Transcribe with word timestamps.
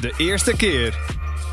De 0.00 0.14
eerste 0.16 0.56
keer. 0.56 0.90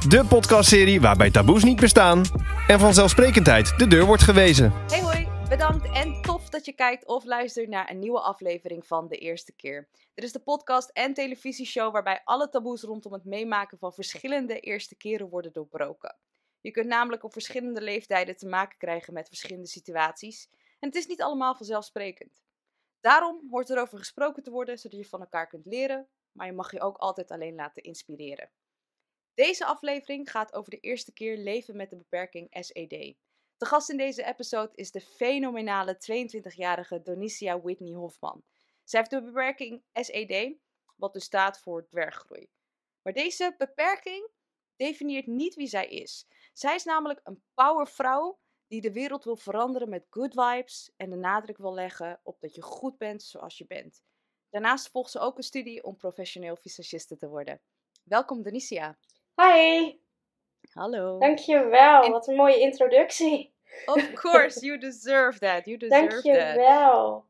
De 0.08 0.26
podcastserie 0.30 1.02
waarbij 1.02 1.32
taboes 1.32 1.64
niet 1.64 1.80
bestaan 1.80 2.24
en 2.67 2.79
vanzelfsprekendheid 2.79 3.77
de 3.79 3.88
deur 3.88 4.05
wordt 4.05 4.23
gewezen. 4.23 4.71
Hey 4.71 5.01
hoi, 5.01 5.27
bedankt 5.50 5.92
en 5.93 6.22
tof 6.22 6.50
dat 6.50 6.66
je 6.66 6.74
kijkt 6.74 7.06
of 7.06 7.25
luistert 7.25 7.69
naar 7.69 7.90
een 7.90 8.00
nieuwe 8.00 8.20
aflevering 8.20 8.88
van 8.88 9.07
De 9.07 9.18
Eerste 9.18 9.54
Keer. 9.54 9.88
Dit 10.14 10.23
is 10.23 10.32
de 10.32 10.39
podcast 10.39 10.89
en 10.89 11.14
televisieshow 11.14 11.93
waarbij 11.93 12.21
alle 12.23 12.50
taboes 12.50 12.82
rondom 12.82 13.14
het 13.14 13.25
meemaken 13.25 13.77
van 13.77 13.93
verschillende 13.93 14.60
eerste 14.60 14.96
keren 14.96 15.30
worden 15.30 15.54
doorbroken. 15.54 16.16
Je 16.62 16.71
kunt 16.71 16.88
namelijk 16.88 17.23
op 17.23 17.32
verschillende 17.32 17.82
leeftijden 17.82 18.38
te 18.38 18.48
maken 18.48 18.78
krijgen 18.78 19.14
met 19.14 19.28
verschillende 19.28 19.68
situaties 19.68 20.50
en 20.80 20.88
het 20.88 20.96
is 20.96 21.07
niet 21.07 21.21
allemaal 21.21 21.55
vanzelfsprekend. 21.55 22.41
Daarom 23.02 23.48
hoort 23.50 23.70
erover 23.70 23.98
gesproken 23.98 24.44
te 24.44 24.52
worden 24.52 24.78
zodat 24.78 25.00
je 25.00 25.05
van 25.05 25.20
elkaar 25.20 25.48
kunt 25.48 25.66
leren, 25.66 26.07
maar 26.34 26.45
je 26.45 26.54
mag 26.54 26.71
je 26.71 26.81
ook 26.81 26.97
altijd 26.97 27.31
alleen 27.31 27.55
laten 27.55 27.84
inspireren. 27.84 28.52
Deze 29.33 29.65
aflevering 29.65 30.32
gaat 30.32 30.54
over 30.54 30.71
de 30.71 30.79
eerste 30.79 31.14
keer 31.14 31.37
leven 31.37 31.75
met 31.75 31.89
de 31.89 31.96
beperking 31.96 32.48
SED. 32.59 33.16
De 33.58 33.66
gast 33.66 33.90
in 33.90 33.98
deze 33.98 34.26
episode 34.26 34.72
is 34.76 34.92
de 34.92 35.02
fenomenale 35.02 35.96
22-jarige 35.96 37.02
Donicia 37.02 37.62
Whitney 37.62 37.94
Hofman. 37.94 38.44
Zij 38.84 39.00
heeft 39.00 39.12
de 39.12 39.22
beperking 39.22 39.84
SED, 39.94 40.56
wat 40.96 41.14
dus 41.14 41.23
staat 41.23 41.59
voor 41.59 41.88
dwerggroei. 41.88 42.50
Maar 43.02 43.14
deze 43.14 43.56
beperking 43.58 44.30
definieert 44.76 45.28
niet 45.28 45.56
wie 45.56 45.68
zij 45.68 45.88
is. 45.88 46.28
Zij 46.54 46.76
is 46.76 46.84
namelijk 46.84 47.20
een 47.23 47.44
powervrouw 47.54 48.40
die 48.68 48.81
de 48.81 48.92
wereld 48.92 49.23
wil 49.23 49.36
veranderen 49.36 49.90
met 49.90 50.08
good 50.09 50.34
vibes 50.34 50.94
en 50.98 51.09
de 51.09 51.16
nadruk 51.16 51.58
wil 51.58 51.73
leggen 51.73 52.20
op 52.23 52.42
dat 52.42 52.56
je 52.56 52.62
goed 52.62 52.98
bent 52.98 53.23
zoals 53.23 53.58
je 53.58 53.66
bent. 53.66 54.04
Daarnaast 54.54 54.90
volgt 54.90 55.12
ze 55.12 55.20
ook 55.20 55.38
een 55.38 55.44
studie 55.44 55.84
om 55.84 55.98
professioneel 55.98 56.56
visagiste 56.56 57.18
te 57.18 57.28
worden. 57.28 57.60
Welkom 58.04 58.44
Donicia. 58.44 58.98
Hi, 59.36 59.98
Hallo. 60.74 61.20
dankjewel. 61.20 62.04
En- 62.04 62.12
Wat 62.12 62.28
een 62.28 62.36
mooie 62.36 62.60
introductie. 62.60 63.54
Of 63.86 64.12
course, 64.23 64.66
you 64.66 64.78
deserve 64.78 65.40
that. 65.40 65.66
You 65.66 65.78
deserve 65.78 66.06
that. 66.08 66.23
Dankjewel. 66.23 67.26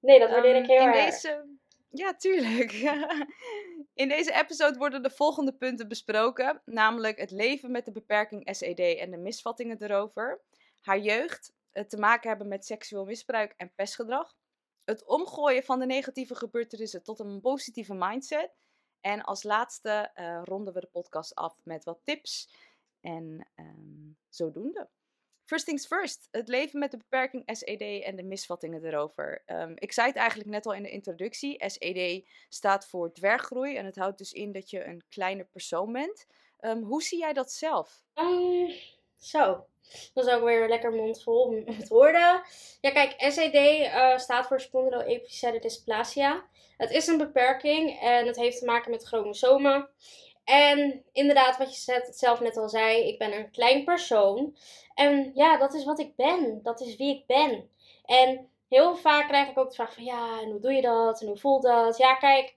Nee, 0.00 0.18
dat 0.18 0.30
waardeer 0.30 0.54
ik 0.56 0.62
Ehm, 0.62 0.70
heel 0.70 0.80
in 0.82 0.88
erg. 0.94 1.04
deze... 1.10 1.46
Ja, 1.90 2.14
tuurlijk. 2.14 2.72
in 4.02 4.08
deze 4.08 4.32
episode 4.32 4.78
worden 4.78 5.02
de 5.02 5.10
volgende 5.10 5.52
punten 5.52 5.88
besproken. 5.88 6.62
Namelijk 6.64 7.18
het 7.18 7.30
leven 7.30 7.70
met 7.70 7.84
de 7.84 7.92
beperking 7.92 8.56
SED 8.56 8.78
en 8.98 9.10
de 9.10 9.16
misvattingen 9.18 9.82
erover. 9.82 10.40
Haar 10.80 10.98
jeugd, 10.98 11.52
het 11.72 11.90
te 11.90 11.96
maken 11.98 12.28
hebben 12.28 12.48
met 12.48 12.64
seksueel 12.66 13.04
misbruik 13.04 13.54
en 13.56 13.72
pestgedrag. 13.74 14.34
Het 14.84 15.04
omgooien 15.04 15.62
van 15.62 15.78
de 15.78 15.86
negatieve 15.86 16.34
gebeurtenissen 16.34 17.02
tot 17.02 17.18
een 17.18 17.40
positieve 17.40 17.94
mindset. 17.94 18.50
En 19.00 19.22
als 19.22 19.42
laatste 19.42 20.10
eh, 20.14 20.40
ronden 20.44 20.74
we 20.74 20.80
de 20.80 20.88
podcast 20.92 21.34
af 21.34 21.60
met 21.62 21.84
wat 21.84 22.00
tips. 22.04 22.48
En 23.00 23.48
ehm, 23.54 24.12
zodoende. 24.28 24.88
First 25.44 25.64
things 25.64 25.86
first, 25.86 26.28
het 26.30 26.48
leven 26.48 26.78
met 26.78 26.90
de 26.90 26.96
beperking 26.96 27.42
SED 27.46 28.02
en 28.02 28.16
de 28.16 28.22
misvattingen 28.22 28.84
erover. 28.84 29.42
Ehm, 29.46 29.72
ik 29.74 29.92
zei 29.92 30.06
het 30.06 30.16
eigenlijk 30.16 30.50
net 30.50 30.66
al 30.66 30.74
in 30.74 30.82
de 30.82 30.90
introductie. 30.90 31.64
SED 31.70 32.28
staat 32.48 32.86
voor 32.86 33.12
dwerggroei 33.12 33.76
en 33.76 33.84
het 33.84 33.96
houdt 33.96 34.18
dus 34.18 34.32
in 34.32 34.52
dat 34.52 34.70
je 34.70 34.84
een 34.84 35.02
kleine 35.08 35.44
persoon 35.44 35.92
bent. 35.92 36.26
Ehm, 36.58 36.82
hoe 36.82 37.02
zie 37.02 37.18
jij 37.18 37.32
dat 37.32 37.52
zelf? 37.52 38.04
Zo, 39.18 39.66
dat 40.14 40.26
is 40.26 40.32
ook 40.32 40.44
weer 40.44 40.68
lekker 40.68 40.92
mondvol 40.92 41.50
met 41.64 41.88
woorden. 41.88 42.42
Ja, 42.80 42.90
kijk, 42.90 43.14
SED 43.18 43.54
eh, 43.54 44.18
staat 44.18 44.46
voor 44.46 44.60
spondyloepiseale 44.60 45.60
dysplasia. 45.60 46.44
Het 46.76 46.90
is 46.90 47.06
een 47.06 47.18
beperking 47.18 48.00
en 48.00 48.26
het 48.26 48.36
heeft 48.36 48.58
te 48.58 48.64
maken 48.64 48.90
met 48.90 49.06
chromosomen. 49.06 49.88
En 50.44 51.04
inderdaad, 51.12 51.56
wat 51.56 51.84
je 51.84 52.02
zelf 52.10 52.40
net 52.40 52.56
al 52.56 52.68
zei, 52.68 53.08
ik 53.08 53.18
ben 53.18 53.32
een 53.32 53.50
klein 53.50 53.84
persoon. 53.84 54.56
En 54.94 55.30
ja, 55.34 55.58
dat 55.58 55.74
is 55.74 55.84
wat 55.84 55.98
ik 55.98 56.16
ben. 56.16 56.60
Dat 56.62 56.80
is 56.80 56.96
wie 56.96 57.16
ik 57.16 57.26
ben. 57.26 57.70
En 58.04 58.48
heel 58.68 58.96
vaak 58.96 59.28
krijg 59.28 59.48
ik 59.48 59.58
ook 59.58 59.68
de 59.68 59.74
vraag 59.74 59.94
van, 59.94 60.04
ja, 60.04 60.40
en 60.40 60.50
hoe 60.50 60.60
doe 60.60 60.72
je 60.72 60.82
dat? 60.82 61.20
En 61.20 61.26
hoe 61.26 61.36
voelt 61.36 61.62
dat? 61.62 61.96
Ja, 61.96 62.14
kijk, 62.14 62.54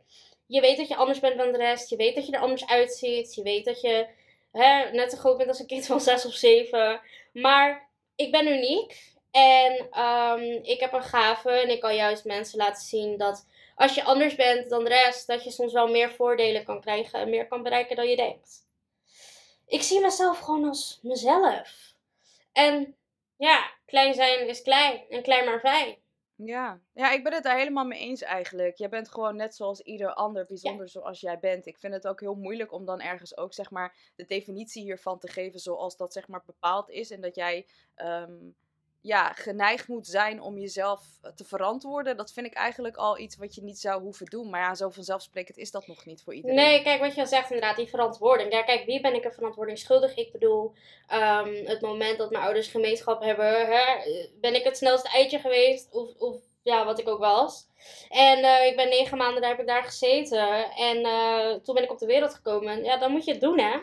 je 0.47 0.61
weet 0.61 0.77
dat 0.77 0.87
je 0.87 0.95
anders 0.95 1.19
bent 1.19 1.37
dan 1.37 1.51
de 1.51 1.57
rest. 1.57 1.89
Je 1.89 1.95
weet 1.95 2.15
dat 2.15 2.25
je 2.25 2.31
er 2.31 2.41
anders 2.41 2.67
uitziet. 2.67 3.35
Je 3.35 3.43
weet 3.43 3.65
dat 3.65 3.81
je 3.81 4.07
hè, 4.57 4.91
net 4.91 5.11
zo 5.11 5.17
groot 5.17 5.37
bent 5.37 5.49
als 5.49 5.59
een 5.59 5.67
kind 5.67 5.85
van 5.85 6.01
zes 6.01 6.25
of 6.25 6.33
zeven. 6.33 7.01
Maar 7.33 7.89
ik 8.15 8.31
ben 8.31 8.47
uniek. 8.47 9.15
En 9.31 9.87
ehm, 9.91 10.59
ik 10.61 10.79
heb 10.79 10.93
een 10.93 11.03
gave. 11.03 11.49
En 11.49 11.69
ik 11.69 11.79
kan 11.79 11.95
juist 11.95 12.25
mensen 12.25 12.57
laten 12.57 12.83
zien 12.83 13.17
dat 13.17 13.45
als 13.75 13.95
je 13.95 14.03
anders 14.03 14.35
bent 14.35 14.69
dan 14.69 14.83
de 14.83 14.89
rest, 14.89 15.27
dat 15.27 15.43
je 15.43 15.51
soms 15.51 15.73
wel 15.73 15.87
meer 15.87 16.11
voordelen 16.11 16.63
kan 16.63 16.81
krijgen 16.81 17.19
en 17.19 17.29
meer 17.29 17.47
kan 17.47 17.63
bereiken 17.63 17.95
dan 17.95 18.07
je 18.07 18.15
denkt. 18.15 18.65
Ik 19.67 19.81
zie 19.81 19.99
mezelf 19.99 20.39
gewoon 20.39 20.67
als 20.67 20.99
mezelf. 21.01 21.93
En 22.51 22.95
ja, 23.37 23.71
klein 23.85 24.13
zijn 24.13 24.47
is 24.47 24.61
klein 24.61 25.01
en 25.09 25.21
klein 25.21 25.45
maar 25.45 25.59
fijn. 25.59 25.95
Ja. 26.45 26.81
ja, 26.93 27.11
ik 27.11 27.23
ben 27.23 27.33
het 27.33 27.43
daar 27.43 27.57
helemaal 27.57 27.85
mee 27.85 27.99
eens 27.99 28.21
eigenlijk. 28.21 28.77
Jij 28.77 28.89
bent 28.89 29.09
gewoon 29.09 29.35
net 29.35 29.55
zoals 29.55 29.81
ieder 29.81 30.13
ander, 30.13 30.45
bijzonder 30.45 30.89
zoals 30.89 31.19
jij 31.19 31.39
bent. 31.39 31.65
Ik 31.65 31.77
vind 31.77 31.93
het 31.93 32.07
ook 32.07 32.19
heel 32.19 32.35
moeilijk 32.35 32.71
om 32.71 32.85
dan 32.85 33.01
ergens 33.01 33.37
ook 33.37 33.53
zeg 33.53 33.71
maar 33.71 34.11
de 34.15 34.25
definitie 34.25 34.83
hiervan 34.83 35.19
te 35.19 35.27
geven 35.27 35.59
zoals 35.59 35.97
dat 35.97 36.13
zeg 36.13 36.27
maar 36.27 36.43
bepaald 36.45 36.89
is. 36.89 37.11
En 37.11 37.21
dat 37.21 37.35
jij 37.35 37.67
ehm, 37.95 38.49
ja, 39.07 39.33
geneigd 39.33 39.87
moet 39.87 40.07
zijn 40.07 40.41
om 40.41 40.57
jezelf 40.57 41.01
eh, 41.21 41.31
te 41.31 41.45
verantwoorden. 41.45 42.17
Dat 42.17 42.33
vind 42.33 42.45
ik 42.45 42.53
eigenlijk 42.53 42.95
al 42.95 43.19
iets 43.19 43.37
wat 43.37 43.55
je 43.55 43.63
niet 43.63 43.79
zou 43.79 44.01
hoeven 44.01 44.25
doen. 44.25 44.49
Maar 44.49 44.61
ja, 44.61 44.75
zo 44.75 44.89
vanzelfsprekend 44.89 45.57
is 45.57 45.71
dat 45.71 45.87
nog 45.87 46.05
niet 46.05 46.23
voor 46.23 46.33
iedereen. 46.33 46.55
Nee, 46.55 46.83
kijk 46.83 46.99
wat 46.99 47.15
je 47.15 47.21
al 47.21 47.27
zegt 47.27 47.51
inderdaad, 47.51 47.75
die 47.75 47.87
verantwoording. 47.87 48.51
Ja, 48.51 48.63
kijk, 48.63 48.85
wie 48.85 49.01
ben 49.01 49.15
ik 49.15 49.25
een 49.25 49.33
verantwoording 49.33 49.77
schuldig? 49.77 50.15
Ik 50.15 50.31
bedoel, 50.31 50.73
ehm, 51.07 51.65
het 51.65 51.81
moment 51.81 52.17
dat 52.17 52.31
mijn 52.31 52.43
ouders 52.43 52.67
gemeenschap 52.67 53.21
hebben, 53.21 53.67
hè, 53.67 53.83
ben 54.41 54.55
ik 54.55 54.63
het 54.63 54.77
snelste 54.77 55.09
eitje 55.09 55.39
geweest? 55.39 55.87
Of, 55.91 56.15
of 56.17 56.35
ja, 56.63 56.85
wat 56.85 56.99
ik 56.99 57.07
ook 57.07 57.19
was. 57.19 57.67
En 58.09 58.43
eh, 58.43 58.67
ik 58.67 58.75
ben 58.75 58.89
negen 58.89 59.17
maanden, 59.17 59.41
daar 59.41 59.51
heb 59.51 59.59
ik 59.59 59.67
daar 59.67 59.83
gezeten. 59.83 60.71
En 60.75 61.03
eh, 61.03 61.53
toen 61.63 61.75
ben 61.75 61.83
ik 61.83 61.91
op 61.91 61.99
de 61.99 62.05
wereld 62.05 62.33
gekomen. 62.33 62.83
Ja, 62.83 62.97
dan 62.97 63.11
moet 63.11 63.25
je 63.25 63.31
het 63.31 63.41
doen, 63.41 63.59
hè. 63.59 63.77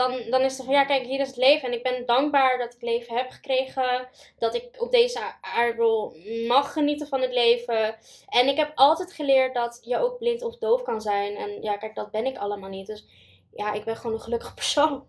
Dan, 0.00 0.30
dan 0.30 0.40
is 0.40 0.56
het 0.56 0.66
van, 0.66 0.74
ja, 0.74 0.84
kijk, 0.84 1.06
hier 1.06 1.20
is 1.20 1.26
het 1.26 1.36
leven. 1.36 1.68
En 1.68 1.74
ik 1.74 1.82
ben 1.82 2.06
dankbaar 2.06 2.58
dat 2.58 2.74
ik 2.74 2.82
leven 2.82 3.16
heb 3.16 3.30
gekregen. 3.30 4.08
Dat 4.38 4.54
ik 4.54 4.76
op 4.82 4.90
deze 4.90 5.20
aardbol 5.40 6.14
mag 6.46 6.72
genieten 6.72 7.06
van 7.06 7.20
het 7.20 7.32
leven. 7.32 7.96
En 8.28 8.48
ik 8.48 8.56
heb 8.56 8.72
altijd 8.74 9.12
geleerd 9.12 9.54
dat 9.54 9.80
je 9.82 9.98
ook 9.98 10.18
blind 10.18 10.42
of 10.42 10.58
doof 10.58 10.82
kan 10.82 11.00
zijn. 11.00 11.36
En 11.36 11.62
ja, 11.62 11.76
kijk, 11.76 11.94
dat 11.94 12.10
ben 12.10 12.24
ik 12.26 12.36
allemaal 12.38 12.68
niet. 12.70 12.86
Dus 12.86 13.06
ja, 13.52 13.72
ik 13.72 13.84
ben 13.84 13.96
gewoon 13.96 14.12
een 14.16 14.22
gelukkige 14.22 14.54
persoon. 14.54 15.06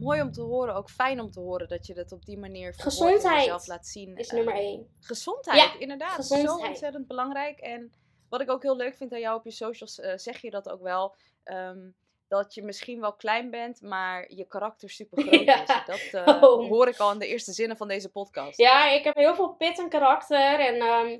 Mooi 0.00 0.20
om 0.20 0.32
te 0.32 0.40
horen, 0.42 0.74
ook 0.74 0.90
fijn 0.90 1.20
om 1.20 1.30
te 1.30 1.40
horen 1.40 1.68
dat 1.68 1.86
je 1.86 1.94
dat 1.94 2.12
op 2.12 2.24
die 2.24 2.38
manier 2.38 2.74
Gezondheid 2.74 3.38
jezelf 3.38 3.66
laat 3.66 3.86
zien. 3.86 4.16
Is 4.16 4.28
Eh, 4.28 4.34
nummer 4.34 4.54
één. 4.54 4.88
Gezondheid, 5.00 5.58
Ja, 5.62 5.78
inderdaad. 5.78 6.26
Zo 6.26 6.34
gezondheid. 6.36 6.68
ontzettend 6.70 7.06
belangrijk. 7.06 7.58
En 7.58 7.92
wat 8.28 8.40
ik 8.40 8.50
ook 8.50 8.62
heel 8.62 8.76
leuk 8.76 8.96
vind 8.96 9.12
aan 9.12 9.20
jou 9.20 9.38
op 9.38 9.44
je 9.44 9.50
socials, 9.50 10.00
eh, 10.00 10.16
zeg 10.16 10.40
je 10.40 10.50
dat 10.50 10.68
ook 10.68 10.82
wel. 10.82 11.14
ehm, 11.44 11.88
dat 12.42 12.54
je 12.54 12.62
misschien 12.62 13.00
wel 13.00 13.12
klein 13.12 13.50
bent, 13.50 13.82
maar 13.82 14.24
je 14.34 14.44
karakter 14.44 14.90
super 14.90 15.22
groot 15.26 15.44
Ja. 15.44 15.62
is. 15.62 16.10
Dat 16.12 16.24
eh, 16.26 16.42
Oh. 16.42 16.68
hoor 16.68 16.88
ik 16.88 16.98
al 16.98 17.12
in 17.12 17.18
de 17.18 17.26
eerste 17.26 17.52
zinnen 17.52 17.76
van 17.76 17.88
deze 17.88 18.08
podcast. 18.10 18.58
Ja, 18.58 18.88
ik 18.90 19.04
heb 19.04 19.14
heel 19.16 19.34
veel 19.34 19.48
pit 19.48 19.78
en 19.78 19.88
karakter. 19.88 20.60
En 20.60 20.74
ehm, 20.80 21.18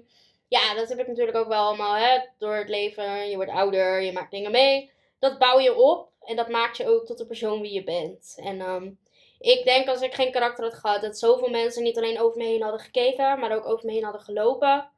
ja, 0.48 0.75
dat 0.75 0.88
heb 0.88 0.98
ik 0.98 1.06
natuurlijk 1.06 1.36
ook 1.36 1.48
wel 1.48 1.62
allemaal 1.66 1.94
hè, 1.94 2.19
door 2.38 2.54
het 2.54 2.69
leven. 2.69 3.28
Je 3.28 3.36
wordt 3.36 3.50
ouder, 3.50 4.02
je 4.02 4.12
maakt 4.12 4.30
dingen 4.30 4.50
mee. 4.50 4.91
Dat 5.19 5.38
bouw 5.38 5.58
je 5.60 5.75
op. 5.75 6.08
En 6.25 6.36
dat 6.36 6.48
maakt 6.48 6.76
je 6.76 6.88
ook 6.88 7.06
tot 7.06 7.19
de 7.19 7.26
persoon 7.26 7.60
wie 7.60 7.72
je 7.72 7.84
bent. 7.84 8.34
En 8.42 8.60
ehm, 8.60 8.91
ik 9.38 9.64
denk 9.64 9.88
als 9.88 10.00
ik 10.00 10.14
geen 10.14 10.32
karakter 10.32 10.64
had 10.64 10.75
gehad, 10.75 11.02
dat 11.02 11.19
zoveel 11.19 11.48
mensen 11.50 11.82
niet 11.82 11.96
alleen 11.96 12.20
over 12.20 12.38
me 12.38 12.44
heen 12.44 12.62
hadden 12.62 12.81
gekeken, 12.81 13.38
maar 13.38 13.52
ook 13.56 13.66
over 13.66 13.86
me 13.86 13.92
heen 13.92 14.04
hadden 14.04 14.22
gelopen. 14.22 14.88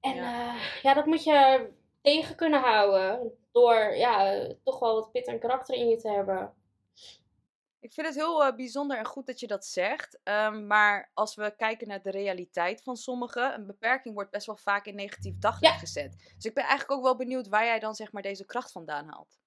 En 0.00 0.14
Ja. 0.14 0.54
ja 0.82 0.94
dat 0.94 1.06
moet 1.06 1.24
je 1.24 1.68
tegen 2.02 2.36
kunnen 2.36 2.60
houden. 2.60 3.32
Door 3.52 3.94
ja, 3.96 4.46
toch 4.64 4.78
wel 4.78 4.94
wat 4.94 5.12
pit 5.12 5.26
en 5.26 5.38
karakter 5.38 5.74
in 5.74 5.88
je 5.88 5.96
te 5.96 6.08
hebben. 6.10 6.54
Ik 7.80 7.92
vind 7.92 8.06
het 8.06 8.16
heel 8.16 8.44
eh, 8.44 8.56
bijzonder 8.56 8.98
en 8.98 9.04
goed 9.04 9.26
dat 9.26 9.40
je 9.40 9.46
dat 9.46 9.64
zegt. 9.66 10.18
Ehm, 10.22 10.66
maar 10.66 11.10
als 11.14 11.34
we 11.34 11.54
kijken 11.56 11.88
naar 11.88 12.02
de 12.02 12.10
realiteit 12.10 12.82
van 12.82 12.96
sommigen, 12.96 13.54
een 13.54 13.66
beperking 13.66 14.14
wordt 14.14 14.30
best 14.30 14.46
wel 14.46 14.56
vaak 14.56 14.86
in 14.86 14.94
negatief 14.94 15.38
daglicht 15.38 15.74
Ja. 15.74 15.78
gezet. 15.78 16.32
Dus 16.34 16.44
ik 16.44 16.54
ben 16.54 16.64
eigenlijk 16.64 16.92
ook 16.92 17.02
wel 17.04 17.16
benieuwd 17.16 17.48
waar 17.48 17.64
jij 17.64 17.78
dan 17.78 17.94
zeg 17.94 18.12
maar 18.12 18.22
deze 18.22 18.46
kracht 18.46 18.72
vandaan 18.72 19.06
haalt. 19.08 19.38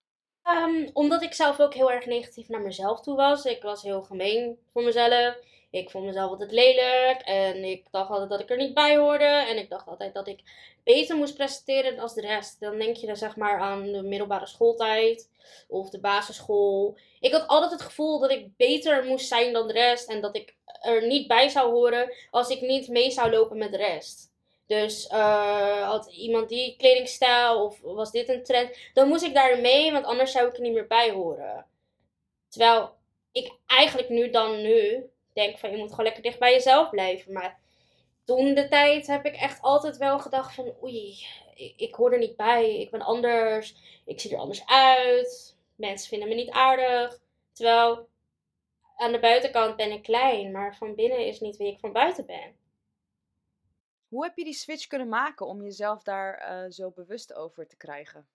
Ehm, 0.41 0.89
omdat 0.93 1.21
ik 1.21 1.33
zelf 1.33 1.59
ook 1.59 1.73
heel 1.73 1.91
erg 1.91 2.05
negatief 2.05 2.47
naar 2.47 2.61
mezelf 2.61 3.01
toe 3.01 3.15
was. 3.15 3.45
Ik 3.45 3.61
was 3.61 3.81
heel 3.81 4.03
gemeen 4.03 4.59
voor 4.73 4.83
mezelf. 4.83 5.35
Ik 5.73 5.89
vond 5.89 6.05
mezelf 6.05 6.31
altijd 6.31 6.51
lelijk. 6.51 7.21
En 7.21 7.63
ik 7.63 7.85
dacht 7.91 8.09
altijd 8.09 8.29
dat 8.29 8.39
ik 8.39 8.49
er 8.49 8.57
niet 8.57 8.73
bij 8.73 8.97
hoorde. 8.97 9.23
En 9.23 9.57
ik 9.57 9.69
dacht 9.69 9.87
altijd 9.87 10.13
dat 10.13 10.27
ik 10.27 10.39
beter 10.83 11.15
moest 11.15 11.35
presteren 11.35 11.99
als 11.99 12.13
de 12.13 12.21
rest. 12.21 12.59
Dan 12.59 12.77
denk 12.77 12.95
je 12.95 13.07
dan 13.07 13.15
zeg 13.15 13.35
maar 13.35 13.59
aan 13.59 13.91
de 13.91 14.01
middelbare 14.01 14.47
schooltijd. 14.47 15.29
Of 15.67 15.89
de 15.89 15.99
basisschool. 15.99 16.97
Ik 17.19 17.31
had 17.31 17.47
altijd 17.47 17.71
het 17.71 17.81
gevoel 17.81 18.19
dat 18.19 18.31
ik 18.31 18.57
beter 18.57 19.05
moest 19.05 19.27
zijn 19.27 19.53
dan 19.53 19.67
de 19.67 19.73
rest. 19.73 20.09
En 20.09 20.21
dat 20.21 20.35
ik 20.35 20.55
er 20.81 21.07
niet 21.07 21.27
bij 21.27 21.49
zou 21.49 21.71
horen 21.71 22.13
als 22.29 22.49
ik 22.49 22.61
niet 22.61 22.87
mee 22.87 23.11
zou 23.11 23.31
lopen 23.31 23.57
met 23.57 23.71
de 23.71 23.77
rest. 23.77 24.31
Dus 24.67 25.09
uh, 25.11 25.87
had 25.89 26.11
iemand 26.11 26.49
die 26.49 26.75
kledingstijl 26.77 27.63
of 27.65 27.79
was 27.81 28.11
dit 28.11 28.29
een 28.29 28.43
trend, 28.43 28.77
dan 28.93 29.07
moest 29.07 29.23
ik 29.23 29.33
daar 29.33 29.59
mee, 29.59 29.91
want 29.91 30.05
anders 30.05 30.31
zou 30.31 30.47
ik 30.47 30.53
er 30.53 30.61
niet 30.61 30.73
meer 30.73 30.87
bij 30.87 31.11
horen. 31.11 31.65
Terwijl 32.49 32.91
ik 33.31 33.51
eigenlijk 33.65 34.09
nu 34.09 34.29
dan 34.29 34.61
nu 34.61 35.09
denk 35.33 35.57
van 35.57 35.71
je 35.71 35.77
moet 35.77 35.89
gewoon 35.89 36.05
lekker 36.05 36.23
dicht 36.23 36.39
bij 36.39 36.51
jezelf 36.51 36.89
blijven. 36.89 37.33
Maar 37.33 37.59
toen 38.25 38.53
de 38.53 38.67
tijd 38.67 39.07
heb 39.07 39.25
ik 39.25 39.35
echt 39.35 39.61
altijd 39.61 39.97
wel 39.97 40.19
gedacht 40.19 40.55
van 40.55 40.73
oei, 40.83 41.25
ik, 41.55 41.73
ik 41.77 41.95
hoor 41.95 42.11
er 42.11 42.19
niet 42.19 42.35
bij, 42.35 42.79
ik 42.79 42.91
ben 42.91 43.01
anders, 43.01 43.75
ik 44.05 44.19
zie 44.19 44.31
er 44.31 44.39
anders 44.39 44.65
uit, 44.65 45.57
mensen 45.75 46.09
vinden 46.09 46.27
me 46.27 46.35
niet 46.35 46.49
aardig. 46.49 47.21
Terwijl 47.51 48.07
aan 48.95 49.11
de 49.11 49.19
buitenkant 49.19 49.75
ben 49.75 49.91
ik 49.91 50.03
klein, 50.03 50.51
maar 50.51 50.75
van 50.75 50.95
binnen 50.95 51.25
is 51.25 51.39
niet 51.39 51.57
wie 51.57 51.71
ik 51.71 51.79
van 51.79 51.91
buiten 51.91 52.25
ben. 52.25 52.55
Hoe 54.07 54.23
heb 54.23 54.37
je 54.37 54.43
die 54.43 54.53
switch 54.53 54.87
kunnen 54.87 55.09
maken 55.09 55.45
om 55.45 55.63
jezelf 55.63 56.03
daar 56.03 56.63
uh, 56.63 56.71
zo 56.71 56.91
bewust 56.91 57.33
over 57.33 57.67
te 57.67 57.77
krijgen? 57.77 58.27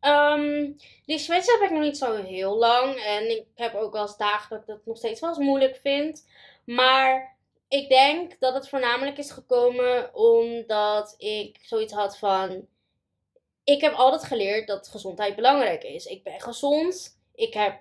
Um, 0.00 0.76
die 1.04 1.18
switch 1.18 1.46
heb 1.46 1.60
ik 1.62 1.70
nog 1.70 1.82
niet 1.82 1.98
zo 1.98 2.22
heel 2.22 2.56
lang. 2.56 2.94
En 2.94 3.30
ik 3.30 3.46
heb 3.54 3.74
ook 3.74 3.92
wel 3.92 4.02
eens 4.02 4.16
dagen 4.16 4.48
dat 4.50 4.60
ik 4.60 4.66
dat 4.66 4.86
nog 4.86 4.96
steeds 4.96 5.20
wel 5.20 5.30
eens 5.30 5.38
moeilijk 5.38 5.76
vind. 5.82 6.26
Maar 6.64 7.36
ik 7.68 7.88
denk 7.88 8.40
dat 8.40 8.54
het 8.54 8.68
voornamelijk 8.68 9.18
is 9.18 9.30
gekomen 9.30 10.14
omdat 10.14 11.14
ik 11.18 11.58
zoiets 11.62 11.92
had 11.92 12.18
van. 12.18 12.66
Ik 13.64 13.80
heb 13.80 13.94
altijd 13.94 14.24
geleerd 14.24 14.66
dat 14.66 14.88
gezondheid 14.88 15.36
belangrijk 15.36 15.84
is. 15.84 16.06
Ik 16.06 16.22
ben 16.22 16.40
gezond. 16.40 17.20
Ik 17.34 17.54
heb 17.54 17.80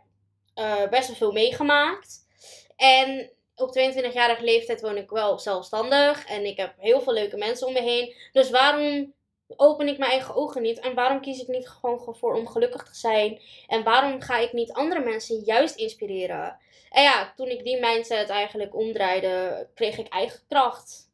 uh, 0.56 0.88
best 0.88 1.08
wel 1.08 1.16
veel 1.16 1.32
meegemaakt. 1.32 2.28
En 2.76 3.30
op 3.56 3.70
22-jarige 3.70 4.44
leeftijd 4.44 4.82
woon 4.82 4.98
ik 4.98 5.10
wel 5.10 5.40
zelfstandig. 5.40 6.26
En 6.26 6.46
ik 6.46 6.58
heb 6.58 6.74
heel 6.78 7.02
veel 7.02 7.14
leuke 7.14 7.38
mensen 7.38 7.68
om 7.68 7.74
me 7.74 7.82
heen. 7.82 8.16
Dus 8.32 8.50
waarom 8.50 9.14
open 9.56 9.88
ik 9.88 9.97
mijn 9.97 10.12
eigen 10.12 10.36
ogen 10.36 10.62
niet? 10.62 10.80
En 10.80 10.94
waarom 10.94 11.21
kies 11.21 11.42
ik 11.42 11.47
niet 11.47 11.68
gewoon 11.68 12.15
voor 12.15 12.36
om 12.36 12.47
gelukkig 12.47 12.83
te 12.83 12.95
zijn? 12.95 13.42
En 13.68 13.83
waarom 13.83 14.21
ga 14.21 14.38
ik 14.38 14.53
niet 14.53 14.74
andere 14.74 15.03
mensen 15.03 15.39
juist 15.39 15.75
inspireren? 15.75 16.57
En 16.89 17.03
ja, 17.03 17.33
toen 17.36 17.47
ik 17.47 17.63
die 17.63 17.80
mindset 17.80 18.30
eigenlijk 18.30 18.75
omdraaide, 18.75 19.68
kreeg 19.74 19.97
ik 19.97 20.07
eigen 20.07 20.39
kracht. 20.47 21.09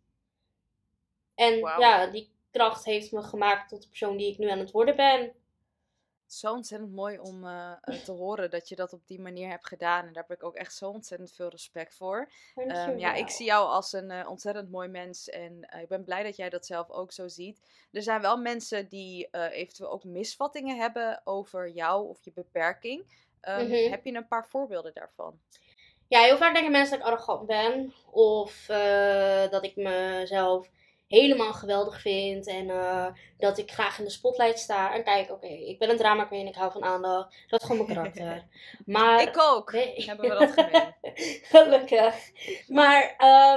En 1.36 1.58
ja, 1.58 2.08
die 2.08 2.32
kracht 2.52 2.86
heeft 2.86 3.12
me 3.12 3.22
gemaakt 3.22 3.70
tot 3.70 3.82
de 3.82 3.88
persoon 3.88 4.18
die 4.18 4.32
ik 4.32 4.38
nu 4.38 4.50
aan 4.50 4.60
het 4.60 4.72
worden 4.72 4.96
ben 4.96 5.32
zo 6.34 6.54
ontzettend 6.54 6.92
mooi 6.94 7.20
om 7.20 7.44
uh, 7.44 7.72
te 8.04 8.12
horen 8.12 8.50
dat 8.50 8.70
je 8.70 8.76
dat 8.76 8.94
op 8.94 9.08
die 9.08 9.20
manier 9.20 9.50
hebt 9.50 9.68
gedaan. 9.68 10.06
En 10.06 10.14
daar 10.14 10.26
heb 10.28 10.38
ik 10.38 10.44
ook 10.44 10.56
echt 10.56 10.76
zo 10.76 10.90
ontzettend 10.90 11.32
veel 11.32 11.50
respect 11.50 11.96
voor. 11.96 12.32
Um, 12.56 13.00
ja, 13.00 13.14
ik 13.14 13.30
zie 13.30 13.46
jou 13.46 13.68
als 13.68 13.94
een 13.94 14.12
uh, 14.12 14.30
ontzettend 14.30 14.72
mooi 14.72 14.88
mens. 14.88 15.30
En 15.30 15.70
uh, 15.74 15.82
ik 15.82 15.88
ben 15.88 16.04
blij 16.04 16.24
dat 16.24 16.36
jij 16.36 16.50
dat 16.50 16.66
zelf 16.66 16.90
ook 16.90 17.12
zo 17.12 17.28
ziet. 17.28 17.60
Er 17.92 18.02
zijn 18.02 18.22
wel 18.22 18.38
mensen 18.38 18.88
die 18.88 19.30
eventueel 19.32 19.92
ook 19.92 20.04
misvattingen 20.04 20.78
hebben 20.78 21.22
over 21.24 21.70
jou 21.70 22.08
of 22.08 22.18
je 22.22 22.32
beperking. 22.34 23.00
Um, 23.42 23.66
mm 23.66 23.72
-hmm. 23.72 23.92
Heb 23.92 24.06
je 24.06 24.14
een 24.14 24.28
paar 24.28 24.48
voorbeelden 24.48 24.94
daarvan? 24.94 25.40
Ja, 26.08 26.22
heel 26.22 26.38
vaak 26.38 26.54
denken 26.54 26.72
mensen 26.72 27.00
dat 27.00 27.08
ik 27.08 27.14
arrogant 27.14 27.48
ben. 27.48 27.94
Of 28.12 28.66
dat 29.50 29.64
ik 29.64 29.76
mezelf 29.76 30.70
helemaal 31.12 31.54
geweldig 31.54 32.02
vind. 32.02 32.48
En 32.48 32.68
uh, 32.68 33.08
dat 33.38 33.58
ik 33.58 33.72
graag 33.72 34.00
in 34.00 34.04
de 34.04 34.10
spotlight 34.10 34.60
sta. 34.60 34.94
En 34.94 35.04
kijk, 35.04 35.32
oké, 35.32 35.48
ik 35.48 35.80
ben 35.80 35.90
een 35.90 35.98
drama 35.98 36.26
queen, 36.26 36.48
ik 36.48 36.56
hou 36.56 36.72
van 36.72 36.84
aandacht. 36.84 37.36
Dat 37.48 37.62
is 37.62 37.68
gewoon 37.68 37.86
mijn 37.86 37.98
karakter. 37.98 38.46
Maar, 38.86 39.22
ik 39.22 39.40
ook. 39.40 39.72
Nee. 39.72 39.94
Hebben 40.08 40.30
we 40.30 40.36
dat 40.36 40.52
gemeen. 40.52 40.96
Gelukkig. 41.54 42.16
Maar 42.68 43.02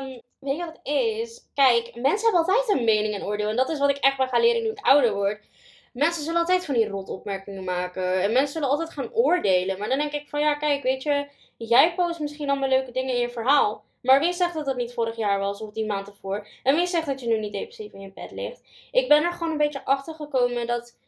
um, 0.02 0.20
weet 0.38 0.56
je 0.56 0.64
wat 0.64 0.80
het 0.82 0.94
is? 0.94 1.48
Kijk, 1.54 1.94
mensen 1.94 2.32
hebben 2.32 2.54
altijd 2.54 2.78
een 2.78 2.84
mening 2.84 3.14
en 3.14 3.24
oordeel. 3.24 3.48
En 3.48 3.56
dat 3.56 3.70
is 3.70 3.78
wat 3.78 3.90
ik 3.90 3.96
echt 3.96 4.16
ben 4.16 4.28
gaan 4.28 4.40
leren 4.40 4.62
nu 4.62 4.70
ik 4.70 4.86
ouder 4.86 5.12
word. 5.12 5.48
Mensen 5.92 6.24
zullen 6.24 6.40
altijd 6.40 6.64
van 6.64 6.74
die 6.74 6.88
rotopmerkingen 6.88 7.64
maken. 7.64 8.22
En 8.22 8.32
mensen 8.32 8.52
zullen 8.52 8.68
altijd 8.68 8.90
gaan 8.90 9.12
oordelen. 9.12 9.78
Maar 9.78 9.88
dan 9.88 9.98
denk 9.98 10.12
ik 10.12 10.28
van 10.28 10.40
ja, 10.40 10.54
kijk, 10.54 10.82
weet 10.82 11.02
je, 11.02 11.28
jij 11.56 11.94
post 11.94 12.20
misschien 12.20 12.50
allemaal 12.50 12.68
leuke 12.68 12.92
dingen 12.92 13.14
in 13.14 13.20
je 13.20 13.30
verhaal. 13.30 13.84
Maar 14.04 14.20
wie 14.20 14.32
zegt 14.32 14.54
dat 14.54 14.66
het 14.66 14.76
niet 14.76 14.94
vorig 14.94 15.16
jaar 15.16 15.38
was 15.38 15.60
of 15.60 15.72
die 15.72 15.86
maand 15.86 16.08
ervoor? 16.08 16.48
En 16.62 16.74
wie 16.74 16.86
zegt 16.86 17.06
dat 17.06 17.20
je 17.20 17.26
nu 17.26 17.38
niet 17.38 17.52
depressief 17.52 17.92
in 17.92 18.00
je 18.00 18.12
bed 18.12 18.30
ligt? 18.30 18.62
Ik 18.90 19.08
ben 19.08 19.22
er 19.22 19.32
gewoon 19.32 19.52
een 19.52 19.58
beetje 19.58 19.84
achter 19.84 20.14
gekomen 20.14 20.66
dat 20.66 20.98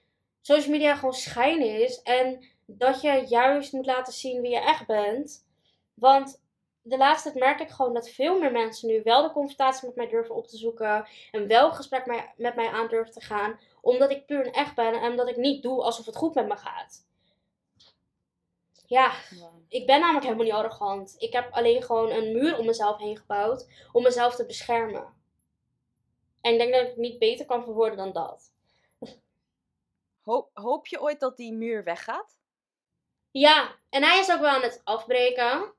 social 0.40 0.72
media 0.72 0.94
gewoon 0.94 1.14
schijn 1.14 1.60
is. 1.60 2.02
En 2.02 2.44
dat 2.66 3.00
je 3.00 3.24
juist 3.28 3.72
moet 3.72 3.86
laten 3.86 4.12
zien 4.12 4.40
wie 4.40 4.50
je 4.50 4.60
echt 4.60 4.86
bent. 4.86 5.46
Want 5.94 6.42
de 6.82 6.96
laatste 6.96 7.28
tijd 7.28 7.44
merk 7.44 7.60
ik 7.60 7.68
gewoon 7.68 7.94
dat 7.94 8.10
veel 8.10 8.38
meer 8.38 8.52
mensen 8.52 8.88
nu 8.88 9.00
wel 9.04 9.22
de 9.22 9.32
confrontatie 9.32 9.86
met 9.86 9.96
mij 9.96 10.08
durven 10.08 10.34
op 10.34 10.46
te 10.46 10.56
zoeken. 10.56 11.06
En 11.30 11.46
wel 11.46 11.72
gesprek 11.72 12.06
met 12.36 12.54
mij 12.54 12.68
aan 12.68 12.88
durven 12.88 13.12
te 13.12 13.20
gaan. 13.20 13.58
Omdat 13.80 14.10
ik 14.10 14.26
puur 14.26 14.46
en 14.46 14.52
echt 14.52 14.74
ben 14.74 14.94
en 14.94 15.10
omdat 15.10 15.28
ik 15.28 15.36
niet 15.36 15.62
doe 15.62 15.82
alsof 15.82 16.06
het 16.06 16.16
goed 16.16 16.34
met 16.34 16.48
me 16.48 16.56
gaat. 16.56 17.04
Ja, 18.86 19.12
ik 19.68 19.86
ben 19.86 20.00
namelijk 20.00 20.24
helemaal 20.24 20.44
niet 20.44 20.54
arrogant. 20.54 21.14
Ik 21.18 21.32
heb 21.32 21.52
alleen 21.52 21.82
gewoon 21.82 22.10
een 22.10 22.32
muur 22.32 22.58
om 22.58 22.66
mezelf 22.66 22.98
heen 22.98 23.16
gebouwd 23.16 23.68
om 23.92 24.02
mezelf 24.02 24.34
te 24.34 24.46
beschermen. 24.46 25.14
En 26.40 26.52
ik 26.52 26.58
denk 26.58 26.74
dat 26.74 26.86
ik 26.86 26.96
niet 26.96 27.18
beter 27.18 27.46
kan 27.46 27.64
verwoorden 27.64 27.96
dan 27.96 28.12
dat. 28.12 28.52
Hoop, 30.22 30.50
hoop 30.52 30.86
je 30.86 31.00
ooit 31.00 31.20
dat 31.20 31.36
die 31.36 31.52
muur 31.52 31.84
weggaat? 31.84 32.38
Ja, 33.30 33.74
en 33.90 34.02
hij 34.02 34.18
is 34.18 34.32
ook 34.32 34.40
wel 34.40 34.50
aan 34.50 34.62
het 34.62 34.80
afbreken. 34.84 35.72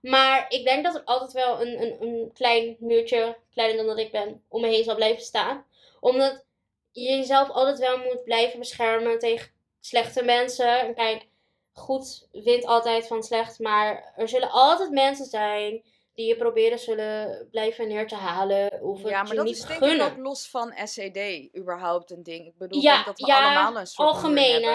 Maar 0.00 0.46
ik 0.48 0.64
denk 0.64 0.84
dat 0.84 0.94
er 0.94 1.04
altijd 1.04 1.32
wel 1.32 1.60
een, 1.60 1.82
een, 1.82 2.02
een 2.02 2.32
klein 2.32 2.76
muurtje, 2.78 3.36
kleiner 3.50 3.76
dan 3.76 3.86
dat 3.86 3.98
ik 3.98 4.12
ben, 4.12 4.44
om 4.48 4.60
me 4.60 4.68
heen 4.68 4.84
zal 4.84 4.94
blijven 4.94 5.22
staan. 5.22 5.64
Omdat 6.00 6.44
je 6.92 7.10
jezelf 7.10 7.50
altijd 7.50 7.78
wel 7.78 7.98
moet 7.98 8.24
blijven 8.24 8.58
beschermen 8.58 9.18
tegen 9.18 9.50
slechte 9.80 10.22
mensen. 10.22 10.80
En 10.80 10.94
kijk, 10.94 11.26
goed 11.72 12.28
wint 12.32 12.66
altijd 12.66 13.06
van 13.06 13.22
slecht. 13.22 13.58
Maar 13.58 14.12
er 14.16 14.28
zullen 14.28 14.50
altijd 14.50 14.90
mensen 14.90 15.26
zijn 15.26 15.82
die 16.14 16.26
je 16.26 16.36
proberen 16.36 16.78
zullen 16.78 17.48
blijven 17.50 17.88
neer 17.88 18.08
te 18.08 18.14
halen. 18.14 18.82
Of 18.82 19.02
ja, 19.02 19.22
maar 19.22 19.34
dat 19.34 19.44
niet 19.44 19.56
is 19.56 19.64
denk 19.64 19.84
ik 19.84 20.02
ook 20.02 20.16
los 20.16 20.48
van 20.48 20.74
SED 20.84 21.48
überhaupt 21.56 22.10
een 22.10 22.22
ding. 22.22 22.46
Ik 22.46 22.58
bedoel, 22.58 22.82
ja, 22.82 23.04
dat 23.04 23.18
we 23.18 23.26
ja, 23.26 23.44
allemaal 23.44 23.80
een 23.80 23.86
soort 23.86 24.08
algemeen 24.08 24.64
hè? 24.64 24.70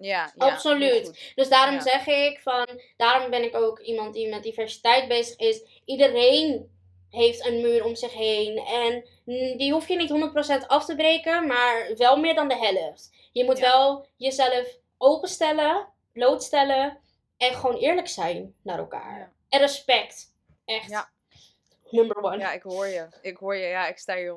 Ja, 0.00 0.32
ja, 0.36 0.46
absoluut. 0.52 1.32
Dus 1.34 1.48
daarom 1.48 1.80
zeg 1.80 2.06
ik 2.06 2.40
van, 2.40 2.66
daarom 2.96 3.30
ben 3.30 3.42
ik 3.42 3.56
ook 3.56 3.80
iemand 3.80 4.14
die 4.14 4.28
met 4.28 4.42
diversiteit 4.42 5.08
bezig 5.08 5.36
is. 5.36 5.62
Iedereen 5.84 6.70
heeft 7.10 7.46
een 7.46 7.60
muur 7.60 7.84
om 7.84 7.94
zich 7.96 8.12
heen. 8.12 8.58
En 8.58 9.04
die 9.58 9.72
hoef 9.72 9.88
je 9.88 9.96
niet 9.96 10.62
100% 10.62 10.66
af 10.66 10.84
te 10.84 10.96
breken, 10.96 11.46
maar 11.46 11.94
wel 11.96 12.16
meer 12.16 12.34
dan 12.34 12.48
de 12.48 12.56
helft. 12.56 13.10
Je 13.32 13.44
moet 13.44 13.58
wel 13.58 14.06
jezelf 14.16 14.78
openstellen 14.98 15.88
blootstellen 16.18 16.98
en 17.36 17.54
gewoon 17.54 17.76
eerlijk 17.76 18.08
zijn 18.08 18.54
naar 18.62 18.78
elkaar. 18.78 19.32
En 19.48 19.60
respect. 19.60 20.34
Echt. 20.64 20.90
Ja. 20.90 21.10
Number 21.90 22.22
one. 22.22 22.38
Ja, 22.38 22.52
ik 22.52 22.62
hoor 22.62 22.86
je. 22.86 23.08
Ik 23.22 23.36
hoor 23.36 23.56
je. 23.56 23.66
Ja, 23.66 23.86
ik 23.86 23.98
sta 23.98 24.16
hier 24.16 24.36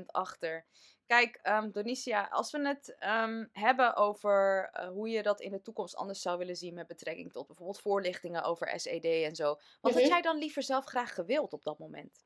100% 0.00 0.06
achter. 0.06 0.64
Kijk, 1.06 1.40
um, 1.42 1.72
Donicia, 1.72 2.28
als 2.30 2.50
we 2.50 2.66
het 2.66 2.96
ehm, 2.98 3.44
hebben 3.52 3.96
over 3.96 4.70
uh, 4.74 4.88
hoe 4.88 5.08
je 5.08 5.22
dat 5.22 5.40
in 5.40 5.50
de 5.50 5.62
toekomst 5.62 5.96
anders 5.96 6.22
zou 6.22 6.38
willen 6.38 6.56
zien 6.56 6.74
met 6.74 6.86
betrekking 6.86 7.32
tot 7.32 7.46
bijvoorbeeld 7.46 7.80
voorlichtingen 7.80 8.42
over 8.42 8.80
SED 8.80 9.04
en 9.04 9.36
zo. 9.36 9.58
Wat 9.80 9.92
had 9.92 10.02
mhm. 10.02 10.10
jij 10.10 10.22
dan 10.22 10.38
liever 10.38 10.62
zelf 10.62 10.84
graag 10.84 11.14
gewild 11.14 11.52
op 11.52 11.64
dat 11.64 11.78
moment? 11.78 12.24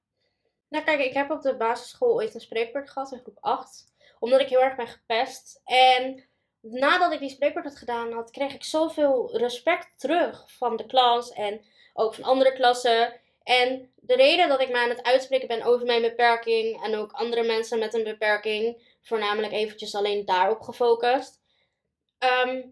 Nou 0.69 0.85
kijk, 0.85 1.01
ik 1.01 1.13
heb 1.13 1.31
op 1.31 1.43
de 1.43 1.57
basisschool 1.57 2.15
ooit 2.15 2.35
een 2.35 2.41
spreekwoord 2.41 2.91
gehad 2.91 3.13
in 3.13 3.19
groep 3.19 3.39
8. 3.41 3.93
Omdat 4.19 4.41
ik 4.41 4.49
heel 4.49 4.63
erg 4.63 4.77
ben 4.77 4.89
gepest. 4.89 5.61
En 5.65 6.25
nadat 6.63 7.13
ik 7.13 7.19
die 7.19 7.31
spreekwoord 7.31 7.65
had 7.65 7.77
gedaan 7.77 8.13
had, 8.13 8.31
kreeg 8.31 8.55
ik 8.55 8.65
zoveel 8.65 9.37
respect 9.37 9.89
terug 9.97 10.45
van 10.47 10.77
de 10.77 10.87
klas 10.87 11.33
en 11.33 11.65
ook 11.93 12.15
van 12.15 12.25
andere 12.25 12.53
klassen. 12.53 13.21
En 13.43 13.93
de 13.97 14.15
reden 14.15 14.49
dat 14.49 14.61
ik 14.61 14.69
me 14.69 14.79
aan 14.79 14.89
het 14.89 15.03
uitspreken 15.03 15.49
ben 15.49 15.63
over 15.63 15.87
mijn 15.87 16.03
beperking 16.03 16.83
en 16.83 16.97
ook 16.97 17.13
andere 17.13 17.43
mensen 17.43 17.79
met 17.79 17.95
een 17.95 18.05
beperking, 18.05 18.95
voornamelijk 19.03 19.53
eventjes 19.53 19.95
alleen 19.95 20.25
daarop 20.25 20.61
gefocust. 20.61 21.41
Ehm, 22.19 22.63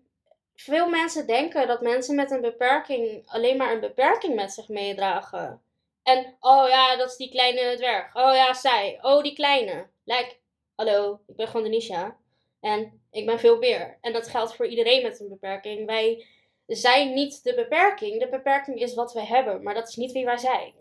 veel 0.55 0.89
mensen 0.89 1.27
denken 1.27 1.67
dat 1.67 1.81
mensen 1.81 2.15
met 2.15 2.31
een 2.31 2.41
beperking 2.41 3.23
alleen 3.27 3.57
maar 3.57 3.73
een 3.73 3.81
beperking 3.81 4.35
met 4.35 4.53
zich 4.53 4.69
meedragen. 4.69 5.63
En, 6.03 6.37
oh 6.41 6.69
ja, 6.69 6.97
dat 6.97 7.11
is 7.11 7.17
die 7.17 7.31
kleine 7.31 7.77
dwerg. 7.77 8.17
Oh 8.17 8.35
ja, 8.35 8.55
zij. 8.55 8.99
Oh, 9.03 9.23
die 9.23 9.35
kleine. 9.35 9.87
Lijk, 10.05 10.39
hallo, 10.75 11.21
ik 11.27 11.37
ben 11.37 11.47
gewoon 11.47 11.63
Denisha. 11.63 12.17
En 12.61 13.00
ik 13.11 13.27
ben 13.27 13.39
veel 13.39 13.59
meer. 13.59 13.99
En 14.01 14.13
dat 14.13 14.29
geldt 14.29 14.55
voor 14.55 14.67
iedereen 14.67 15.03
met 15.03 15.21
een 15.21 15.29
beperking. 15.29 15.87
Wij 15.87 16.27
zijn 16.67 17.15
niet 17.15 17.43
de 17.43 17.55
beperking. 17.55 18.21
De 18.21 18.29
beperking 18.29 18.81
is 18.81 18.95
wat 18.95 19.13
we 19.13 19.21
hebben, 19.21 19.63
maar 19.63 19.75
dat 19.75 19.89
is 19.89 19.97
niet 19.97 20.13
wie 20.13 20.25
wij 20.25 20.39
zijn. 20.39 20.73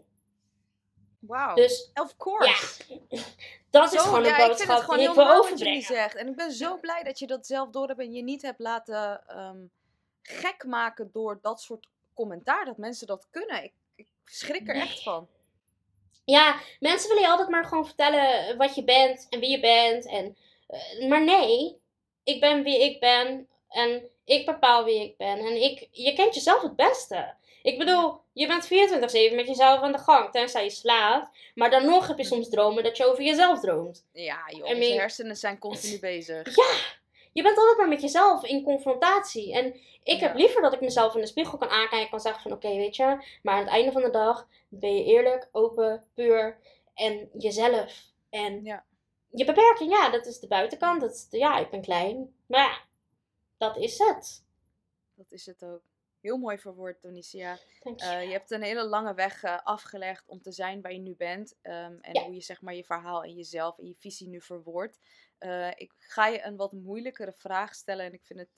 Wauw. 1.20 1.56
Dus, 1.56 1.92
of 1.94 2.18
course. 2.18 2.84
Ja, 3.10 3.22
dat 3.70 3.94
is 3.94 4.02
gewoon 4.02 4.26
een 4.26 4.38
boodschap 4.38 4.52
ik 4.52 4.58
vind 4.58 4.70
het 4.70 4.82
gewoon 4.82 5.00
heel 5.00 5.16
mooi 5.16 5.50
wat 5.50 5.84
zegt. 5.84 6.16
En 6.16 6.28
ik 6.28 6.36
ben 6.36 6.52
zo 6.52 6.78
blij 6.80 7.04
dat 7.04 7.20
je 7.20 7.28
dat 7.28 7.48
zelf 7.48 7.70
door 7.70 7.88
hebt 7.88 8.00
en 8.00 8.14
je 8.14 8.24
niet 8.24 8.42
hebt 8.42 8.60
laten 8.60 9.28
ehm, 9.28 9.58
gek 10.22 10.66
maken 10.66 11.10
door 11.12 11.40
dat 11.42 11.62
soort 11.62 11.88
commentaar. 12.14 12.66
Dat 12.66 12.78
mensen 12.78 13.08
dat 13.08 13.28
kunnen. 13.30 13.64
Ik, 13.64 13.74
ik 13.96 14.08
schrik 14.26 14.68
er 14.68 14.76
echt 14.76 15.04
van. 15.04 15.28
Ja, 16.26 16.60
mensen 16.80 17.08
willen 17.08 17.24
je 17.24 17.30
altijd 17.30 17.50
maar 17.50 17.66
gewoon 17.66 17.86
vertellen 17.86 18.58
wat 18.58 18.76
je 18.76 18.84
bent 18.84 19.28
en 19.30 19.40
wie 19.40 19.50
je 19.50 19.60
bent. 19.60 20.06
En, 20.06 20.38
eh, 20.68 21.08
maar 21.10 21.24
nee, 21.24 21.79
ik 22.24 22.40
ben 22.40 22.64
wie 22.64 22.84
ik 22.84 23.00
ben 23.00 23.48
en 23.70 24.10
ik 24.26 24.46
bepaal 24.46 24.84
wie 24.84 25.04
ik 25.04 25.18
ben. 25.18 25.38
En 25.40 25.62
ik, 25.64 25.88
je 25.92 26.14
kent 26.14 26.34
jezelf 26.36 26.62
het 26.62 26.76
beste. 26.76 27.34
Ik 27.62 27.78
bedoel, 27.78 28.20
je 28.34 28.48
bent 28.48 28.66
24-7 28.66 29.36
met 29.36 29.48
jezelf 29.48 29.82
aan 29.82 29.92
de 29.92 29.98
gang, 29.98 30.32
tenzij 30.32 30.64
je 30.64 30.70
slaapt. 30.70 31.38
Maar 31.56 31.70
dan 31.70 31.86
nog 31.86 32.08
heb 32.08 32.18
je 32.18 32.24
soms 32.24 32.50
dromen 32.50 32.84
dat 32.84 32.98
je 32.98 33.06
over 33.06 33.24
jezelf 33.24 33.60
droomt. 33.60 34.06
Ja, 34.14 34.40
joh, 34.48 34.60
I 34.60 34.62
onze 34.62 34.76
mean- 34.76 34.98
hersenen 34.98 35.36
zijn 35.36 35.60
continu 35.60 36.00
bezig. 36.10 36.56
Ja, 36.56 36.72
je 37.34 37.42
bent 37.44 37.58
altijd 37.58 37.78
maar 37.78 37.88
met 37.88 38.02
jezelf 38.02 38.44
in 38.44 38.64
confrontatie. 38.64 39.54
En 39.54 39.76
ik 40.04 40.20
heb 40.20 40.36
liever 40.36 40.62
dat 40.62 40.74
ik 40.74 40.82
mezelf 40.82 41.16
in 41.16 41.22
de 41.22 41.28
spiegel 41.28 41.58
kan 41.58 41.70
aankijken 41.70 42.00
en 42.00 42.10
kan 42.10 42.20
zeggen 42.20 42.42
van 42.42 42.52
oké, 42.52 42.68
weet 42.76 42.96
je. 42.96 43.04
Maar 43.42 43.54
aan 43.54 43.60
het 43.64 43.70
einde 43.70 43.92
van 43.92 44.02
de 44.02 44.10
dag 44.10 44.48
ben 44.70 44.96
je 44.98 45.04
eerlijk, 45.04 45.50
open, 45.52 46.04
puur 46.16 46.58
en 46.96 47.30
jezelf. 47.38 48.02
En 48.30 48.64
Ja. 48.64 48.84
Je 49.32 49.46
beperking, 49.46 49.92
ja, 49.92 50.10
dat 50.10 50.26
is 50.26 50.40
de 50.40 50.48
buitenkant. 50.48 51.02
Dat 51.02 51.14
is 51.14 51.30
de- 51.30 51.38
ja, 51.38 51.58
ik 51.60 51.70
ben 51.70 51.82
klein. 51.82 52.36
Maar 52.46 52.60
ja, 52.60 52.78
dat 53.58 53.78
is 53.78 53.98
het. 53.98 54.44
Dat 55.14 55.32
is 55.32 55.46
het 55.46 55.64
ook. 55.64 55.82
Heel 56.22 56.38
mooi 56.38 56.58
verwoord, 56.58 57.02
Donicia. 57.02 57.58
Je. 57.84 57.96
Eh, 57.96 58.24
je 58.24 58.32
hebt 58.32 58.52
een 58.52 58.62
hele 58.62 58.84
lange 58.88 59.14
weg 59.14 59.44
eh, 59.44 59.58
afgelegd 59.64 60.28
om 60.28 60.42
te 60.42 60.52
zijn 60.52 60.82
waar 60.82 60.94
je 60.94 61.00
nu 61.00 61.16
bent. 61.16 61.56
ehm, 61.62 61.98
en 62.02 62.14
Ja. 62.14 62.24
hoe 62.24 62.34
je 62.34 62.42
zeg 62.42 62.62
maar 62.62 62.74
je 62.76 62.84
verhaal 62.84 63.24
en 63.24 63.34
jezelf 63.34 63.78
en 63.80 63.88
je 63.88 63.96
visie 63.96 64.28
nu 64.28 64.42
verwoordt. 64.42 65.00
Eh, 65.38 65.68
ik 65.68 65.94
ga 65.98 66.28
je 66.28 66.44
een 66.44 66.56
wat 66.56 66.72
moeilijkere 66.72 67.32
vraag 67.32 67.76
stellen. 67.76 68.06
En 68.06 68.14
ik 68.14 68.24
vind 68.24 68.40
het 68.40 68.58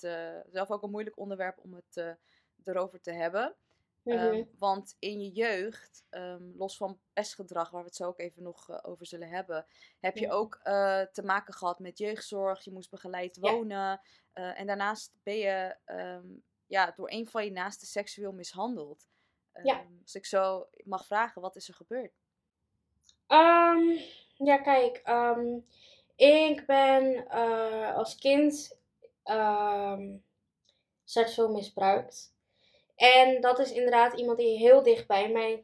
zelf 0.52 0.70
ook 0.70 0.84
een 0.84 0.92
moeilijk 0.92 1.18
onderwerp 1.18 1.58
om 1.64 1.74
het 1.74 2.18
erover 2.64 3.02
te 3.02 3.12
hebben. 3.12 3.56
Mhm. 4.04 4.18
Ehm, 4.18 4.44
want 4.58 4.96
in 5.00 5.20
je 5.22 5.30
jeugd, 5.32 6.06
ehm, 6.10 6.44
los 6.58 6.78
van 6.78 7.00
pestgedrag, 7.14 7.70
waar 7.70 7.82
we 7.82 7.88
het 7.88 7.96
zo 7.96 8.08
ook 8.08 8.20
even 8.20 8.44
nog 8.44 8.70
eh, 8.70 8.78
over 8.82 9.06
zullen 9.06 9.30
hebben, 9.30 9.66
heb 10.00 10.18
je 10.18 10.30
ook 10.32 10.60
eh, 10.64 11.02
te 11.02 11.24
maken 11.24 11.54
gehad 11.54 11.80
met 11.80 11.98
jeugdzorg. 11.98 12.64
Je 12.64 12.72
moest 12.72 12.90
begeleid 12.90 13.38
wonen. 13.38 14.02
eh, 14.32 14.60
en 14.60 14.68
daarnaast 14.68 15.14
ben 15.24 15.38
je 15.38 15.76
ehm, 15.86 16.28
ja, 16.66 16.92
door 16.92 17.12
een 17.12 17.28
van 17.28 17.46
je 17.46 17.52
naasten 17.52 17.88
seksueel 17.88 18.32
mishandeld. 18.34 19.10
Ja. 19.62 19.86
Als 20.02 20.16
ik 20.16 20.26
zo 20.26 20.70
mag 20.84 21.06
vragen, 21.06 21.42
wat 21.42 21.56
is 21.56 21.68
er 21.68 21.74
gebeurd? 21.74 22.14
Ja, 24.38 24.58
kijk, 24.58 25.02
ik 26.16 26.66
ben 26.66 27.28
als 27.96 28.16
kind 28.16 28.80
seksueel 31.04 31.50
misbruikt. 31.52 32.34
En 33.02 33.42
dat 33.42 33.60
is 33.60 33.72
inderdaad 33.72 34.14
iemand 34.14 34.38
die 34.38 34.58
heel 34.58 34.84
dicht 34.84 35.08
bij 35.08 35.30
mij 35.30 35.64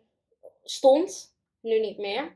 stond, 0.64 1.36
nu 1.60 1.80
niet 1.80 1.98
meer. 1.98 2.36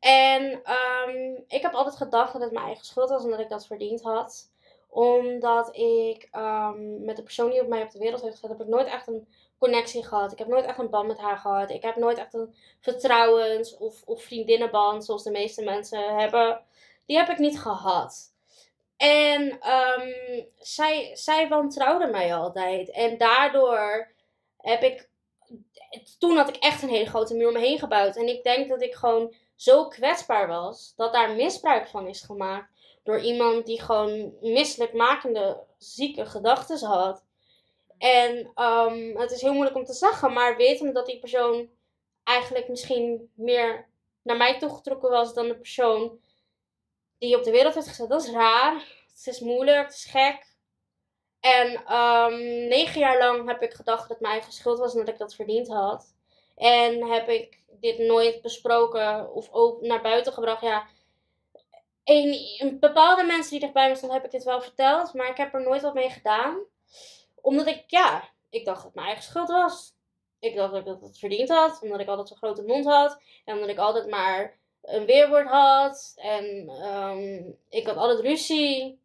En 0.00 0.62
ehm, 0.62 1.40
ik 1.48 1.62
heb 1.62 1.74
altijd 1.74 1.96
gedacht 1.96 2.32
dat 2.32 2.42
het 2.42 2.52
mijn 2.52 2.66
eigen 2.66 2.84
schuld 2.84 3.08
was 3.08 3.24
en 3.24 3.30
dat 3.30 3.40
ik 3.40 3.48
dat 3.48 3.66
verdiend 3.66 4.02
had. 4.02 4.50
Omdat 4.88 5.76
ik 5.76 6.28
ehm, 6.30 7.04
met 7.04 7.16
de 7.16 7.22
persoon 7.22 7.50
die 7.50 7.60
op 7.60 7.68
mij 7.68 7.82
op 7.82 7.90
de 7.90 7.98
wereld 7.98 8.22
heeft 8.22 8.34
gezet, 8.34 8.50
heb 8.50 8.60
ik 8.60 8.66
nooit 8.66 8.86
echt 8.86 9.08
een 9.08 9.28
connectie 9.58 10.04
gehad. 10.04 10.32
Ik 10.32 10.38
heb 10.38 10.48
nooit 10.48 10.64
echt 10.64 10.78
een 10.78 10.90
band 10.90 11.08
met 11.08 11.18
haar 11.18 11.38
gehad. 11.38 11.70
Ik 11.70 11.82
heb 11.82 11.96
nooit 11.96 12.18
echt 12.18 12.34
een 12.34 12.54
vertrouwens- 12.80 13.76
of, 13.76 14.02
of 14.04 14.22
vriendinnenband, 14.22 15.04
zoals 15.04 15.22
de 15.22 15.30
meeste 15.30 15.64
mensen 15.64 16.16
hebben. 16.18 16.60
Die 17.06 17.16
heb 17.16 17.28
ik 17.28 17.38
niet 17.38 17.60
gehad. 17.60 18.34
En 18.96 19.60
ehm, 19.60 20.42
zij, 20.58 21.10
zij 21.14 21.48
wantrouwde 21.48 22.06
mij 22.06 22.34
altijd. 22.34 22.90
En 22.90 23.18
daardoor 23.18 24.14
heb 24.66 24.82
ik. 24.82 25.08
Toen 26.18 26.36
had 26.36 26.48
ik 26.48 26.56
echt 26.56 26.82
een 26.82 26.88
hele 26.88 27.06
grote 27.06 27.34
muur 27.34 27.46
om 27.48 27.52
me 27.52 27.60
heen 27.60 27.78
gebouwd. 27.78 28.16
En 28.16 28.28
ik 28.28 28.42
denk 28.42 28.68
dat 28.68 28.82
ik 28.82 28.94
gewoon 28.94 29.34
zo 29.54 29.88
kwetsbaar 29.88 30.48
was 30.48 30.92
dat 30.96 31.12
daar 31.12 31.30
misbruik 31.30 31.88
van 31.88 32.08
is 32.08 32.20
gemaakt. 32.20 32.70
Door 33.02 33.20
iemand 33.20 33.66
die 33.66 33.80
gewoon 33.80 34.34
misselijkmakende, 34.40 35.62
zieke 35.78 36.26
gedachten 36.26 36.86
had. 36.88 37.24
En 37.98 38.50
ehm, 38.54 39.16
het 39.16 39.30
is 39.30 39.40
heel 39.40 39.52
moeilijk 39.52 39.76
om 39.76 39.84
te 39.84 39.92
zeggen, 39.92 40.32
maar 40.32 40.56
wetende 40.56 40.92
dat 40.92 41.06
die 41.06 41.18
persoon 41.18 41.68
eigenlijk 42.24 42.68
misschien 42.68 43.30
meer 43.34 43.88
naar 44.22 44.36
mij 44.36 44.58
toegetrokken 44.58 45.10
was 45.10 45.34
dan 45.34 45.48
de 45.48 45.56
persoon 45.56 46.20
die 47.18 47.36
op 47.36 47.44
de 47.44 47.50
wereld 47.50 47.74
heeft 47.74 47.88
gezet. 47.88 48.08
Dat 48.08 48.22
is 48.22 48.30
raar. 48.30 48.74
Het 49.08 49.26
is 49.26 49.40
moeilijk, 49.40 49.86
het 49.86 49.94
is 49.94 50.04
gek. 50.04 50.54
En 51.46 51.84
ehm, 51.86 52.68
negen 52.68 53.00
jaar 53.00 53.18
lang 53.18 53.48
heb 53.48 53.62
ik 53.62 53.72
gedacht 53.72 54.00
dat 54.00 54.08
het 54.08 54.20
mijn 54.20 54.32
eigen 54.32 54.52
schuld 54.52 54.78
was 54.78 54.92
en 54.92 54.98
dat 54.98 55.08
ik 55.08 55.18
dat 55.18 55.34
verdiend 55.34 55.68
had. 55.68 56.14
En 56.56 57.10
heb 57.10 57.28
ik 57.28 57.62
dit 57.80 57.98
nooit 57.98 58.42
besproken 58.42 59.32
of 59.32 59.48
ook 59.50 59.80
naar 59.80 60.02
buiten 60.02 60.32
gebracht. 60.32 60.62
Ja, 60.62 60.86
een, 62.04 62.76
bepaalde 62.80 63.24
mensen 63.24 63.50
die 63.50 63.60
dichtbij 63.60 63.88
me 63.88 63.94
stonden, 63.94 64.16
heb 64.16 64.26
ik 64.26 64.32
dit 64.32 64.44
wel 64.44 64.60
verteld. 64.60 65.14
Maar 65.14 65.30
ik 65.30 65.36
heb 65.36 65.54
er 65.54 65.62
nooit 65.62 65.82
wat 65.82 65.94
mee 65.94 66.10
gedaan. 66.10 66.58
Omdat 67.40 67.66
ik, 67.66 67.84
ja, 67.86 68.28
ik 68.50 68.64
dacht 68.64 68.76
dat 68.76 68.86
het 68.86 68.94
mijn 68.94 69.06
eigen 69.06 69.24
schuld 69.24 69.48
was. 69.48 69.94
Ik 70.38 70.54
dacht 70.54 70.72
dat 70.72 70.86
ik 70.86 71.02
het 71.02 71.18
verdiend 71.18 71.48
had. 71.48 71.78
Omdat 71.82 72.00
ik 72.00 72.08
altijd 72.08 72.28
zo'n 72.28 72.36
grote 72.36 72.62
mond 72.62 72.84
had. 72.84 73.20
En 73.44 73.54
omdat 73.54 73.70
ik 73.70 73.78
altijd 73.78 74.10
maar 74.10 74.58
een 74.82 75.06
weerwoord 75.06 75.48
had. 75.48 76.12
En 76.16 76.68
ehm, 76.68 77.50
ik 77.68 77.86
had 77.86 77.96
altijd 77.96 78.20
ruzie. 78.20 79.04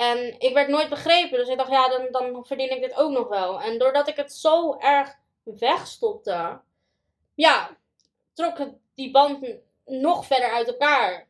En 0.00 0.40
ik 0.40 0.54
werd 0.54 0.68
nooit 0.68 0.88
begrepen. 0.88 1.38
Dus 1.38 1.48
ik 1.48 1.56
dacht, 1.56 1.70
ja, 1.70 1.88
dan, 1.88 2.08
dan 2.10 2.46
verdien 2.46 2.70
ik 2.70 2.80
dit 2.80 2.94
ook 2.94 3.10
nog 3.10 3.28
wel. 3.28 3.60
En 3.60 3.78
doordat 3.78 4.08
ik 4.08 4.16
het 4.16 4.32
zo 4.32 4.78
erg 4.78 5.16
wegstopte, 5.42 6.60
ja, 7.34 7.76
trok 8.34 8.58
het 8.58 8.74
die 8.94 9.10
band 9.10 9.46
nog 9.84 10.26
verder 10.26 10.50
uit 10.50 10.68
elkaar. 10.68 11.28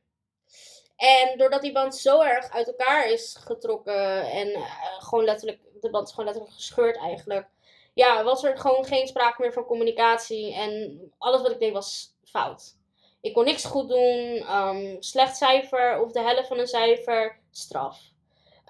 En 0.96 1.38
doordat 1.38 1.62
die 1.62 1.72
band 1.72 1.96
zo 1.96 2.20
erg 2.20 2.50
uit 2.50 2.66
elkaar 2.66 3.10
is 3.10 3.36
getrokken 3.40 4.30
en 4.30 4.52
eh, 4.52 4.62
gewoon 4.98 5.24
letterlijk, 5.24 5.60
de 5.80 5.90
band 5.90 6.06
is 6.06 6.14
gewoon 6.14 6.26
letterlijk 6.26 6.56
gescheurd 6.56 6.96
eigenlijk. 6.96 7.48
Ja, 7.94 8.24
was 8.24 8.44
er 8.44 8.58
gewoon 8.58 8.84
geen 8.84 9.06
sprake 9.06 9.42
meer 9.42 9.52
van 9.52 9.64
communicatie 9.64 10.54
en 10.54 11.00
alles 11.18 11.42
wat 11.42 11.50
ik 11.50 11.60
deed 11.60 11.72
was 11.72 12.14
fout. 12.24 12.76
Ik 13.20 13.32
kon 13.32 13.44
niks 13.44 13.64
goed 13.64 13.88
doen, 13.88 14.36
ehm, 14.36 14.96
slecht 15.00 15.36
cijfer 15.36 16.00
of 16.02 16.12
de 16.12 16.20
helft 16.20 16.48
van 16.48 16.58
een 16.58 16.66
cijfer, 16.66 17.40
straf. 17.50 18.10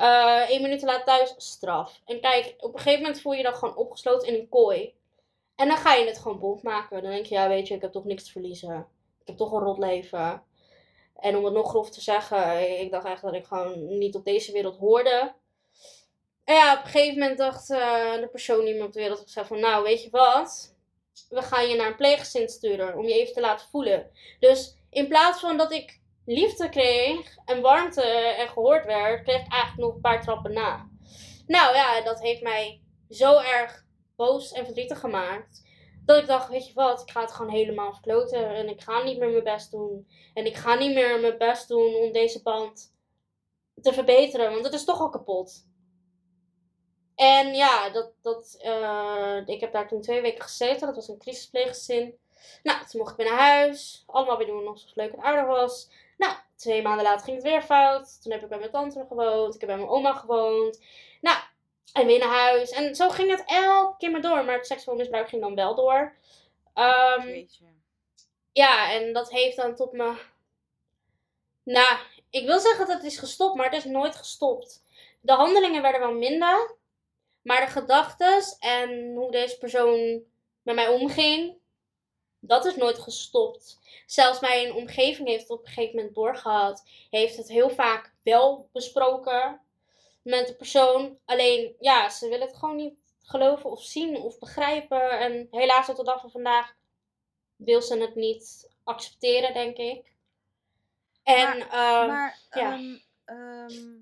Eh 0.01 0.51
één 0.51 0.63
minuut 0.63 0.79
te 0.79 0.87
laat 0.87 1.05
thuis, 1.05 1.35
straf. 1.37 2.01
En 2.05 2.21
kijk, 2.21 2.55
op 2.59 2.73
een 2.73 2.81
gegeven 2.81 3.03
moment 3.03 3.21
voel 3.21 3.33
je 3.33 3.39
je 3.39 3.45
dan 3.45 3.55
gewoon 3.55 3.77
opgesloten 3.77 4.29
in 4.29 4.35
een 4.35 4.49
kooi. 4.49 4.95
En 5.57 5.69
dan 5.69 5.77
ga 5.77 5.95
je 5.95 6.07
het 6.07 6.19
gewoon 6.19 6.39
bond 6.39 6.63
maken. 6.63 7.03
Dan 7.03 7.11
denk 7.11 7.27
je, 7.27 7.35
ja 7.35 7.49
weet 7.49 7.69
je, 7.69 7.75
ik 7.75 7.81
heb 7.81 7.93
toch 7.93 8.05
niks 8.05 8.25
te 8.25 8.31
verliezen. 8.31 8.87
Ik 9.21 9.27
heb 9.27 9.37
toch 9.37 9.53
een 9.53 9.63
rot 9.63 9.79
leven. 9.79 10.43
En 11.17 11.37
om 11.37 11.45
het 11.45 11.55
nog 11.55 11.69
grof 11.69 11.91
te 11.91 12.01
zeggen, 12.01 12.81
ik 12.81 12.91
dacht 12.91 13.07
echt 13.07 13.23
dat 13.23 13.35
ik 13.35 13.45
gewoon 13.45 13.99
niet 13.99 14.15
op 14.15 14.25
deze 14.25 14.53
wereld 14.53 14.77
hoorde. 14.77 15.35
En 16.45 16.55
ja, 16.55 16.79
op 16.79 16.85
een 16.85 16.91
gegeven 16.91 17.19
moment 17.19 17.39
dacht 17.39 17.71
eh, 17.71 18.15
de 18.15 18.29
persoon 18.31 18.65
die 18.65 18.75
me 18.75 18.85
op 18.85 18.93
de 18.93 19.01
wereld 19.01 19.21
gezegd 19.21 19.49
van, 19.49 19.61
nou 19.61 19.83
weet 19.83 20.03
je 20.03 20.11
wat, 20.11 20.75
we 21.29 21.43
gaan 21.43 21.69
je 21.69 21.77
naar 21.77 21.87
een 21.87 21.97
pleeggezin 21.97 22.49
sturen 22.49 22.97
om 22.97 23.05
je 23.05 23.15
even 23.15 23.35
te 23.35 23.41
laten 23.41 23.67
voelen. 23.71 24.11
Dus 24.39 24.77
in 24.91 25.09
plaats 25.09 25.41
van 25.41 25.57
dat 25.57 25.73
ik 25.73 26.00
liefde 26.31 26.69
kreeg 26.69 27.37
en 27.45 27.61
warmte 27.61 28.03
en 28.03 28.49
gehoord 28.49 28.85
werd, 28.85 29.23
kreeg 29.23 29.41
ik 29.41 29.53
eigenlijk 29.53 29.83
nog 29.83 29.95
een 29.95 30.01
paar 30.01 30.23
trappen 30.23 30.53
na. 30.53 30.89
Nou 31.47 31.75
ja, 31.75 32.01
dat 32.01 32.21
heeft 32.21 32.43
mij 32.43 32.81
zo 33.09 33.39
erg 33.39 33.85
boos 34.17 34.53
en 34.53 34.65
verdrietig 34.65 35.01
gemaakt. 35.01 35.69
Dat 36.05 36.19
ik 36.19 36.27
dacht, 36.27 36.49
weet 36.49 36.67
je 36.67 36.75
wat, 36.75 37.01
ik 37.01 37.11
ga 37.11 37.21
het 37.21 37.33
gewoon 37.33 37.53
helemaal 37.53 37.93
verkloten. 37.93 38.55
En 38.55 38.69
ik 38.69 38.81
ga 38.81 39.03
niet 39.03 39.19
meer 39.19 39.31
mijn 39.31 39.45
best 39.45 39.71
doen. 39.71 40.09
En 40.35 40.47
ik 40.47 40.57
ga 40.57 40.75
niet 40.75 40.95
meer 40.95 41.21
mijn 41.21 41.39
best 41.39 41.69
doen 41.69 41.95
om 41.95 42.13
deze 42.13 42.43
band 42.43 42.95
te 43.81 43.93
verbeteren. 43.93 44.53
Want 44.53 44.65
het 44.65 44.75
is 44.75 44.85
toch 44.85 45.01
al 45.01 45.11
kapot. 45.11 45.69
En 47.15 47.55
ja, 47.55 47.91
dat, 47.91 48.13
dat, 48.23 48.57
eh, 48.59 49.41
ik 49.45 49.61
heb 49.61 49.73
daar 49.73 49.89
toen 49.89 50.01
twee 50.01 50.21
weken 50.21 50.43
gezeten. 50.43 50.87
Dat 50.87 50.97
was 50.97 51.09
een 51.09 51.19
crisispleeggezin. 51.19 52.19
Nou, 52.63 52.87
toen 52.87 53.01
mocht 53.01 53.11
ik 53.11 53.17
weer 53.17 53.27
naar 53.27 53.39
huis. 53.39 54.05
Allemaal 54.07 54.37
weer 54.37 54.47
doen 54.47 54.67
alsof 54.67 54.89
het 54.89 54.97
leuk 54.97 55.13
en 55.13 55.23
aardig 55.23 55.47
was. 55.47 55.91
Nou, 56.21 56.35
twee 56.57 56.83
maanden 56.83 57.05
later 57.05 57.25
ging 57.25 57.37
het 57.37 57.47
weer 57.47 57.63
fout. 57.63 58.23
Toen 58.23 58.33
heb 58.33 58.43
ik 58.43 58.49
bij 58.49 58.59
mijn 58.59 58.71
tante 58.71 59.05
gewoond. 59.09 59.55
Ik 59.55 59.61
heb 59.61 59.69
bij 59.69 59.79
mijn 59.79 59.91
oma 59.91 60.13
gewoond. 60.13 60.83
Nou, 61.21 61.39
en 61.93 62.07
weer 62.07 62.19
naar 62.19 62.29
huis. 62.29 62.71
En 62.71 62.95
zo 62.95 63.09
ging 63.09 63.31
het 63.31 63.43
elke 63.47 63.97
keer 63.97 64.11
maar 64.11 64.21
door. 64.21 64.45
Maar 64.45 64.57
het 64.57 64.67
seksueel 64.67 64.97
misbruik 64.97 65.29
ging 65.29 65.43
dan 65.43 65.55
wel 65.55 65.75
door. 65.75 66.17
Ehm, 66.75 67.45
ja, 68.53 68.93
en 68.93 69.13
dat 69.13 69.31
heeft 69.31 69.57
dan 69.57 69.75
tot 69.75 69.93
me. 69.93 70.15
Nou, 71.63 71.99
ik 72.31 72.47
wil 72.47 72.59
zeggen 72.59 72.87
dat 72.87 72.97
het 72.97 73.05
is 73.13 73.19
gestopt, 73.19 73.57
maar 73.57 73.71
het 73.71 73.85
is 73.85 73.85
nooit 73.85 74.17
gestopt. 74.17 74.85
De 75.21 75.33
handelingen 75.33 75.83
werden 75.83 76.01
wel 76.01 76.15
minder. 76.15 76.77
Maar 77.43 77.61
de 77.61 77.73
gedachten 77.73 78.43
en 78.59 79.15
hoe 79.15 79.31
deze 79.31 79.59
persoon 79.59 80.23
met 80.63 80.75
mij 80.75 80.89
omging, 80.89 81.60
dat 82.41 82.65
is 82.65 82.77
nooit 82.77 82.99
gestopt. 82.99 83.79
Zelfs 84.07 84.41
mijn 84.41 84.75
omgeving 84.75 85.29
heeft 85.29 85.43
het 85.43 85.51
op 85.51 85.61
een 85.61 85.73
gegeven 85.73 85.97
moment 85.97 86.15
doorgehad. 86.15 86.85
Heeft 87.11 87.37
het 87.37 87.49
heel 87.49 87.71
vaak 87.71 88.15
wel 88.23 88.69
besproken 88.73 89.61
met 90.23 90.47
de 90.47 90.55
persoon. 90.55 91.19
Alleen, 91.25 91.77
ja, 91.81 92.09
ze 92.09 92.29
willen 92.29 92.47
het 92.47 92.57
gewoon 92.57 92.77
niet 92.77 92.95
geloven 93.23 93.71
of 93.71 93.83
zien 93.83 94.17
of 94.17 94.39
begrijpen. 94.39 95.19
En 95.19 95.49
helaas 95.51 95.87
tot 95.87 95.97
de 95.97 96.05
dag 96.05 96.21
van 96.21 96.31
vandaag 96.31 96.75
wil 97.57 97.83
ze 97.83 97.99
het 97.99 98.15
niet 98.15 98.71
accepteren, 98.85 99.55
denk 99.55 99.77
ik. 99.77 100.13
En, 101.23 101.59
maar, 101.59 101.71
ehm, 101.71 102.07
maar 102.07 102.39
ja. 102.51 102.73
ehm, 102.73 102.97
ehm, 103.25 103.99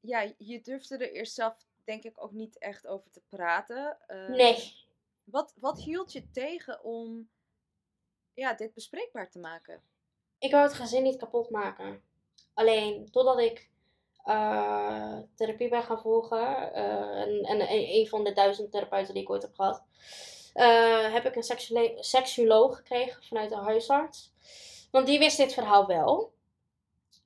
ja, 0.00 0.32
je 0.38 0.60
durfde 0.60 0.96
er 0.96 1.12
eerst 1.12 1.34
zelf 1.34 1.54
denk 1.84 2.04
ik 2.04 2.22
ook 2.22 2.32
niet 2.32 2.58
echt 2.58 2.86
over 2.86 3.10
te 3.10 3.22
praten. 3.28 3.98
Ehm, 4.06 4.30
nee. 4.30 4.86
Wat, 5.30 5.54
wat 5.60 5.80
hield 5.80 6.12
je 6.12 6.30
tegen 6.30 6.84
om 6.84 7.28
ja, 8.34 8.54
dit 8.54 8.74
bespreekbaar 8.74 9.30
te 9.30 9.38
maken? 9.38 9.82
Ik 10.38 10.50
wou 10.50 10.62
het 10.62 10.74
gezin 10.74 11.02
niet 11.02 11.16
kapot 11.16 11.50
maken. 11.50 12.02
Alleen, 12.54 13.10
totdat 13.10 13.38
ik 13.38 13.70
eh, 14.24 15.18
therapie 15.34 15.68
ben 15.68 15.82
gaan 15.82 16.00
volgen, 16.00 16.72
eh, 16.72 17.20
en, 17.20 17.42
en 17.42 17.72
een, 17.72 18.06
van 18.06 18.24
de 18.24 18.32
duizend 18.32 18.70
therapeuten 18.70 19.14
die 19.14 19.22
ik 19.22 19.30
ooit 19.30 19.42
heb 19.42 19.54
gehad, 19.54 19.82
eh, 20.54 21.12
heb 21.12 21.24
ik 21.24 21.36
een 21.36 21.94
seksuoloog 22.04 22.76
gekregen 22.76 23.22
vanuit 23.22 23.50
de 23.50 23.56
huisarts. 23.56 24.32
Want 24.90 25.06
die 25.06 25.18
wist 25.18 25.36
dit 25.36 25.52
verhaal 25.52 25.86
wel. 25.86 26.32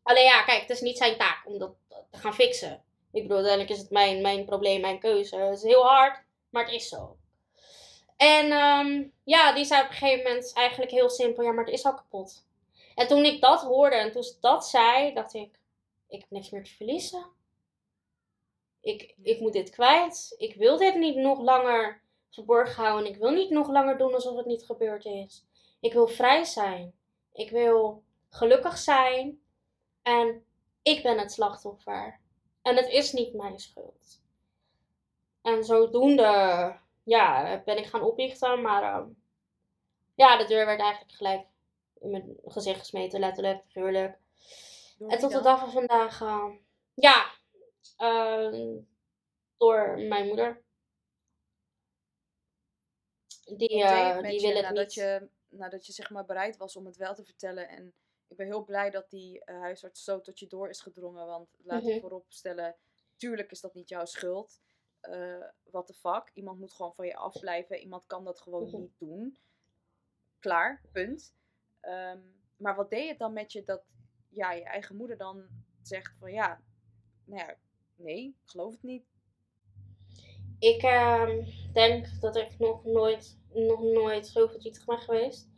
Alleen 0.02 0.24
ja, 0.24 0.42
kijk, 0.42 0.60
het 0.60 0.70
is 0.70 0.80
niet 0.80 0.98
zijn 0.98 1.18
taak 1.18 1.46
om 1.46 1.58
dat 1.58 1.74
te 2.10 2.18
gaan 2.18 2.34
fixen. 2.34 2.84
Ik 3.12 3.22
bedoel, 3.22 3.36
uiteindelijk 3.36 3.74
is 3.74 3.78
het 3.78 3.90
mijn, 3.90 4.22
mijn 4.22 4.44
probleem, 4.44 4.80
mijn 4.80 4.98
keuze. 4.98 5.36
Het 5.36 5.56
is 5.56 5.62
heel 5.62 5.84
hard, 5.84 6.24
maar 6.50 6.64
het 6.64 6.74
is 6.74 6.88
zo. 6.88 7.16
En 8.16 8.50
ehm, 8.50 9.08
ja, 9.24 9.52
die 9.52 9.64
zei 9.64 9.82
op 9.82 9.88
een 9.88 9.96
gegeven 9.96 10.24
moment 10.24 10.52
eigenlijk 10.54 10.90
heel 10.90 11.10
simpel, 11.10 11.42
ja, 11.42 11.52
maar 11.52 11.64
het 11.64 11.74
is 11.74 11.84
al 11.84 11.94
kapot. 11.94 12.46
En 12.94 13.06
toen 13.06 13.24
ik 13.24 13.40
dat 13.40 13.60
hoorde 13.60 13.96
en 13.96 14.12
toen 14.12 14.22
ze 14.22 14.36
dat 14.40 14.66
zei, 14.66 15.14
dacht 15.14 15.34
ik, 15.34 15.58
ik 16.08 16.20
heb 16.20 16.30
niks 16.30 16.50
meer 16.50 16.64
te 16.64 16.74
verliezen. 16.74 17.26
Ik, 18.80 19.14
ik 19.22 19.40
moet 19.40 19.52
dit 19.52 19.70
kwijt. 19.70 20.34
Ik 20.38 20.54
wil 20.54 20.76
dit 20.76 20.94
niet 20.94 21.16
nog 21.16 21.40
langer 21.40 22.02
verborgen 22.30 22.84
houden. 22.84 23.10
Ik 23.10 23.16
wil 23.16 23.30
niet 23.30 23.50
nog 23.50 23.68
langer 23.68 23.98
doen 23.98 24.14
alsof 24.14 24.36
het 24.36 24.46
niet 24.46 24.64
gebeurd 24.64 25.04
is. 25.04 25.44
Ik 25.80 25.92
wil 25.92 26.08
vrij 26.08 26.44
zijn. 26.44 26.94
Ik 27.32 27.50
wil 27.50 28.02
gelukkig 28.28 28.78
zijn. 28.78 29.42
En 30.02 30.44
ik 30.82 31.02
ben 31.02 31.18
het 31.18 31.32
slachtoffer. 31.32 32.20
En 32.62 32.76
het 32.76 32.88
is 32.88 33.12
niet 33.12 33.34
mijn 33.34 33.58
schuld. 33.58 34.20
En 35.42 35.64
zodoende, 35.64 36.76
ja, 37.02 37.62
ben 37.64 37.78
ik 37.78 37.86
gaan 37.86 38.02
opbiechten. 38.02 38.62
Maar 38.62 38.82
ehm, 38.82 39.08
ja, 40.14 40.36
de 40.36 40.44
deur 40.44 40.66
werd 40.66 40.80
eigenlijk 40.80 41.12
gelijk 41.12 41.46
in 42.00 42.10
mijn 42.10 42.36
gezicht 42.44 42.78
gesmeten, 42.78 43.20
letterlijk, 43.20 43.62
figuurlijk. 43.64 44.18
En 45.08 45.18
tot 45.18 45.32
de 45.32 45.40
dag 45.40 45.60
van 45.60 45.70
vandaag, 45.70 46.20
eh, 46.20 46.50
ja, 46.94 47.30
eh, 47.96 48.52
door 49.56 49.98
mijn 49.98 50.26
moeder. 50.26 50.62
Die, 53.44 53.82
eh, 53.82 54.22
die 54.22 54.32
je 54.32 54.40
wil 54.40 54.56
het 54.56 54.62
nadat 54.62 54.84
niet. 54.84 54.94
je, 54.94 55.28
nadat 55.48 55.86
je 55.86 55.92
zeg 55.92 56.10
maar 56.10 56.24
bereid 56.24 56.56
was 56.56 56.76
om 56.76 56.86
het 56.86 56.96
wel 56.96 57.14
te 57.14 57.24
vertellen? 57.24 57.68
En 57.68 57.94
ik 58.28 58.36
ben 58.36 58.46
heel 58.46 58.64
blij 58.64 58.90
dat 58.90 59.10
die 59.10 59.44
eh, 59.44 59.60
huisarts 59.60 60.04
zo 60.04 60.20
tot 60.20 60.38
je 60.38 60.46
door 60.46 60.68
is 60.68 60.80
gedrongen. 60.80 61.26
Want 61.26 61.48
laat 61.62 61.86
ik 61.86 62.00
voorop 62.00 62.24
stellen, 62.28 62.76
tuurlijk 63.16 63.50
is 63.50 63.60
dat 63.60 63.74
niet 63.74 63.88
jouw 63.88 64.04
schuld. 64.04 64.60
Eh 65.02 65.44
what 65.70 65.86
the 65.86 65.94
fuck. 65.94 66.30
Iemand 66.34 66.58
moet 66.58 66.72
gewoon 66.72 66.94
van 66.94 67.06
je 67.06 67.16
afblijven. 67.16 67.78
Iemand 67.78 68.06
kan 68.06 68.24
dat 68.24 68.40
gewoon 68.40 68.62
Mhm. 68.66 68.80
niet 68.80 68.98
doen. 68.98 69.38
Klaar, 70.38 70.82
punt. 70.92 71.34
Ehm, 71.80 72.18
maar 72.56 72.76
wat 72.76 72.90
deed 72.90 73.08
het 73.08 73.18
dan 73.18 73.32
met 73.32 73.52
je 73.52 73.64
dat 73.64 73.82
ja, 74.28 74.52
je 74.52 74.64
eigen 74.64 74.96
moeder 74.96 75.16
dan 75.16 75.46
zegt 75.82 76.16
van 76.18 76.32
ja, 76.32 76.60
nou 77.24 77.40
ja, 77.46 77.56
nee, 77.94 78.24
ik 78.26 78.50
geloof 78.50 78.72
het 78.72 78.82
niet. 78.82 79.04
Ik 80.58 80.82
ehm, 80.82 81.44
denk 81.72 82.20
dat 82.20 82.36
ik 82.36 82.58
nog 82.58 82.84
nooit, 82.84 83.38
nog 83.52 83.80
nooit 83.80 84.26
zo 84.26 84.46
verdrietig 84.46 84.84
ben 84.84 84.98
geweest. 84.98 85.48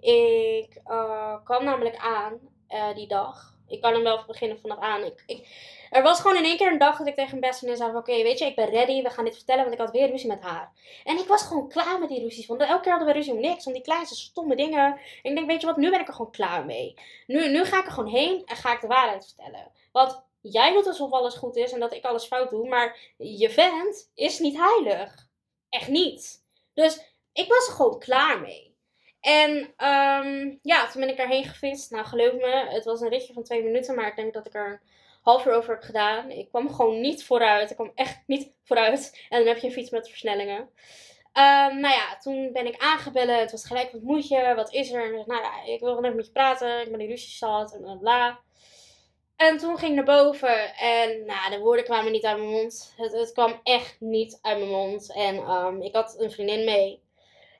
Ik 0.00 0.80
eh, 0.84 1.44
kwam 1.44 1.64
namelijk 1.64 1.96
aan 1.96 2.40
eh, 2.66 2.94
die 2.94 3.08
dag. 3.08 3.53
Ik 3.74 3.80
kan 3.80 3.92
hem 3.92 4.02
wel 4.02 4.24
beginnen 4.26 4.58
vanaf 4.60 4.78
aan. 4.78 5.04
Ik, 5.26 5.48
er 5.90 6.02
was 6.02 6.20
gewoon 6.20 6.36
in 6.36 6.44
één 6.44 6.56
keer 6.56 6.72
een 6.72 6.78
dag 6.78 6.98
dat 6.98 7.06
ik 7.06 7.14
tegen 7.14 7.38
mijn 7.38 7.50
beste 7.50 7.76
zei: 7.76 7.96
Oké, 7.96 8.22
weet 8.22 8.38
je, 8.38 8.44
ik 8.44 8.56
ben 8.56 8.70
ready. 8.70 9.02
We 9.02 9.10
gaan 9.10 9.24
dit 9.24 9.36
vertellen, 9.36 9.62
want 9.62 9.74
ik 9.74 9.80
had 9.80 9.90
weer 9.90 10.10
ruzie 10.10 10.28
met 10.28 10.42
haar. 10.42 10.72
En 11.04 11.18
ik 11.18 11.26
was 11.26 11.42
gewoon 11.42 11.68
klaar 11.68 11.98
met 11.98 12.08
die 12.08 12.20
ruzies. 12.20 12.46
Want 12.46 12.60
elke 12.60 12.80
keer 12.80 12.90
hadden 12.90 13.08
we 13.08 13.18
ruzie 13.18 13.32
om 13.32 13.40
niks. 13.40 13.66
Om 13.66 13.72
die 13.72 13.82
kleinste 13.82 14.14
stomme 14.14 14.56
dingen. 14.56 14.84
En 15.22 15.30
ik 15.30 15.34
denk: 15.34 15.46
Weet 15.46 15.60
je 15.60 15.66
wat, 15.66 15.76
nu 15.76 15.90
ben 15.90 16.00
ik 16.00 16.08
er 16.08 16.14
gewoon 16.14 16.30
klaar 16.30 16.64
mee. 16.64 16.94
Nu, 17.26 17.48
nu 17.48 17.64
ga 17.64 17.78
ik 17.78 17.86
er 17.86 17.92
gewoon 17.92 18.10
heen 18.10 18.42
en 18.44 18.56
ga 18.56 18.72
ik 18.72 18.80
de 18.80 18.86
waarheid 18.86 19.24
vertellen. 19.26 19.70
Want 19.92 20.22
jij 20.40 20.72
doet 20.72 20.86
alsof 20.86 21.12
alles 21.12 21.34
goed 21.34 21.56
is 21.56 21.72
en 21.72 21.80
dat 21.80 21.92
ik 21.92 22.04
alles 22.04 22.24
fout 22.24 22.50
doe. 22.50 22.68
Maar 22.68 23.14
je 23.16 23.50
vent 23.50 24.10
is 24.14 24.38
niet 24.38 24.56
heilig. 24.56 25.28
Echt 25.68 25.88
niet. 25.88 26.44
Dus 26.74 27.14
ik 27.32 27.48
was 27.48 27.68
er 27.68 27.74
gewoon 27.74 27.98
klaar 27.98 28.40
mee. 28.40 28.73
En 29.24 29.72
ehm, 29.76 30.54
ja, 30.62 30.86
toen 30.86 31.00
ben 31.00 31.10
ik 31.10 31.18
erheen 31.18 31.44
gefietst. 31.44 31.90
Nou, 31.90 32.04
geloof 32.04 32.32
me, 32.32 32.66
het 32.68 32.84
was 32.84 33.00
een 33.00 33.08
ritje 33.08 33.32
van 33.32 33.42
twee 33.42 33.62
minuten, 33.62 33.94
maar 33.94 34.06
ik 34.06 34.16
denk 34.16 34.34
dat 34.34 34.46
ik 34.46 34.54
er 34.54 34.70
een 34.70 34.80
half 35.22 35.46
uur 35.46 35.52
over 35.52 35.74
heb 35.74 35.82
gedaan. 35.82 36.30
Ik 36.30 36.48
kwam 36.48 36.74
gewoon 36.74 37.00
niet 37.00 37.24
vooruit. 37.24 37.70
Ik 37.70 37.76
kwam 37.76 37.92
echt 37.94 38.22
niet 38.26 38.52
vooruit. 38.64 39.26
En 39.28 39.38
dan 39.38 39.48
heb 39.48 39.58
je 39.58 39.66
een 39.66 39.72
fiets 39.72 39.90
met 39.90 40.08
versnellingen. 40.08 40.68
Ehm, 41.32 41.80
nou 41.80 41.94
ja, 41.94 42.16
toen 42.16 42.52
ben 42.52 42.66
ik 42.66 42.78
aangebellen. 42.78 43.38
Het 43.38 43.50
was 43.50 43.66
gelijk, 43.66 43.92
wat 43.92 44.02
moet 44.02 44.28
je? 44.28 44.52
Wat 44.56 44.72
is 44.72 44.92
er? 44.92 45.04
En 45.04 45.20
ik 45.20 45.26
nou 45.26 45.42
ja, 45.42 45.64
ik 45.64 45.80
wil 45.80 45.88
gewoon 45.88 46.04
even 46.04 46.16
met 46.16 46.26
je 46.26 46.32
praten. 46.32 46.80
Ik 46.80 46.90
ben 46.90 46.98
die 46.98 47.08
ruzie 47.08 47.36
zat 47.36 47.74
en 47.74 47.80
bla 47.80 47.94
bla. 47.94 48.38
En 49.36 49.58
toen 49.58 49.78
ging 49.78 49.90
ik 49.90 50.04
naar 50.04 50.22
boven 50.22 50.76
en 50.76 51.24
nou, 51.26 51.50
de 51.50 51.58
woorden 51.58 51.84
kwamen 51.84 52.12
niet 52.12 52.24
uit 52.24 52.38
mijn 52.38 52.50
mond. 52.50 52.94
Het, 52.96 53.12
het 53.12 53.32
kwam 53.32 53.60
echt 53.62 53.96
niet 54.00 54.38
uit 54.42 54.58
mijn 54.58 54.70
mond. 54.70 55.12
En 55.12 55.36
ehm, 55.36 55.80
ik 55.80 55.94
had 55.94 56.16
een 56.18 56.30
vriendin 56.30 56.64
mee. 56.64 57.03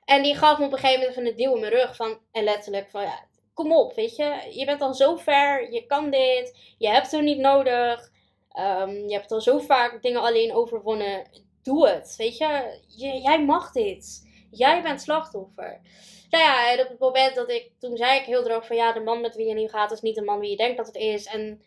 En 0.05 0.23
die 0.23 0.35
gaf 0.35 0.59
me 0.59 0.65
op 0.65 0.71
een 0.71 0.77
gegeven 0.77 0.99
moment 0.99 1.15
van 1.15 1.25
een 1.25 1.35
duw 1.35 1.53
in 1.53 1.59
mijn 1.59 1.73
rug. 1.73 1.95
Van, 1.95 2.19
en 2.31 2.43
letterlijk 2.43 2.89
van 2.89 3.01
ja, 3.01 3.25
kom 3.53 3.71
op, 3.71 3.93
weet 3.93 4.15
je. 4.15 4.51
Je 4.51 4.65
bent 4.65 4.81
al 4.81 4.93
zo 4.93 5.15
ver, 5.15 5.71
je 5.71 5.85
kan 5.85 6.09
dit. 6.09 6.73
Je 6.77 6.89
hebt 6.89 7.11
het 7.11 7.21
niet 7.21 7.37
nodig. 7.37 8.11
Ehm, 8.51 8.89
je 8.89 9.13
hebt 9.13 9.31
al 9.31 9.41
zo 9.41 9.59
vaak 9.59 10.01
dingen 10.01 10.21
alleen 10.21 10.53
overwonnen. 10.53 11.27
Doe 11.63 11.87
het, 11.87 12.15
weet 12.17 12.37
je. 12.37 12.79
je 12.87 13.21
jij 13.21 13.45
mag 13.45 13.71
dit. 13.71 14.27
Jij 14.51 14.81
bent 14.81 15.01
slachtoffer. 15.01 15.81
Nou 16.29 16.43
ja, 16.43 16.71
en 16.71 16.79
op 16.79 16.89
het 16.89 16.99
moment 16.99 17.35
dat 17.35 17.49
ik, 17.49 17.71
toen 17.79 17.97
zei 17.97 18.19
ik 18.19 18.25
heel 18.25 18.43
droog 18.43 18.65
van 18.65 18.75
ja, 18.75 18.91
de 18.91 18.99
man 18.99 19.21
met 19.21 19.35
wie 19.35 19.47
je 19.47 19.53
nu 19.53 19.67
gaat 19.67 19.91
is 19.91 20.01
niet 20.01 20.15
de 20.15 20.21
man 20.21 20.39
wie 20.39 20.49
je 20.49 20.57
denkt 20.57 20.77
dat 20.77 20.85
het 20.85 20.95
is. 20.95 21.25
En 21.25 21.61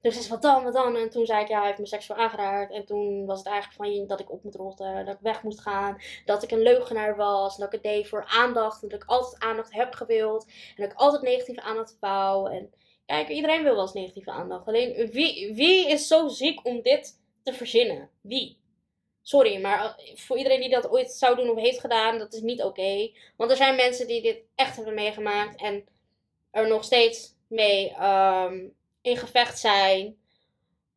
toen 0.00 0.12
zei 0.12 0.24
ze, 0.24 0.30
wat 0.30 0.42
dan, 0.42 0.64
wat 0.64 0.72
dan? 0.72 0.96
En 0.96 1.10
toen 1.10 1.26
zei 1.26 1.42
ik, 1.42 1.48
ja, 1.48 1.58
hij 1.58 1.66
heeft 1.66 1.78
me 1.78 1.86
seksueel 1.86 2.20
aangeraakt. 2.20 2.72
En 2.72 2.84
toen 2.84 3.26
was 3.26 3.38
het 3.38 3.46
eigenlijk 3.46 3.96
van 3.96 4.06
dat 4.06 4.20
ik 4.20 4.32
op 4.32 4.44
moet 4.44 4.54
rotten, 4.54 5.04
dat 5.04 5.14
ik 5.14 5.20
weg 5.20 5.42
moest 5.42 5.60
gaan. 5.60 6.00
Dat 6.24 6.42
ik 6.42 6.50
een 6.50 6.62
leugenaar 6.62 7.16
was, 7.16 7.56
dat 7.56 7.66
ik 7.66 7.72
het 7.72 7.82
deed 7.82 8.08
voor 8.08 8.24
aandacht. 8.24 8.80
Dat 8.80 8.92
ik 8.92 9.04
altijd 9.04 9.42
aandacht 9.42 9.72
heb 9.72 9.94
gewild. 9.94 10.44
En 10.44 10.82
dat 10.82 10.92
ik 10.92 10.98
altijd 10.98 11.22
negatieve 11.22 11.62
aandacht 11.62 11.96
wou. 12.00 12.52
En 12.52 12.70
kijk, 13.06 13.28
iedereen 13.28 13.62
wil 13.62 13.72
wel 13.72 13.82
eens 13.82 13.92
negatieve 13.92 14.30
aandacht. 14.30 14.66
Alleen, 14.66 15.10
wie, 15.10 15.54
wie 15.54 15.88
is 15.88 16.06
zo 16.06 16.28
ziek 16.28 16.66
om 16.66 16.82
dit 16.82 17.20
te 17.42 17.52
verzinnen? 17.52 18.10
Wie? 18.20 18.58
Sorry, 19.22 19.60
maar 19.60 19.96
eh, 19.96 20.16
voor 20.16 20.36
iedereen 20.36 20.60
die 20.60 20.70
dat 20.70 20.90
ooit 20.90 21.10
zou 21.10 21.36
doen 21.36 21.50
of 21.50 21.58
heeft 21.58 21.80
gedaan, 21.80 22.18
dat 22.18 22.32
is 22.32 22.40
niet 22.40 22.62
oké. 22.62 23.10
Want 23.36 23.50
er 23.50 23.56
zijn 23.56 23.76
mensen 23.76 24.06
die 24.06 24.22
dit 24.22 24.42
echt 24.54 24.76
hebben 24.76 24.94
meegemaakt 24.94 25.60
en 25.60 25.84
er 26.50 26.68
nog 26.68 26.84
steeds 26.84 27.34
mee 27.48 27.90
ehm, 27.90 28.68
in 29.00 29.16
gevecht 29.16 29.58
zijn. 29.58 30.18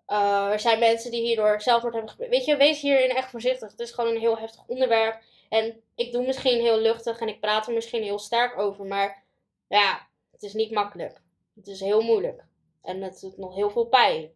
Uh, 0.08 0.52
er 0.52 0.60
zijn 0.60 0.80
mensen 0.80 1.12
die 1.12 1.22
hierdoor 1.22 1.62
zelfmoord 1.62 1.94
hebben 1.94 2.12
gepleegd. 2.12 2.34
Weet 2.34 2.46
je, 2.46 2.58
wees 2.58 2.82
hierin 2.82 3.10
echt 3.10 3.30
voorzichtig. 3.30 3.72
Het 3.72 3.80
is 3.80 3.92
gewoon 3.92 4.10
een 4.16 4.22
heel 4.22 4.38
heftig 4.38 4.64
onderwerp. 4.68 5.22
En 5.50 5.82
ik 5.96 6.12
doe 6.12 6.26
misschien 6.26 6.62
heel 6.62 6.80
luchtig 6.80 7.20
en 7.20 7.28
ik 7.28 7.40
praat 7.40 7.68
er 7.68 7.74
misschien 7.74 8.04
heel 8.04 8.20
sterk 8.20 8.60
over. 8.60 8.86
Maar 8.86 9.24
ja, 9.68 10.08
het 10.32 10.44
is 10.44 10.54
niet 10.54 10.72
makkelijk. 10.72 11.22
Het 11.56 11.68
is 11.68 11.80
heel 11.80 12.02
moeilijk. 12.02 12.44
En 12.84 13.02
het 13.02 13.20
doet 13.20 13.38
nog 13.38 13.56
heel 13.56 13.70
veel 13.70 13.86
pijn. 13.86 14.32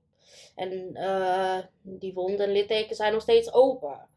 En 0.55 0.89
uh, 0.93 1.57
die 1.81 2.13
wonden 2.13 2.45
en 2.45 2.51
littekens 2.51 2.97
zijn 2.97 3.13
nog 3.13 3.21
steeds 3.21 3.53
open. 3.53 4.07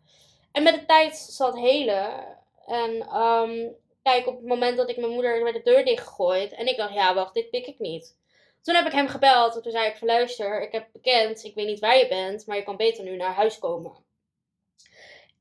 En 0.53 0.63
met 0.63 0.75
de 0.75 0.85
tijd 0.85 1.17
zal 1.17 1.47
het 1.47 1.61
helen. 1.61 2.37
En 2.67 3.17
um, 3.17 3.77
kijk, 4.03 4.27
op 4.27 4.37
het 4.37 4.47
moment 4.47 4.77
dat 4.77 4.91
ik 4.91 4.97
mijn 4.97 5.13
moeder 5.13 5.43
met 5.43 5.55
de 5.55 5.63
deur 5.63 5.85
dichtgegooid. 5.85 6.53
En 6.53 6.67
ik 6.67 6.77
dacht, 6.77 6.95
ja, 6.95 7.15
wacht, 7.15 7.35
dit 7.35 7.51
pik 7.51 7.67
ik 7.67 7.79
niet. 7.79 8.17
Toen 8.69 8.77
heb 8.77 8.87
ik 8.87 8.93
hem 8.93 9.09
gebeld 9.09 9.55
en 9.55 9.63
toen 9.63 9.73
zei 9.73 9.87
ik 9.87 9.97
van 9.97 10.07
luister, 10.09 10.63
ik 10.63 10.73
heb 10.73 10.89
bekend, 10.93 11.45
ik 11.45 11.55
weet 11.55 11.67
niet 11.67 11.79
waar 11.79 11.99
je 11.99 12.09
bent, 12.09 12.47
maar 12.47 12.57
je 12.57 12.63
kan 12.63 12.77
beter 12.77 13.05
nu 13.05 13.17
naar 13.17 13.35
huis 13.35 13.59
komen. 13.59 13.93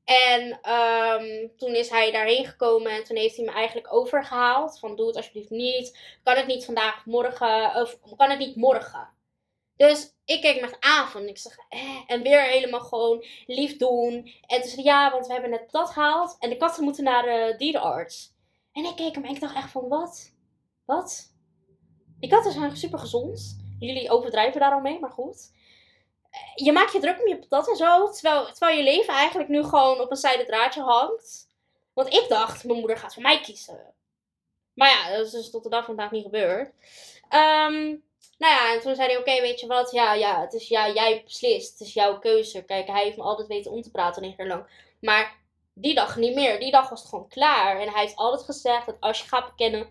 En 0.04 0.72
um, 0.72 1.56
toen 1.56 1.74
is 1.74 1.90
hij 1.90 2.10
daarheen 2.10 2.46
gekomen 2.46 2.92
en 2.92 3.04
toen 3.04 3.16
heeft 3.16 3.36
hij 3.36 3.44
me 3.44 3.50
eigenlijk 3.50 3.92
overgehaald 3.92 4.78
van 4.78 4.96
doe 4.96 5.06
het 5.06 5.16
alsjeblieft 5.16 5.50
niet, 5.50 5.98
kan 6.22 6.36
het 6.36 6.46
niet 6.46 6.64
vandaag 6.64 7.06
morgen, 7.06 7.74
of 7.74 7.98
kan 8.16 8.30
het 8.30 8.38
niet 8.38 8.56
morgen. 8.56 9.08
Dus 9.76 10.14
ik 10.24 10.40
keek 10.40 10.60
me 10.60 10.76
aan 10.80 11.08
van, 11.08 11.28
ik 11.28 11.38
zeg, 11.38 11.58
en 12.06 12.22
weer 12.22 12.42
helemaal 12.42 12.80
gewoon 12.80 13.24
lief 13.46 13.76
doen. 13.76 14.32
En 14.46 14.60
toen 14.60 14.70
zei 14.70 14.82
ja, 14.82 15.10
want 15.10 15.26
we 15.26 15.32
hebben 15.32 15.50
net 15.50 15.70
dat 15.70 15.90
gehaald 15.90 16.36
en 16.38 16.50
de 16.50 16.56
katten 16.56 16.84
moeten 16.84 17.04
naar 17.04 17.22
de 17.22 17.54
dierenarts. 17.58 18.32
En 18.72 18.84
ik 18.84 18.96
keek 18.96 19.14
hem 19.14 19.24
en 19.24 19.34
ik 19.34 19.40
dacht 19.40 19.56
echt 19.56 19.70
van, 19.70 19.88
wat? 19.88 20.32
Wat? 20.84 21.36
Die 22.20 22.30
katten 22.30 22.52
zijn 22.52 22.76
super 22.76 22.98
gezond. 22.98 23.60
Jullie 23.78 24.10
overdrijven 24.10 24.60
daar 24.60 24.72
al 24.72 24.80
mee, 24.80 24.98
maar 24.98 25.10
goed. 25.10 25.50
Je 26.54 26.72
maakt 26.72 26.92
je 26.92 27.00
druk 27.00 27.20
om 27.20 27.28
je 27.28 27.38
patat 27.38 27.68
en 27.68 27.76
zo. 27.76 28.10
Terwijl, 28.10 28.46
terwijl 28.46 28.76
je 28.76 28.82
leven 28.82 29.14
eigenlijk 29.14 29.48
nu 29.48 29.64
gewoon 29.64 30.00
op 30.00 30.10
een 30.10 30.16
zijde 30.16 30.44
draadje 30.44 30.82
hangt. 30.82 31.48
Want 31.92 32.12
ik 32.12 32.26
dacht, 32.28 32.64
mijn 32.64 32.78
moeder 32.78 32.98
gaat 32.98 33.14
voor 33.14 33.22
mij 33.22 33.40
kiezen. 33.40 33.94
Maar 34.74 34.88
ja, 34.88 35.16
dat 35.16 35.26
is 35.26 35.32
dus 35.32 35.50
tot 35.50 35.62
de 35.62 35.68
dag 35.68 35.84
van 35.84 35.94
vandaag 35.94 36.10
niet 36.10 36.24
gebeurd. 36.24 36.72
Ehm, 37.28 37.86
nou 38.38 38.54
ja, 38.54 38.72
en 38.72 38.80
toen 38.80 38.94
zei 38.94 39.08
hij, 39.08 39.18
oké, 39.18 39.40
weet 39.40 39.60
je 39.60 39.66
wat? 39.66 39.90
Ja, 39.90 40.14
ja, 40.14 40.40
het 40.40 40.52
is, 40.52 40.68
ja, 40.68 40.90
jij 40.90 41.22
beslist. 41.24 41.78
Het 41.78 41.88
is 41.88 41.94
jouw 41.94 42.18
keuze. 42.18 42.64
Kijk, 42.64 42.86
hij 42.86 43.04
heeft 43.04 43.16
me 43.16 43.22
altijd 43.22 43.48
weten 43.48 43.70
om 43.70 43.82
te 43.82 43.90
praten 43.90 44.22
negen 44.22 44.36
jaar 44.36 44.56
lang. 44.56 44.68
Maar 45.00 45.36
die 45.74 45.94
dag 45.94 46.16
niet 46.16 46.34
meer. 46.34 46.60
Die 46.60 46.70
dag 46.70 46.88
was 46.88 47.00
het 47.00 47.08
gewoon 47.08 47.28
klaar. 47.28 47.80
En 47.80 47.88
hij 47.88 48.00
heeft 48.02 48.16
altijd 48.16 48.42
gezegd 48.42 48.86
dat 48.86 48.96
als 49.00 49.20
je 49.20 49.28
gaat 49.28 49.46
bekennen, 49.46 49.88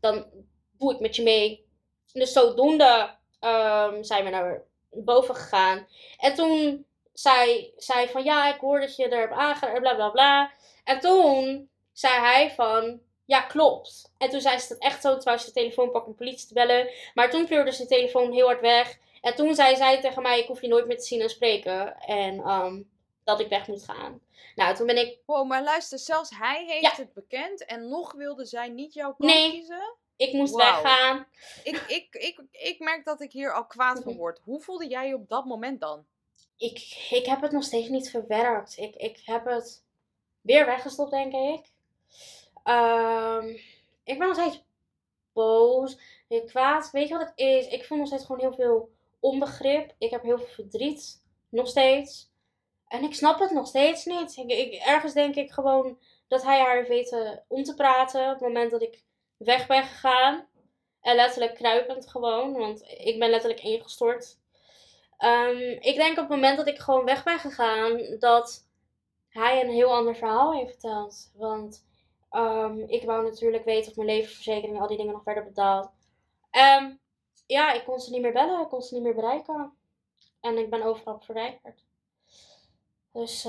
dan 0.00 0.26
doe 0.78 0.94
ik 0.94 1.00
met 1.00 1.16
je 1.16 1.22
mee. 1.22 1.68
Dus 2.12 2.32
zodoende 2.32 3.16
um, 3.40 4.04
zijn 4.04 4.24
we 4.24 4.30
naar 4.30 4.62
boven 4.90 5.34
gegaan. 5.34 5.86
En 6.18 6.34
toen 6.34 6.86
zei 7.12 7.72
zij 7.76 8.08
van 8.08 8.24
ja, 8.24 8.54
ik 8.54 8.60
hoor 8.60 8.80
dat 8.80 8.96
je 8.96 9.08
er 9.08 9.20
hebt 9.20 9.32
aangedaan, 9.32 9.80
bla 9.80 9.94
bla 9.94 10.08
bla. 10.08 10.52
En 10.84 11.00
toen 11.00 11.70
zei 11.92 12.14
hij 12.14 12.50
van 12.50 13.00
ja, 13.24 13.40
klopt. 13.40 14.12
En 14.18 14.30
toen 14.30 14.40
zei 14.40 14.58
ze 14.58 14.68
dat 14.68 14.78
echt 14.78 15.02
zo, 15.02 15.14
terwijl 15.14 15.38
ze 15.38 15.46
de 15.46 15.52
telefoon 15.52 15.90
pakte 15.90 16.08
om 16.08 16.16
politie 16.16 16.48
te 16.48 16.54
bellen. 16.54 16.90
Maar 17.14 17.30
toen 17.30 17.46
kleurde 17.46 17.72
ze 17.72 17.82
de 17.82 17.88
telefoon 17.88 18.32
heel 18.32 18.46
hard 18.46 18.60
weg. 18.60 18.98
En 19.20 19.34
toen 19.34 19.54
zei 19.54 19.76
zij 19.76 20.00
tegen 20.00 20.22
mij, 20.22 20.40
ik 20.40 20.46
hoef 20.46 20.60
je 20.60 20.68
nooit 20.68 20.86
meer 20.86 20.98
te 20.98 21.04
zien 21.04 21.20
en 21.20 21.28
spreken. 21.28 21.96
En 21.96 22.48
um, 22.48 22.90
dat 23.24 23.40
ik 23.40 23.48
weg 23.48 23.66
moet 23.66 23.84
gaan. 23.84 24.20
Nou, 24.54 24.74
toen 24.74 24.86
ben 24.86 24.98
ik... 24.98 25.18
Wow, 25.26 25.48
maar 25.48 25.62
luister, 25.62 25.98
zelfs 25.98 26.30
hij 26.38 26.64
heeft 26.66 26.96
het 26.96 27.12
bekend 27.12 27.64
en 27.64 27.88
nog 27.88 28.12
wilde 28.12 28.44
zij 28.44 28.68
niet 28.68 28.94
jouw 28.94 29.14
kant 29.14 29.32
nee. 29.32 29.50
kiezen? 29.50 29.96
Ik 30.20 30.32
moest 30.32 30.54
weggaan. 30.54 31.26
Ik, 31.64 31.76
ik, 31.76 32.14
ik, 32.14 32.42
ik 32.50 32.78
merk 32.78 33.04
dat 33.04 33.20
ik 33.20 33.32
hier 33.32 33.54
al 33.54 33.66
kwaad 33.66 34.02
van 34.02 34.16
word. 34.16 34.40
Hoe 34.44 34.60
voelde 34.60 34.88
jij 34.88 35.08
je 35.08 35.14
op 35.14 35.28
dat 35.28 35.44
moment 35.44 35.80
dan? 35.80 36.04
Ik, 36.56 37.06
ik 37.10 37.26
heb 37.26 37.40
het 37.40 37.52
nog 37.52 37.64
steeds 37.64 37.88
niet 37.88 38.10
verwerkt. 38.10 38.78
Ik, 38.78 38.94
ik 38.94 39.20
heb 39.24 39.44
het 39.44 39.84
weer 40.40 40.66
weggestopt, 40.66 41.10
denk 41.10 41.32
ik. 41.32 41.72
Um, 42.64 43.48
ik 44.04 44.18
ben 44.18 44.26
nog 44.26 44.36
steeds 44.36 44.62
boos. 45.32 45.98
Weer 46.28 46.44
kwaad. 46.44 46.90
Weet 46.90 47.08
je 47.08 47.16
wat 47.16 47.26
het 47.26 47.38
is? 47.38 47.66
Ik 47.66 47.84
voel 47.84 47.98
nog 47.98 48.06
steeds 48.06 48.24
gewoon 48.24 48.40
heel 48.40 48.54
veel 48.54 48.90
onbegrip. 49.20 49.94
Ik 49.98 50.10
heb 50.10 50.22
heel 50.22 50.38
veel 50.38 50.46
verdriet. 50.46 51.24
Nog 51.48 51.68
steeds. 51.68 52.30
En 52.88 53.02
ik 53.02 53.14
snap 53.14 53.38
het 53.38 53.50
nog 53.50 53.66
steeds 53.66 54.04
niet. 54.04 54.36
Ik, 54.36 54.50
ik, 54.50 54.74
ergens 54.74 55.12
denk 55.12 55.34
ik 55.34 55.50
gewoon 55.50 55.98
dat 56.28 56.42
hij 56.42 56.60
haar 56.60 56.76
heeft 56.76 56.88
weten 56.88 57.44
om 57.48 57.62
te 57.62 57.74
praten. 57.74 58.24
Op 58.24 58.32
het 58.32 58.40
moment 58.40 58.70
dat 58.70 58.82
ik 58.82 59.02
weg 59.44 59.66
ben 59.66 59.82
gegaan. 59.82 60.48
En 61.00 61.14
letterlijk 61.14 61.54
kruipend 61.54 62.08
gewoon. 62.08 62.52
Want 62.52 62.82
ik 62.82 63.18
ben 63.18 63.30
letterlijk 63.30 63.62
ingestort. 63.62 64.38
Um, 65.18 65.58
ik 65.80 65.96
denk 65.96 66.10
op 66.10 66.16
het 66.16 66.28
moment 66.28 66.56
dat 66.56 66.66
ik 66.66 66.78
gewoon 66.78 67.04
weg 67.04 67.24
ben 67.24 67.38
gegaan. 67.38 68.18
Dat 68.18 68.68
hij 69.28 69.64
een 69.64 69.70
heel 69.70 69.92
ander 69.92 70.16
verhaal 70.16 70.52
heeft 70.52 70.70
verteld. 70.70 71.32
Want 71.34 71.86
um, 72.30 72.80
ik 72.80 73.04
wou 73.04 73.22
natuurlijk 73.24 73.64
weten 73.64 73.90
of 73.90 73.96
mijn 73.96 74.08
levensverzekering 74.08 74.74
en 74.74 74.80
al 74.80 74.88
die 74.88 74.96
dingen 74.96 75.12
nog 75.12 75.24
werden 75.24 75.44
betaald. 75.44 75.90
Um, 76.50 77.00
ja, 77.46 77.72
ik 77.72 77.84
kon 77.84 78.00
ze 78.00 78.10
niet 78.10 78.22
meer 78.22 78.32
bellen. 78.32 78.60
Ik 78.60 78.68
kon 78.68 78.82
ze 78.82 78.94
niet 78.94 79.02
meer 79.02 79.14
bereiken. 79.14 79.72
En 80.40 80.58
ik 80.58 80.70
ben 80.70 80.82
overal 80.82 81.20
verwijderd. 81.20 81.84
Dus... 83.12 83.48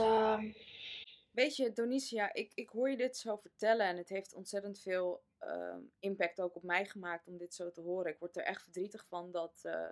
Weet 1.31 1.55
je, 1.55 1.73
Donicia, 1.73 2.33
ik, 2.33 2.51
ik 2.53 2.69
hoor 2.69 2.89
je 2.89 2.97
dit 2.97 3.17
zo 3.17 3.35
vertellen 3.35 3.85
en 3.85 3.97
het 3.97 4.09
heeft 4.09 4.33
ontzettend 4.33 4.79
veel 4.79 5.21
uh, 5.43 5.75
impact 5.99 6.41
ook 6.41 6.55
op 6.55 6.63
mij 6.63 6.85
gemaakt 6.85 7.27
om 7.27 7.37
dit 7.37 7.53
zo 7.53 7.71
te 7.71 7.81
horen. 7.81 8.11
Ik 8.11 8.19
word 8.19 8.37
er 8.37 8.43
echt 8.43 8.63
verdrietig 8.63 9.05
van 9.07 9.31
dat 9.31 9.61
uh, 9.63 9.87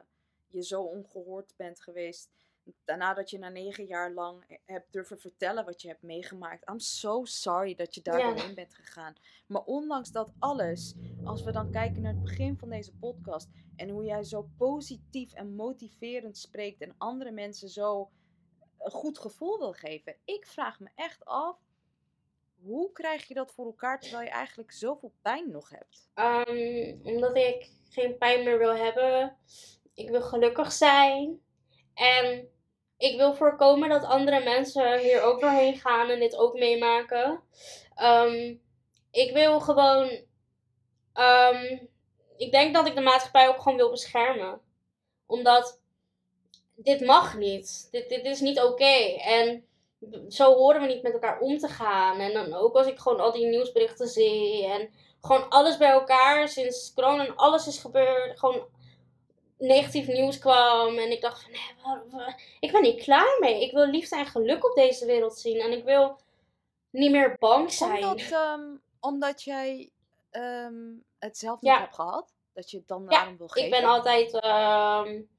je 0.48 0.64
zo 0.64 0.82
ongehoord 0.82 1.54
bent 1.58 1.82
geweest. 1.82 2.30
Daarna 2.84 3.14
dat 3.14 3.30
je 3.30 3.38
na 3.38 3.50
negen 3.50 3.86
jaar 3.86 4.12
lang 4.12 4.60
hebt 4.66 4.94
durven 4.94 5.20
vertellen 5.20 5.66
wat 5.66 5.82
je 5.82 5.88
hebt 5.88 6.02
meegemaakt. 6.02 6.70
I'm 6.70 6.80
so 6.80 7.26
sorry 7.26 7.76
dat 7.76 7.96
je 7.96 8.02
daar 8.02 8.22
doorheen 8.22 8.56
bent 8.56 8.74
gegaan. 8.74 9.16
Maar 9.48 9.64
ondanks 9.64 10.12
dat 10.12 10.34
alles, 10.40 10.96
als 11.24 11.44
we 11.44 11.52
dan 11.52 11.72
kijken 11.72 12.02
naar 12.02 12.14
het 12.14 12.24
begin 12.24 12.58
van 12.58 12.70
deze 12.70 12.94
podcast 12.94 13.50
en 13.76 13.90
hoe 13.90 14.04
jij 14.04 14.24
zo 14.24 14.50
positief 14.58 15.34
en 15.34 15.56
motiverend 15.56 16.38
spreekt 16.38 16.82
en 16.82 16.96
andere 16.98 17.32
mensen 17.32 17.70
zo 17.70 18.10
een 18.80 18.92
goed 18.92 19.20
gevoel 19.20 19.58
wil 19.58 19.74
geven. 19.74 20.16
Ik 20.26 20.46
vraag 20.46 20.80
me 20.80 20.90
echt 20.96 21.26
af 21.26 21.58
hoe 22.62 22.92
krijg 22.92 23.28
je 23.28 23.34
dat 23.34 23.52
voor 23.52 23.66
elkaar 23.66 24.00
terwijl 24.00 24.24
je 24.24 24.30
eigenlijk 24.30 24.72
zoveel 24.72 25.14
pijn 25.22 25.52
nog 25.52 25.70
hebt? 25.70 26.10
Um, 26.16 27.00
omdat 27.04 27.38
ik 27.38 27.70
geen 27.90 28.18
pijn 28.18 28.44
meer 28.44 28.58
wil 28.58 28.76
hebben. 28.76 29.38
Ik 29.94 30.10
wil 30.10 30.22
gelukkig 30.22 30.72
zijn. 30.72 31.42
En 31.94 32.50
ik 32.98 33.18
wil 33.18 33.36
voorkomen 33.36 33.90
dat 33.90 34.04
andere 34.04 34.44
mensen 34.44 35.00
hier 35.00 35.22
ook 35.22 35.42
doorheen 35.42 35.78
gaan 35.78 36.10
en 36.10 36.20
dit 36.20 36.36
ook 36.36 36.54
meemaken. 36.54 37.44
Um, 38.02 38.62
ik 39.12 39.34
wil 39.34 39.60
gewoon. 39.60 40.28
Um, 41.14 41.90
ik 42.38 42.52
denk 42.52 42.74
dat 42.74 42.88
ik 42.88 42.96
de 42.96 43.02
maatschappij 43.02 43.48
ook 43.48 43.62
gewoon 43.62 43.78
wil 43.78 43.90
beschermen. 43.90 44.62
Omdat 45.26 45.82
dit 46.76 47.02
mag 47.02 47.38
niet. 47.38 47.88
Dit, 47.92 48.10
dit 48.10 48.26
is 48.26 48.40
niet 48.40 48.62
oké. 48.62 49.18
En 49.18 49.68
zo 50.30 50.54
horen 50.54 50.82
we 50.82 50.88
niet 50.88 51.04
met 51.04 51.14
elkaar 51.14 51.40
om 51.40 51.58
te 51.58 51.68
gaan. 51.68 52.20
En 52.20 52.34
dan 52.34 52.54
ook 52.54 52.76
als 52.76 52.88
ik 52.88 53.00
gewoon 53.00 53.20
al 53.20 53.32
die 53.32 53.46
nieuwsberichten 53.46 54.08
zie. 54.08 54.66
En 54.66 54.90
gewoon 55.22 55.50
alles 55.50 55.78
bij 55.78 55.90
elkaar. 55.90 56.48
Sinds 56.48 56.94
corona 56.94 57.26
en 57.26 57.36
alles 57.36 57.68
is 57.68 57.80
gebeurd. 57.80 58.40
Gewoon 58.40 58.68
negatief 59.58 60.08
nieuws 60.08 60.40
kwam. 60.40 60.98
En 60.98 61.12
ik 61.12 61.22
dacht 61.22 61.42
van, 61.42 61.52
nee, 61.52 62.36
ik 62.60 62.72
ben 62.72 62.82
niet 62.82 63.04
klaar 63.04 63.38
mee. 63.40 63.64
Ik 63.64 63.72
wil 63.72 63.86
liefde 63.86 64.16
en 64.16 64.26
geluk 64.26 64.70
op 64.70 64.76
deze 64.76 65.06
wereld 65.06 65.38
zien. 65.38 65.60
En 65.60 65.72
ik 65.72 65.84
wil 65.84 66.20
niet 66.90 67.12
meer 67.12 67.36
bang 67.40 67.72
zijn. 67.72 68.04
Omdat, 68.04 68.32
um, 68.32 68.82
omdat 69.00 69.44
jij 69.44 69.90
um, 70.32 71.04
het 71.20 71.38
zelf 71.38 71.62
niet 71.62 71.78
hebt 71.78 71.96
gehad? 71.96 72.34
Dat 72.54 72.72
je 72.72 72.78
het 72.78 72.88
dan 72.88 73.06
daarom 73.06 73.38
wil 73.38 73.48
geven? 73.48 73.70
ik 73.70 73.82
ben 73.82 73.90
altijd... 73.90 74.34
Um, 74.34 75.30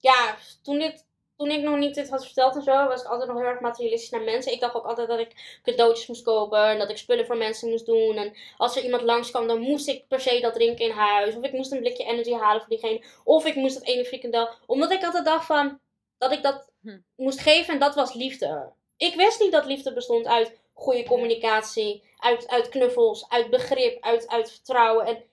ja, 0.00 0.36
toen 0.62 0.78
dit 0.78 1.06
toen 1.40 1.50
ik 1.50 1.62
nog 1.62 1.78
niet 1.78 1.94
dit 1.94 2.10
had 2.10 2.24
verteld 2.24 2.56
en 2.56 2.62
zo, 2.62 2.86
was 2.86 3.00
ik 3.00 3.08
altijd 3.08 3.28
nog 3.28 3.38
heel 3.38 3.48
erg 3.48 3.60
materialistisch 3.60 4.10
naar 4.10 4.22
mensen. 4.22 4.52
Ik 4.52 4.60
dacht 4.60 4.74
ook 4.74 4.84
altijd 4.84 5.08
dat 5.08 5.18
ik 5.18 5.60
cadeautjes 5.62 6.06
moest 6.06 6.22
kopen 6.22 6.64
en 6.64 6.78
dat 6.78 6.90
ik 6.90 6.96
spullen 6.96 7.26
voor 7.26 7.36
mensen 7.36 7.68
moest 7.68 7.86
doen. 7.86 8.16
En 8.16 8.36
als 8.56 8.76
er 8.76 8.84
iemand 8.84 9.02
langskwam, 9.02 9.46
dan 9.46 9.60
moest 9.60 9.88
ik 9.88 10.08
per 10.08 10.20
se 10.20 10.40
dat 10.40 10.54
drinken 10.54 10.84
in 10.84 10.90
huis. 10.90 11.36
Of 11.36 11.44
ik 11.44 11.52
moest 11.52 11.72
een 11.72 11.78
blikje 11.78 12.04
energy 12.04 12.32
halen 12.32 12.60
voor 12.60 12.70
diegene. 12.70 13.04
Of 13.24 13.44
ik 13.44 13.54
moest 13.54 13.74
dat 13.74 13.86
ene 13.86 14.04
frikandel. 14.04 14.48
Omdat 14.66 14.90
ik 14.92 15.04
altijd 15.04 15.24
dacht 15.24 15.46
van, 15.46 15.80
dat 16.18 16.32
ik 16.32 16.42
dat 16.42 16.70
hm. 16.82 16.98
moest 17.16 17.40
geven 17.40 17.74
en 17.74 17.80
dat 17.80 17.94
was 17.94 18.14
liefde. 18.14 18.72
Ik 18.96 19.14
wist 19.14 19.40
niet 19.40 19.52
dat 19.52 19.66
liefde 19.66 19.92
bestond 19.92 20.26
uit 20.26 20.58
goede 20.72 21.04
communicatie, 21.04 22.02
uit, 22.16 22.48
uit 22.48 22.68
knuffels, 22.68 23.28
uit 23.28 23.50
begrip, 23.50 24.02
uit, 24.02 24.28
uit 24.28 24.50
vertrouwen. 24.50 25.06
En 25.06 25.24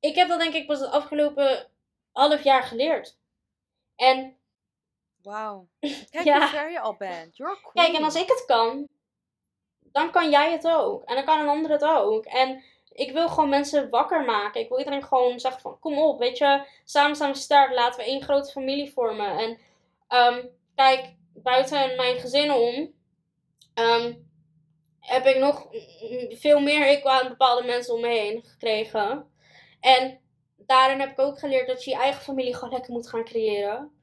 ik 0.00 0.14
heb 0.14 0.28
dat 0.28 0.40
denk 0.40 0.54
ik 0.54 0.66
pas 0.66 0.80
het 0.80 0.90
afgelopen 0.90 1.68
half 2.12 2.44
jaar 2.44 2.62
geleerd. 2.62 3.16
En 3.96 4.36
Wauw. 5.22 5.68
Kijk 6.10 6.24
ja. 6.24 6.38
hoe 6.38 6.48
ver 6.48 6.70
je 6.70 6.80
al 6.80 6.96
bent. 6.96 7.36
You're 7.36 7.60
cool. 7.60 7.72
Kijk, 7.72 7.96
en 7.96 8.04
als 8.04 8.14
ik 8.14 8.28
het 8.28 8.44
kan, 8.46 8.88
dan 9.80 10.10
kan 10.10 10.30
jij 10.30 10.52
het 10.52 10.68
ook. 10.68 11.04
En 11.04 11.14
dan 11.14 11.24
kan 11.24 11.40
een 11.40 11.48
ander 11.48 11.70
het 11.70 11.84
ook. 11.84 12.24
En 12.24 12.62
ik 12.92 13.12
wil 13.12 13.28
gewoon 13.28 13.48
mensen 13.48 13.90
wakker 13.90 14.24
maken. 14.24 14.60
Ik 14.60 14.68
wil 14.68 14.78
iedereen 14.78 15.04
gewoon 15.04 15.40
zeggen 15.40 15.60
van, 15.60 15.78
kom 15.78 15.98
op, 15.98 16.18
weet 16.18 16.38
je. 16.38 16.66
Samen 16.84 17.16
staan 17.16 17.32
we 17.32 17.38
sterk. 17.38 17.72
Laten 17.72 18.00
we 18.00 18.06
één 18.06 18.22
grote 18.22 18.50
familie 18.50 18.92
vormen. 18.92 19.38
En 19.38 19.58
um, 20.34 20.50
kijk, 20.74 21.14
buiten 21.34 21.96
mijn 21.96 22.18
gezin 22.18 22.52
om, 22.52 22.94
um, 23.74 24.30
heb 25.00 25.26
ik 25.26 25.38
nog 25.38 25.68
veel 26.28 26.60
meer 26.60 26.86
ik 26.86 27.04
aan 27.04 27.28
bepaalde 27.28 27.66
mensen 27.66 27.94
om 27.94 28.00
me 28.00 28.08
heen 28.08 28.42
gekregen. 28.44 29.30
En 29.80 30.20
daarin 30.56 31.00
heb 31.00 31.10
ik 31.10 31.18
ook 31.18 31.38
geleerd 31.38 31.66
dat 31.66 31.84
je 31.84 31.90
je 31.90 31.96
eigen 31.96 32.22
familie 32.22 32.54
gewoon 32.54 32.72
lekker 32.72 32.92
moet 32.92 33.08
gaan 33.08 33.24
creëren. 33.24 34.01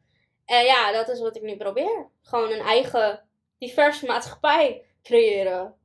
En 0.49 0.65
ja, 0.65 0.91
dat 0.91 1.09
is 1.09 1.19
wat 1.19 1.35
ik 1.35 1.41
nu 1.41 1.57
probeer. 1.57 2.07
Gewoon 2.21 2.51
een 2.51 2.59
eigen 2.59 3.29
diverse 3.57 4.05
maatschappij 4.05 4.85
creëren. 5.03 5.77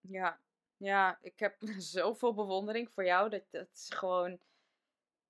Ja, 0.00 0.38
ja, 0.76 1.18
ik 1.22 1.38
heb 1.38 1.54
zoveel 1.78 2.34
bewondering 2.34 2.90
voor 2.90 3.04
jou. 3.04 3.30
Dat, 3.30 3.42
dat 3.50 3.66
is 3.74 3.86
gewoon. 3.88 4.38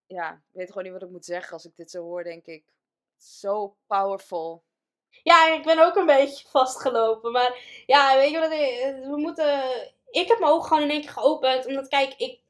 Ja, 0.06 0.32
ik 0.32 0.52
weet 0.52 0.68
gewoon 0.68 0.82
niet 0.82 0.92
wat 0.92 1.02
ik 1.02 1.10
moet 1.10 1.24
zeggen 1.24 1.52
als 1.52 1.64
ik 1.64 1.76
dit 1.76 1.90
zo 1.90 2.02
hoor, 2.02 2.24
denk 2.24 2.46
ik. 2.46 2.64
Zo 3.16 3.76
powerful. 3.86 4.62
Ja, 5.22 5.52
ik 5.52 5.64
ben 5.64 5.78
ook 5.78 5.96
een 5.96 6.06
beetje 6.06 6.48
vastgelopen. 6.48 7.32
Maar 7.32 7.82
ja, 7.86 8.16
weet 8.16 8.30
je 8.30 8.38
wat? 8.38 8.50
We 9.08 9.16
moeten. 9.16 9.62
Ik 10.10 10.28
heb 10.28 10.38
mijn 10.38 10.52
ogen 10.52 10.68
gewoon 10.68 10.82
in 10.82 10.90
één 10.90 11.00
keer 11.00 11.10
geopend. 11.10 11.66
Omdat, 11.66 11.88
kijk, 11.88 12.14
ik 12.14 12.40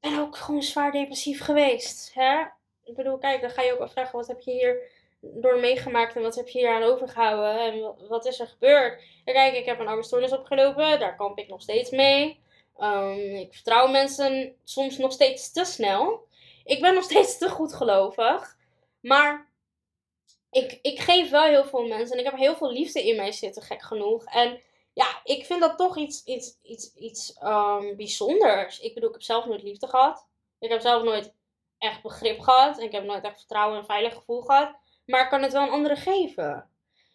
ben 0.00 0.18
ook 0.18 0.36
gewoon 0.36 0.62
zwaar 0.62 0.92
depressief 0.92 1.40
geweest. 1.40 2.14
Hè? 2.14 2.44
Ik 2.84 2.94
bedoel, 2.94 3.18
kijk, 3.18 3.40
dan 3.40 3.50
ga 3.50 3.62
je 3.62 3.72
ook 3.72 3.80
afvragen, 3.80 4.18
wat 4.18 4.26
heb 4.26 4.40
je 4.40 4.50
hier 4.50 4.90
door 5.20 5.58
meegemaakt 5.58 6.16
en 6.16 6.22
wat 6.22 6.34
heb 6.34 6.48
je 6.48 6.58
hier 6.58 6.70
aan 6.70 6.82
overgehouden 6.82 7.60
en 7.60 8.08
wat 8.08 8.26
is 8.26 8.40
er 8.40 8.46
gebeurd? 8.46 9.02
En 9.24 9.34
kijk, 9.34 9.54
ik 9.54 9.64
heb 9.64 9.78
een 9.78 9.88
angststoornis 9.88 10.32
opgelopen, 10.32 10.98
daar 10.98 11.16
kamp 11.16 11.38
ik 11.38 11.48
nog 11.48 11.62
steeds 11.62 11.90
mee. 11.90 12.42
Um, 12.80 13.36
ik 13.36 13.54
vertrouw 13.54 13.86
mensen 13.86 14.56
soms 14.64 14.98
nog 14.98 15.12
steeds 15.12 15.52
te 15.52 15.64
snel. 15.64 16.26
Ik 16.64 16.80
ben 16.80 16.94
nog 16.94 17.04
steeds 17.10 17.38
te 17.38 17.48
goed 17.48 17.74
gelovig. 17.74 18.56
Maar 19.00 19.52
ik, 20.50 20.78
ik 20.82 21.00
geef 21.00 21.30
wel 21.30 21.44
heel 21.44 21.64
veel 21.64 21.86
mensen 21.86 22.12
en 22.12 22.24
ik 22.24 22.30
heb 22.30 22.38
heel 22.38 22.56
veel 22.56 22.72
liefde 22.72 23.06
in 23.06 23.16
mij 23.16 23.32
zitten, 23.32 23.62
gek 23.62 23.82
genoeg. 23.82 24.24
En 24.24 24.60
ja, 24.92 25.20
ik 25.24 25.44
vind 25.44 25.60
dat 25.60 25.78
toch 25.78 25.96
iets, 25.96 26.24
iets, 26.24 26.58
iets, 26.62 26.94
iets 26.94 27.36
um, 27.42 27.96
bijzonders. 27.96 28.80
Ik 28.80 28.94
bedoel, 28.94 29.08
ik 29.08 29.14
heb 29.14 29.24
zelf 29.24 29.46
nooit 29.46 29.62
liefde 29.62 29.86
gehad. 29.86 30.26
Ik 30.58 30.70
heb 30.70 30.80
zelf 30.80 31.02
nooit 31.02 31.33
echt 31.84 32.02
begrip 32.02 32.40
gehad. 32.40 32.78
En 32.78 32.84
ik 32.84 32.92
heb 32.92 33.04
nooit 33.04 33.24
echt 33.24 33.36
vertrouwen 33.36 33.78
en 33.78 33.84
veilig 33.84 34.14
gevoel 34.14 34.40
gehad. 34.40 34.76
Maar 35.06 35.22
ik 35.22 35.28
kan 35.28 35.42
het 35.42 35.52
wel 35.52 35.62
aan 35.62 35.70
anderen 35.70 35.96
geven. 35.96 36.70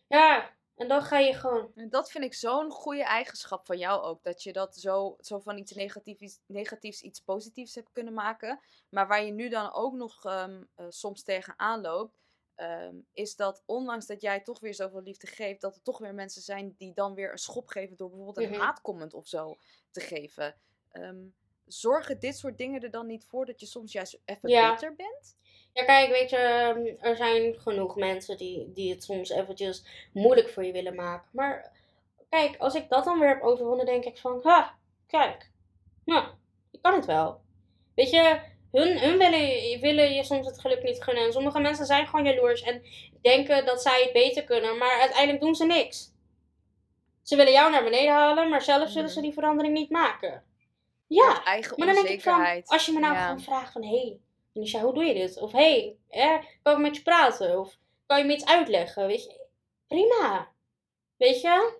Ja, 0.07 0.57
en 0.75 0.87
dan 0.87 1.01
ga 1.01 1.17
je 1.17 1.33
gewoon. 1.33 1.71
En 1.75 1.89
dat 1.89 2.11
vind 2.11 2.23
ik 2.23 2.33
zo'n 2.33 2.71
goede 2.71 3.03
eigenschap 3.03 3.65
van 3.65 3.77
jou 3.77 4.01
ook. 4.01 4.23
Dat 4.23 4.43
je 4.43 4.53
dat 4.53 4.75
zo, 4.75 5.15
zo 5.19 5.39
van 5.39 5.57
iets 5.57 5.71
negatiefs, 5.71 6.39
negatiefs 6.45 7.01
iets 7.01 7.19
positiefs 7.19 7.75
hebt 7.75 7.91
kunnen 7.91 8.13
maken. 8.13 8.59
Maar 8.89 9.07
waar 9.07 9.23
je 9.23 9.31
nu 9.31 9.49
dan 9.49 9.73
ook 9.73 9.93
nog 9.93 10.25
um, 10.25 10.67
uh, 10.77 10.85
soms 10.89 11.23
tegenaan 11.23 11.81
loopt. 11.81 12.17
Um, 12.55 13.05
is 13.13 13.35
dat 13.35 13.63
ondanks 13.65 14.05
dat 14.05 14.21
jij 14.21 14.41
toch 14.41 14.59
weer 14.59 14.73
zoveel 14.73 15.01
liefde 15.01 15.27
geeft, 15.27 15.61
dat 15.61 15.75
er 15.75 15.81
toch 15.81 15.97
weer 15.97 16.13
mensen 16.13 16.41
zijn 16.41 16.75
die 16.77 16.93
dan 16.93 17.13
weer 17.13 17.31
een 17.31 17.37
schop 17.37 17.67
geven 17.67 17.97
door 17.97 18.09
bijvoorbeeld 18.09 18.37
een 18.37 18.47
mm 18.47 18.53
-hmm. 18.53 18.63
haatcomment 18.63 19.13
of 19.13 19.27
zo 19.27 19.57
te 19.91 19.99
geven. 19.99 20.55
Um, 20.91 21.35
zorgen 21.69 22.19
dit 22.19 22.37
soort 22.37 22.57
dingen 22.57 22.81
er 22.81 22.91
dan 22.91 23.07
niet 23.07 23.25
voor 23.25 23.45
dat 23.45 23.59
je 23.59 23.65
soms 23.65 23.91
juist 23.91 24.19
even 24.25 24.49
ja. 24.49 24.73
beter 24.73 24.95
bent? 24.95 25.37
Ja, 25.73 25.83
kijk, 25.83 26.09
weet 26.09 26.29
je, 26.29 26.37
er 26.99 27.15
zijn 27.15 27.59
genoeg 27.59 27.95
mensen 27.95 28.37
die, 28.37 28.71
die 28.73 28.91
het 28.91 29.03
soms 29.03 29.29
eventjes 29.29 29.83
moeilijk 30.13 30.49
voor 30.49 30.65
je 30.65 30.71
willen 30.71 30.95
maken. 30.95 31.29
Maar 31.31 31.71
kijk, 32.29 32.57
als 32.57 32.75
ik 32.75 32.89
dat 32.89 33.03
dan 33.03 33.19
weer 33.19 33.29
heb 33.29 33.41
overwonnen, 33.41 33.85
denk 33.85 34.05
ik 34.05 34.17
van, 34.17 34.39
ha, 34.43 34.77
kijk, 35.07 35.51
nou, 36.05 36.27
ik 36.71 36.81
kan 36.81 36.93
het 36.93 37.05
wel. 37.05 37.41
Weet 37.95 38.09
je, 38.09 38.39
hun, 38.71 38.99
hun 38.99 39.17
willen, 39.17 39.79
willen 39.79 40.13
je 40.13 40.23
soms 40.23 40.45
het 40.45 40.59
geluk 40.59 40.83
niet 40.83 41.03
gunnen. 41.03 41.23
En 41.23 41.31
sommige 41.31 41.59
mensen 41.59 41.85
zijn 41.85 42.07
gewoon 42.07 42.25
jaloers 42.25 42.61
en 42.61 42.81
denken 43.21 43.65
dat 43.65 43.81
zij 43.81 44.01
het 44.03 44.13
beter 44.13 44.43
kunnen, 44.43 44.77
maar 44.77 44.99
uiteindelijk 44.99 45.41
doen 45.41 45.55
ze 45.55 45.65
niks. 45.65 46.13
Ze 47.21 47.35
willen 47.35 47.53
jou 47.53 47.71
naar 47.71 47.83
beneden 47.83 48.13
halen, 48.13 48.49
maar 48.49 48.61
zelf 48.61 48.89
zullen 48.89 49.09
ze 49.09 49.21
die 49.21 49.33
verandering 49.33 49.73
niet 49.73 49.89
maken. 49.89 50.43
Ja, 51.09 51.43
eigen 51.43 51.73
maar 51.77 51.87
dan 51.87 51.95
denk 51.95 52.07
ik 52.07 52.21
van, 52.21 52.63
als 52.65 52.85
je 52.85 52.91
me 52.91 52.99
nou 52.99 53.13
ja. 53.13 53.25
gewoon 53.25 53.41
vraagt 53.41 53.71
van, 53.71 53.83
hé, 53.83 53.89
hey, 53.89 54.19
Nisha, 54.53 54.81
hoe 54.81 54.93
doe 54.93 55.03
je 55.03 55.13
dit? 55.13 55.39
Of 55.39 55.51
hé, 55.51 55.97
hey, 56.09 56.47
kan 56.61 56.73
ik 56.73 56.79
met 56.79 56.95
je 56.95 57.01
praten? 57.01 57.59
Of 57.59 57.77
kan 58.05 58.17
je 58.17 58.25
me 58.25 58.33
iets 58.33 58.45
uitleggen? 58.45 59.07
Weet 59.07 59.23
je, 59.23 59.45
prima. 59.87 60.47
Weet 61.17 61.41
je? 61.41 61.77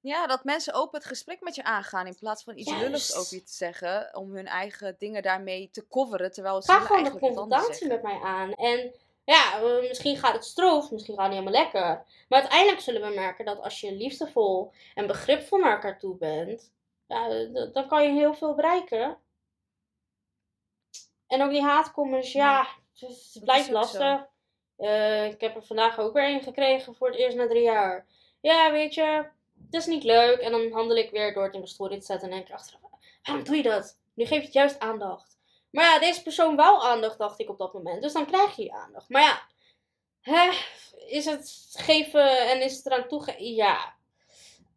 Ja, 0.00 0.26
dat 0.26 0.44
mensen 0.44 0.74
open 0.74 0.98
het 0.98 1.08
gesprek 1.08 1.40
met 1.40 1.54
je 1.54 1.64
aangaan 1.64 2.06
in 2.06 2.16
plaats 2.18 2.42
van 2.42 2.56
iets 2.56 2.70
Juist. 2.70 2.84
lulligs 2.84 3.16
over 3.16 3.34
je 3.34 3.42
te 3.42 3.52
zeggen. 3.52 4.10
Om 4.16 4.34
hun 4.34 4.46
eigen 4.46 4.96
dingen 4.98 5.22
daarmee 5.22 5.70
te 5.70 5.86
coveren. 5.88 6.32
Terwijl 6.32 6.62
ze 6.62 6.72
Ga 6.72 6.80
gewoon 6.80 7.04
de 7.04 7.18
confrontatie 7.18 7.86
met 7.86 8.02
mij 8.02 8.20
aan. 8.20 8.52
En 8.52 8.94
ja, 9.24 9.60
eh, 9.60 9.88
misschien 9.88 10.16
gaat 10.16 10.32
het 10.32 10.44
stroef, 10.44 10.90
misschien 10.90 11.14
gaat 11.14 11.24
het 11.24 11.34
niet 11.34 11.42
helemaal 11.42 11.62
lekker. 11.62 12.04
Maar 12.28 12.40
uiteindelijk 12.40 12.80
zullen 12.80 13.08
we 13.08 13.14
merken 13.14 13.44
dat 13.44 13.60
als 13.60 13.80
je 13.80 13.92
liefdevol 13.92 14.72
en 14.94 15.06
begripvol 15.06 15.58
naar 15.58 15.72
elkaar 15.72 15.98
toe 15.98 16.16
bent, 16.16 16.72
ja, 17.06 17.44
dan 17.72 17.88
kan 17.88 18.02
je 18.02 18.12
heel 18.12 18.34
veel 18.34 18.54
bereiken. 18.54 19.18
En 21.26 21.42
ook 21.42 21.50
die 21.50 21.62
haatcomments, 21.62 22.32
ja, 22.32 22.66
het, 22.98 23.30
het 23.32 23.44
blijft 23.44 23.70
lastig. 23.70 24.26
Eh, 24.76 25.26
ik 25.26 25.40
heb 25.40 25.56
er 25.56 25.62
vandaag 25.62 25.98
ook 25.98 26.12
weer 26.12 26.28
een 26.28 26.42
gekregen 26.42 26.94
voor 26.94 27.06
het 27.06 27.16
eerst 27.16 27.36
na 27.36 27.46
drie 27.46 27.62
jaar. 27.62 28.06
Ja, 28.40 28.70
weet 28.70 28.94
je, 28.94 29.26
het 29.64 29.74
is 29.74 29.86
niet 29.86 30.04
leuk. 30.04 30.38
En 30.38 30.50
dan 30.50 30.72
handel 30.72 30.96
ik 30.96 31.10
weer 31.10 31.34
door 31.34 31.42
het 31.42 31.52
in 31.52 31.58
mijn 31.58 31.70
story 31.70 31.98
te 31.98 32.04
zetten. 32.04 32.28
En 32.28 32.34
denk 32.34 32.48
ik 32.48 32.54
achteraf, 32.54 32.80
waarom 33.22 33.44
doe 33.44 33.56
je 33.56 33.62
dat? 33.62 33.98
Nu 34.14 34.24
geef 34.24 34.38
je 34.38 34.44
het 34.44 34.52
juist 34.52 34.78
aandacht. 34.78 35.38
Maar 35.70 35.84
ja, 35.84 35.98
deze 35.98 36.22
persoon 36.22 36.56
wou 36.56 36.82
aandacht, 36.82 37.18
dacht 37.18 37.40
ik 37.40 37.48
op 37.48 37.58
dat 37.58 37.72
moment. 37.72 38.02
Dus 38.02 38.12
dan 38.12 38.26
krijg 38.26 38.56
je 38.56 38.72
aandacht. 38.72 39.08
Maar 39.08 39.22
ja, 39.22 39.42
hè, 40.20 40.50
is 41.06 41.24
het 41.24 41.70
geven 41.72 42.50
en 42.50 42.62
is 42.62 42.76
het 42.76 42.86
eraan 42.86 43.08
toegeven? 43.08 43.54
Ja. 43.54 43.94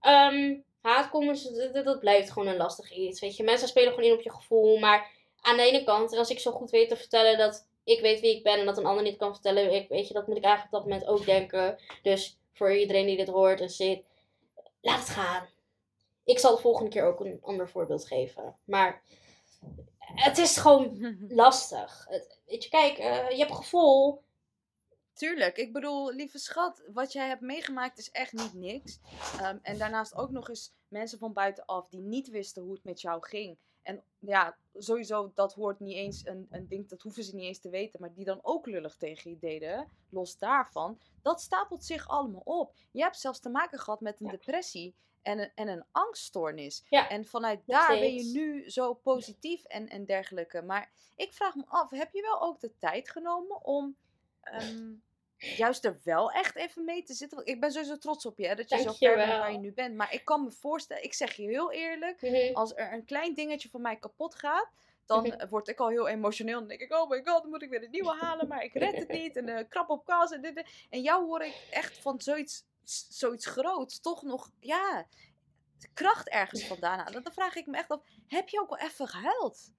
Ehm 0.01 0.55
haatcomments, 0.81 1.43
dat, 1.53 1.73
dat- 1.73 1.85
dat 1.85 1.99
blijft 1.99 2.31
gewoon 2.31 2.47
een 2.47 2.57
lastig 2.57 2.91
iets. 2.91 3.19
Weet 3.21 3.35
je, 3.37 3.43
mensen 3.43 3.67
spelen 3.67 3.93
gewoon 3.93 4.09
in 4.09 4.15
op 4.15 4.21
je 4.21 4.31
gevoel. 4.31 4.77
Maar 4.77 5.11
aan 5.41 5.57
de 5.57 5.63
ene 5.63 5.83
kant, 5.83 6.13
als 6.17 6.29
ik 6.29 6.39
zo 6.39 6.51
goed 6.51 6.69
weet 6.69 6.89
te 6.89 6.95
vertellen 6.95 7.37
dat 7.37 7.67
ik 7.83 7.99
weet 7.99 8.19
wie 8.19 8.35
ik 8.35 8.43
ben 8.43 8.59
en 8.59 8.65
dat 8.65 8.77
een 8.77 8.85
ander 8.85 9.03
niet 9.03 9.17
kan 9.17 9.33
vertellen, 9.33 9.73
ik, 9.73 9.89
weet 9.89 10.07
je, 10.07 10.13
dat 10.13 10.27
moet 10.27 10.37
ik 10.37 10.43
eigenlijk 10.43 10.73
op 10.75 10.79
dat 10.81 10.89
moment 10.89 11.09
ook 11.09 11.25
denken. 11.25 11.79
Dus 12.01 12.37
voor 12.53 12.75
iedereen 12.75 13.05
die 13.05 13.17
dit 13.17 13.27
hoort 13.27 13.61
en 13.61 13.69
zit, 13.69 14.03
laat 14.81 14.99
het 14.99 15.09
gaan. 15.09 15.47
Ik 16.23 16.39
zal 16.39 16.55
de 16.55 16.61
volgende 16.61 16.89
keer 16.89 17.03
ook 17.05 17.19
een 17.19 17.39
ander 17.41 17.69
voorbeeld 17.69 18.07
geven. 18.07 18.55
Maar 18.63 19.01
het 19.99 20.37
is 20.37 20.57
gewoon 20.57 21.15
lastig. 21.29 22.05
Het- 22.09 22.39
weet 22.45 22.63
je, 22.63 22.69
kijk, 22.69 22.97
eh, 22.97 23.29
je 23.29 23.37
hebt 23.37 23.55
gevoel. 23.55 24.21
Tuurlijk, 25.17 25.57
ik 25.57 25.73
bedoel, 25.73 26.13
lieve 26.13 26.37
schat, 26.37 26.83
wat 26.93 27.11
jij 27.11 27.27
hebt 27.27 27.41
meegemaakt 27.41 27.97
is 27.97 28.11
echt 28.11 28.33
niet 28.33 28.53
niks. 28.53 28.99
Ehm, 29.39 29.57
en 29.61 29.77
daarnaast 29.77 30.15
ook 30.15 30.29
nog 30.31 30.49
eens 30.49 30.73
mensen 30.87 31.17
van 31.19 31.33
buitenaf 31.33 31.87
die 31.89 32.01
niet 32.01 32.29
wisten 32.29 32.63
hoe 32.63 32.73
het 32.73 32.83
met 32.83 33.01
jou 33.01 33.25
ging. 33.25 33.57
En 33.81 34.03
ja, 34.19 34.57
sowieso, 34.73 35.31
dat 35.33 35.53
hoort 35.53 35.79
niet 35.79 35.95
eens 35.95 36.25
een, 36.25 36.47
een 36.49 36.67
ding, 36.67 36.89
dat 36.89 37.01
hoeven 37.01 37.23
ze 37.23 37.35
niet 37.35 37.45
eens 37.45 37.59
te 37.59 37.69
weten, 37.69 37.99
maar 38.01 38.13
die 38.13 38.25
dan 38.25 38.39
ook 38.41 38.65
lullig 38.67 38.95
tegen 38.95 39.31
je 39.31 39.37
deden, 39.39 39.87
los 40.09 40.37
daarvan. 40.37 40.99
Dat 41.21 41.41
stapelt 41.41 41.83
zich 41.85 42.07
allemaal 42.07 42.41
op. 42.43 42.73
Je 42.91 43.01
hebt 43.01 43.19
zelfs 43.19 43.39
te 43.39 43.49
maken 43.49 43.79
gehad 43.79 44.01
met 44.01 44.19
een 44.19 44.25
Ja. 44.25 44.31
depressie 44.31 44.95
en 45.21 45.39
een, 45.39 45.51
en 45.55 45.67
een 45.67 45.85
angststoornis. 45.91 46.85
Ja, 46.89 47.09
En 47.09 47.25
vanuit 47.25 47.67
nog 47.67 47.77
daar 47.77 47.99
ben 47.99 48.13
je 48.13 48.23
nu 48.23 48.69
zo 48.69 48.93
positief 48.93 49.63
en, 49.63 49.87
en 49.89 50.05
dergelijke. 50.05 50.61
Maar 50.61 50.91
ik 51.15 51.33
vraag 51.33 51.55
me 51.55 51.63
af, 51.67 51.89
heb 51.89 52.13
je 52.13 52.21
wel 52.21 52.41
ook 52.41 52.59
de 52.59 52.77
tijd 52.77 53.09
genomen 53.09 53.65
om 53.65 53.97
ehm, 54.41 54.93
juist 55.37 55.85
er 55.85 55.99
wel 56.03 56.31
echt 56.31 56.55
even 56.55 56.85
mee 56.85 57.03
te 57.03 57.13
zitten? 57.13 57.37
Want 57.37 57.49
ik 57.49 57.59
ben 57.59 57.71
sowieso 57.71 57.97
trots 57.97 58.25
op 58.25 58.37
je, 58.37 58.47
hè, 58.47 58.55
dat 58.55 58.69
je 58.69 58.77
zo 58.77 58.91
ver 58.93 59.15
bent 59.15 59.29
waar 59.29 59.51
je 59.51 59.57
nu 59.57 59.73
bent. 59.73 59.95
Maar 59.95 60.13
ik 60.13 60.25
kan 60.25 60.43
me 60.43 60.51
voorstellen, 60.51 61.03
ik 61.03 61.13
zeg 61.13 61.33
je 61.33 61.43
heel 61.43 61.71
eerlijk, 61.71 62.21
Mhm. 62.21 62.53
als 62.53 62.75
er 62.75 62.93
een 62.93 63.05
klein 63.05 63.33
dingetje 63.33 63.69
van 63.69 63.81
mij 63.81 63.95
kapot 63.95 64.35
gaat, 64.35 64.69
dan 65.05 65.23
Mhm. 65.27 65.47
word 65.49 65.67
ik 65.67 65.79
al 65.79 65.87
heel 65.89 66.07
emotioneel. 66.07 66.59
Dan 66.59 66.67
denk 66.67 66.81
ik, 66.81 66.93
oh 66.93 67.09
my 67.09 67.21
god, 67.23 67.41
dan 67.41 67.49
moet 67.49 67.61
ik 67.63 67.69
weer 67.69 67.83
een 67.83 67.91
nieuwe 67.91 68.15
halen, 68.19 68.47
maar 68.47 68.63
ik 68.63 68.73
red 68.73 68.97
het 68.97 69.07
niet. 69.11 69.35
En 69.35 69.49
eh, 69.49 69.65
krap 69.69 69.89
op 69.89 70.05
kas 70.05 70.31
en 70.31 70.41
dit, 70.41 70.55
dit. 70.55 70.67
En 70.89 71.01
jou 71.01 71.25
hoor 71.25 71.41
ik 71.41 71.67
echt 71.69 71.97
van 71.97 72.21
zoiets, 72.21 72.65
zoiets 73.09 73.45
groots 73.45 73.99
toch 73.99 74.21
nog, 74.23 74.49
ja, 74.59 75.07
kracht 75.93 76.29
ergens 76.29 76.65
vandaan 76.65 76.99
halen. 76.99 77.23
Dan 77.23 77.33
vraag 77.33 77.55
ik 77.55 77.65
me 77.65 77.77
echt 77.77 77.89
af, 77.89 78.01
heb 78.27 78.49
je 78.49 78.59
ook 78.61 78.69
wel 78.69 78.87
even 78.87 79.07
gehuild? 79.07 79.71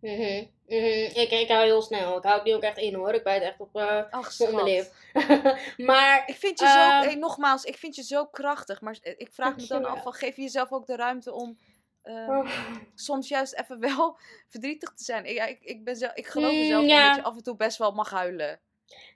Mhm, 0.00 0.44
mhm. 0.66 1.10
Ik, 1.20 1.30
ik 1.30 1.48
hou 1.48 1.64
heel 1.64 1.82
snel. 1.82 2.16
Ik 2.16 2.22
hou 2.22 2.34
het 2.34 2.44
nu 2.44 2.54
ook 2.54 2.62
echt 2.62 2.78
in 2.78 2.94
hoor. 2.94 3.14
Ik 3.14 3.22
bijt 3.22 3.42
echt 3.42 3.60
op, 3.60 3.76
Ach, 4.10 4.40
op 4.40 4.50
mijn 4.52 4.64
lip. 4.64 4.92
maar 5.76 6.22
Ik 6.26 6.36
vind 6.36 6.58
je 6.58 6.64
Ehm, 6.64 6.74
zo, 6.74 7.06
hey, 7.08 7.14
nogmaals, 7.14 7.64
ik 7.64 7.76
vind 7.76 7.94
je 7.96 8.02
zo 8.02 8.26
krachtig. 8.26 8.80
Maar 8.80 8.98
eh, 9.02 9.14
ik 9.16 9.28
vraag 9.32 9.56
me 9.56 9.66
dan 9.66 9.84
af, 9.84 10.02
van, 10.02 10.12
geef 10.12 10.36
je 10.36 10.42
jezelf 10.42 10.72
ook 10.72 10.86
de 10.86 10.96
ruimte 10.96 11.32
om 11.32 11.58
ehm, 12.02 12.30
Oh. 12.30 12.48
soms 12.94 13.28
juist 13.28 13.54
even 13.54 13.80
wel 13.80 14.18
verdrietig 14.52 14.92
te 14.94 15.04
zijn? 15.04 15.24
Ik, 15.24 15.34
ja, 15.36 15.44
ik, 15.46 15.58
ik, 15.62 15.84
ben 15.84 15.96
zelf, 15.96 16.12
ik 16.14 16.26
geloof 16.26 16.52
Mm, 16.52 16.58
mezelf 16.58 16.84
ja. 16.86 17.06
dat 17.06 17.16
je 17.16 17.22
af 17.22 17.36
en 17.36 17.42
toe 17.42 17.56
best 17.56 17.78
wel 17.78 17.90
mag 17.92 18.10
huilen. 18.10 18.60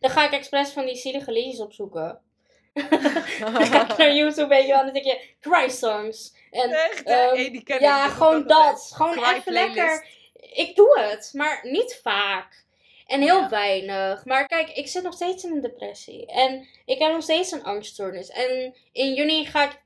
dan 0.00 0.10
ga 0.10 0.24
ik 0.24 0.32
expres 0.32 0.70
van 0.70 0.84
die 0.86 0.96
zielige 0.96 1.32
liedjes 1.32 1.60
opzoeken. 1.60 2.20
dan 3.40 3.66
ga 3.66 3.90
ik 3.90 3.96
naar 3.96 4.14
YouTube, 4.14 4.46
weet 4.48 4.62
je 4.66 4.68
wel, 4.68 4.78
en 4.78 4.84
dan 4.84 4.94
denk 4.94 5.04
je, 5.04 5.28
cry 5.40 5.68
songs. 5.68 6.34
En, 6.50 6.70
Echt, 6.70 7.02
ehm, 7.02 7.34
Hey, 7.34 7.50
die 7.50 7.80
ja, 7.80 8.08
gewoon 8.08 8.46
dat. 8.46 8.90
Gewoon 8.94 9.24
even 9.24 9.52
lekker. 9.52 10.18
Ik 10.54 10.76
doe 10.76 10.98
het, 11.00 11.30
maar 11.34 11.60
niet 11.62 12.00
vaak. 12.02 12.64
En 13.06 13.20
heel 13.20 13.40
Ja. 13.40 13.48
weinig. 13.48 14.24
Maar 14.24 14.46
kijk, 14.46 14.70
ik 14.70 14.88
zit 14.88 15.02
nog 15.02 15.14
steeds 15.14 15.44
in 15.44 15.52
een 15.52 15.60
depressie. 15.60 16.26
En 16.26 16.68
ik 16.84 16.98
heb 16.98 17.12
nog 17.12 17.22
steeds 17.22 17.50
een 17.52 17.64
angststoornis. 17.64 18.28
En 18.28 18.74
in 18.92 19.14
juni 19.14 19.44
ga 19.46 19.64
ik 19.64 19.82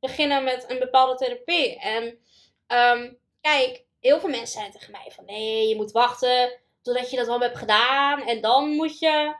beginnen 0.00 0.44
met 0.44 0.64
een 0.70 0.78
bepaalde 0.78 1.14
therapie. 1.24 1.78
En 1.78 2.18
ehm, 2.66 3.12
kijk, 3.40 3.84
heel 4.00 4.20
veel 4.20 4.28
mensen 4.28 4.60
zijn 4.60 4.70
tegen 4.72 4.90
mij 4.92 5.10
van... 5.14 5.24
Nee, 5.24 5.68
je 5.68 5.76
moet 5.76 5.92
wachten 5.92 6.52
totdat 6.82 7.10
je 7.10 7.16
dat 7.16 7.28
al 7.28 7.40
hebt 7.40 7.58
gedaan. 7.58 8.22
En 8.26 8.40
dan 8.40 8.68
moet 8.70 8.98
je... 8.98 9.34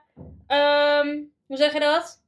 ehm, 0.47 1.23
hoe 1.47 1.57
zeg 1.57 1.73
je 1.73 1.81
dat? 1.81 2.23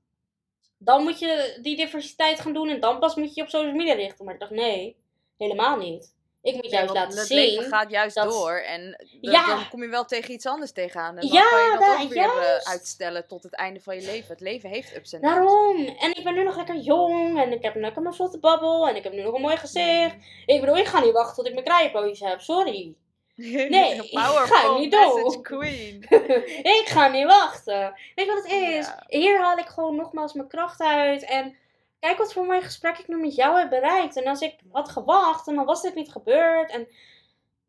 Dan 0.78 1.02
moet 1.02 1.18
je 1.18 1.58
die 1.62 1.76
diversiteit 1.76 2.40
gaan 2.40 2.52
doen. 2.52 2.68
En 2.68 2.80
dan 2.80 2.98
pas 2.98 3.14
moet 3.14 3.28
je 3.28 3.34
je 3.34 3.42
op 3.42 3.48
social 3.48 3.74
media 3.74 3.94
richten. 3.94 4.24
Maar 4.24 4.34
ik 4.34 4.40
dacht, 4.40 4.52
nee, 4.52 4.96
helemaal 5.38 5.76
niet. 5.76 6.16
Ik 6.42 6.54
moet 6.54 6.70
juist 6.70 6.94
laten 6.94 7.18
het 7.18 7.26
zien... 7.26 7.36
leven 7.38 7.64
gaat 7.64 7.90
juist 7.90 8.14
dat- 8.14 8.30
door 8.30 8.52
en 8.52 9.06
Ja. 9.20 9.46
dan 9.46 9.68
kom 9.68 9.82
je 9.82 9.88
wel 9.88 10.04
tegen 10.04 10.32
iets 10.32 10.46
anders 10.46 10.72
tegenaan. 10.72 11.16
En 11.16 11.20
dan 11.28 11.30
Ja, 11.32 11.48
kan 11.50 11.62
je 11.64 11.70
dat 11.78 12.02
ook 12.02 12.08
weer 12.12 12.22
eh, 12.22 12.42
juist. 12.42 12.66
uitstellen 12.68 13.26
tot 13.26 13.42
het 13.42 13.54
einde 13.54 13.80
van 13.80 13.94
je 13.94 14.02
leven. 14.06 14.28
Het 14.28 14.40
leven 14.40 14.70
heeft 14.70 14.96
ups 14.96 15.12
en 15.12 15.20
downs. 15.20 15.34
Daarom. 15.36 15.86
En 15.98 16.16
ik 16.16 16.24
ben 16.24 16.34
nu 16.34 16.42
nog 16.44 16.56
lekker 16.56 16.76
jong. 16.76 17.40
En 17.40 17.52
ik 17.52 17.62
heb 17.62 17.74
lekker 17.74 18.02
mijn 18.02 18.14
vlotte 18.14 18.38
babbel. 18.38 18.88
En 18.88 18.96
ik 18.96 19.02
heb 19.04 19.12
nu 19.12 19.22
nog 19.22 19.34
een 19.34 19.40
mooi 19.40 19.56
gezicht. 19.56 20.14
Ik 20.46 20.60
bedoel, 20.60 20.76
ik 20.76 20.86
ga 20.86 21.00
niet 21.00 21.12
wachten 21.12 21.34
tot 21.36 21.46
ik 21.46 21.52
mijn 21.52 21.64
kraaienpootjes 21.64 22.20
heb. 22.20 22.40
Sorry. 22.40 22.94
Nee, 23.36 23.94
ik 23.94 24.18
ga 24.18 24.78
niet 24.78 24.92
door. 24.92 25.42
queen. 25.42 26.06
ik 26.80 26.82
ga 26.84 27.08
niet 27.08 27.24
wachten. 27.26 27.94
Weet 28.14 28.26
je 28.26 28.32
wat 28.32 28.42
het 28.42 28.52
is? 28.52 28.90
Hier 29.20 29.40
haal 29.40 29.58
ik 29.58 29.66
gewoon 29.66 29.96
nogmaals 29.96 30.32
mijn 30.32 30.48
kracht 30.48 30.80
uit. 30.80 31.22
En 31.24 31.56
kijk 32.00 32.18
wat 32.18 32.32
voor 32.32 32.44
mooi 32.46 32.60
gesprek 32.62 32.98
ik 32.98 33.08
nu 33.08 33.16
met 33.16 33.34
jou 33.34 33.58
heb 33.58 33.68
bereikt. 33.70 34.16
En 34.16 34.26
als 34.26 34.40
ik 34.40 34.58
had 34.72 34.88
gewacht, 34.88 35.48
en 35.48 35.54
dan 35.54 35.64
was 35.64 35.82
dit 35.82 35.94
niet 35.94 36.10
gebeurd. 36.12 36.70
En 36.70 36.88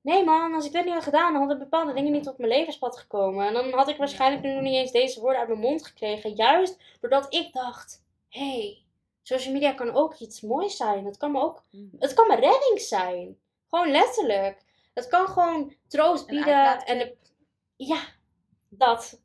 nee 0.01 0.23
man, 0.23 0.53
als 0.53 0.65
ik 0.65 0.71
dit 0.71 0.85
niet 0.85 0.93
had 0.93 1.03
gedaan, 1.03 1.31
dan 1.31 1.41
hadden 1.41 1.59
bepaalde 1.59 1.93
dingen 1.93 2.11
niet 2.11 2.27
op 2.27 2.37
mijn 2.37 2.51
levenspad 2.51 2.97
gekomen. 2.97 3.47
En 3.47 3.53
dan 3.53 3.73
had 3.73 3.87
ik 3.87 3.97
waarschijnlijk 3.97 4.43
nu 4.43 4.53
nog 4.53 4.61
niet 4.63 4.73
eens 4.73 4.91
deze 4.91 5.19
woorden 5.19 5.39
uit 5.39 5.47
mijn 5.47 5.59
mond 5.59 5.85
gekregen. 5.85 6.35
Juist 6.35 6.77
doordat 7.01 7.33
ik 7.33 7.53
dacht, 7.53 8.03
hé, 8.29 8.49
hey, 8.51 8.83
social 9.23 9.53
media 9.53 9.73
kan 9.73 9.93
ook 9.93 10.13
iets 10.15 10.41
moois 10.41 10.77
zijn. 10.77 11.05
Het 11.05 11.17
kan 11.17 11.31
me 11.31 11.41
ook, 11.41 11.63
Mhm. 11.71 11.85
het 11.99 12.13
kan 12.13 12.27
mijn 12.27 12.39
redding 12.39 12.81
zijn. 12.81 13.37
Gewoon 13.69 13.91
letterlijk. 13.91 14.61
Het 14.93 15.07
kan 15.07 15.27
gewoon 15.27 15.73
troost 15.87 16.25
bieden. 16.27 16.85
En 16.85 16.97
de, 16.97 17.15
ja, 17.75 17.99
dat. 18.69 19.21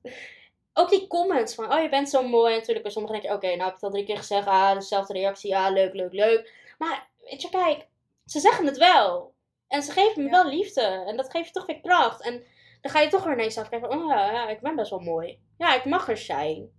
Ook 0.74 0.90
die 0.90 1.06
comments 1.06 1.54
van, 1.54 1.72
oh 1.72 1.82
je 1.82 1.88
bent 1.88 2.08
zo 2.08 2.28
mooi. 2.28 2.52
En 2.52 2.58
natuurlijk 2.58 2.82
bij 2.84 2.92
sommigen 2.94 3.20
denk 3.20 3.30
je, 3.32 3.36
oké, 3.38 3.46
nou 3.46 3.58
heb 3.58 3.68
ik 3.68 3.74
het 3.74 3.82
al 3.82 3.90
drie 3.90 4.04
keer 4.04 4.16
gezegd. 4.16 4.46
Ah, 4.46 4.74
dezelfde 4.74 5.12
reactie. 5.12 5.50
Ja, 5.50 5.70
leuk, 5.70 5.94
leuk, 5.94 6.12
leuk. 6.12 6.52
Maar 6.78 7.08
weet 7.22 7.42
je, 7.42 7.48
kijk, 7.48 7.86
ze 8.26 8.40
zeggen 8.40 8.66
het 8.66 8.76
wel. 8.76 9.34
En 9.68 9.82
ze 9.82 9.92
geven 9.92 10.22
me 10.24 10.30
Ja. 10.30 10.42
wel 10.42 10.50
liefde. 10.50 10.80
En 11.06 11.16
dat 11.16 11.30
geeft 11.30 11.46
je 11.46 11.52
toch 11.52 11.66
weer 11.66 11.80
kracht. 11.80 12.22
En 12.22 12.44
dan 12.80 12.90
ga 12.90 13.00
je 13.00 13.08
toch 13.08 13.24
weer 13.24 13.36
naar 13.36 13.44
jezelf 13.44 13.68
kijken. 13.68 13.90
van, 13.90 14.02
Oh 14.02 14.08
ja, 14.10 14.32
ja, 14.32 14.48
ik 14.48 14.60
ben 14.60 14.76
best 14.76 14.90
wel 14.90 14.98
mooi. 15.00 15.40
Ja, 15.58 15.74
ik 15.74 15.84
mag 15.84 16.08
er 16.08 16.16
zijn. 16.16 16.70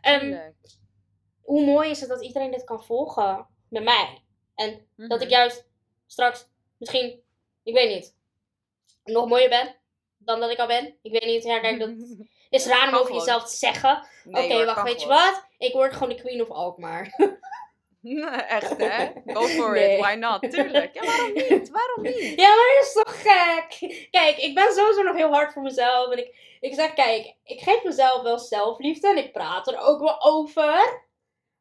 En 0.00 0.54
hoe 1.42 1.64
mooi 1.64 1.90
is 1.90 2.00
het 2.00 2.08
dat 2.08 2.22
iedereen 2.22 2.50
dit 2.50 2.64
kan 2.64 2.84
volgen 2.84 3.46
met 3.68 3.84
mij. 3.84 4.22
En 4.54 4.86
dat 4.96 5.20
ik 5.22 5.28
Mhm. 5.28 5.36
juist 5.38 5.68
straks 6.06 6.48
misschien, 6.78 7.22
ik 7.62 7.74
weet 7.74 7.94
niet, 7.94 8.16
nog 9.04 9.28
mooier 9.28 9.48
ben 9.48 9.76
dan 10.18 10.40
dat 10.40 10.50
ik 10.50 10.58
al 10.58 10.66
ben. 10.66 10.98
Ik 11.02 11.12
weet 11.12 11.24
niet, 11.24 11.44
ja, 11.44 11.60
kijk, 11.60 11.78
dat 11.78 11.90
is 12.54 12.66
raar 12.66 12.88
om 12.88 12.94
over 12.94 13.14
jezelf 13.14 13.44
te 13.44 13.56
zeggen. 13.56 14.06
Nee, 14.24 14.44
Oké, 14.54 14.64
wacht, 14.64 14.82
weet 14.82 15.00
je 15.00 15.08
wat? 15.08 15.46
Ik 15.58 15.72
word 15.72 15.92
gewoon 15.92 16.08
de 16.08 16.14
queen 16.14 16.40
of 16.42 16.50
Alkmaar. 16.50 17.12
Echt, 18.48 18.76
hè? 18.76 19.12
Go 19.26 19.42
for 19.58 19.72
Nee. 19.72 19.94
it. 19.96 20.00
Why 20.00 20.14
not? 20.14 20.40
Tuurlijk. 20.50 20.94
Ja, 20.94 21.04
waarom 21.04 21.32
niet? 21.32 21.70
Waarom 21.78 22.02
niet? 22.02 22.40
Ja, 22.40 22.48
maar 22.48 22.74
dat 22.76 22.84
is 22.86 22.92
toch 22.92 23.22
gek? 23.22 23.78
Kijk, 24.10 24.36
ik 24.36 24.54
ben 24.54 24.72
sowieso 24.72 25.02
nog 25.02 25.16
heel 25.16 25.32
hard 25.32 25.52
voor 25.52 25.62
mezelf. 25.62 26.10
En 26.12 26.18
ik, 26.18 26.56
ik 26.60 26.74
zeg, 26.74 26.92
kijk, 26.94 27.34
ik 27.44 27.60
geef 27.60 27.84
mezelf 27.84 28.22
wel 28.22 28.38
zelfliefde. 28.38 29.08
En 29.08 29.16
ik 29.16 29.32
praat 29.32 29.66
er 29.68 29.78
ook 29.78 30.00
wel 30.00 30.22
over. 30.22 31.02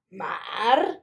Maar, 0.07 0.99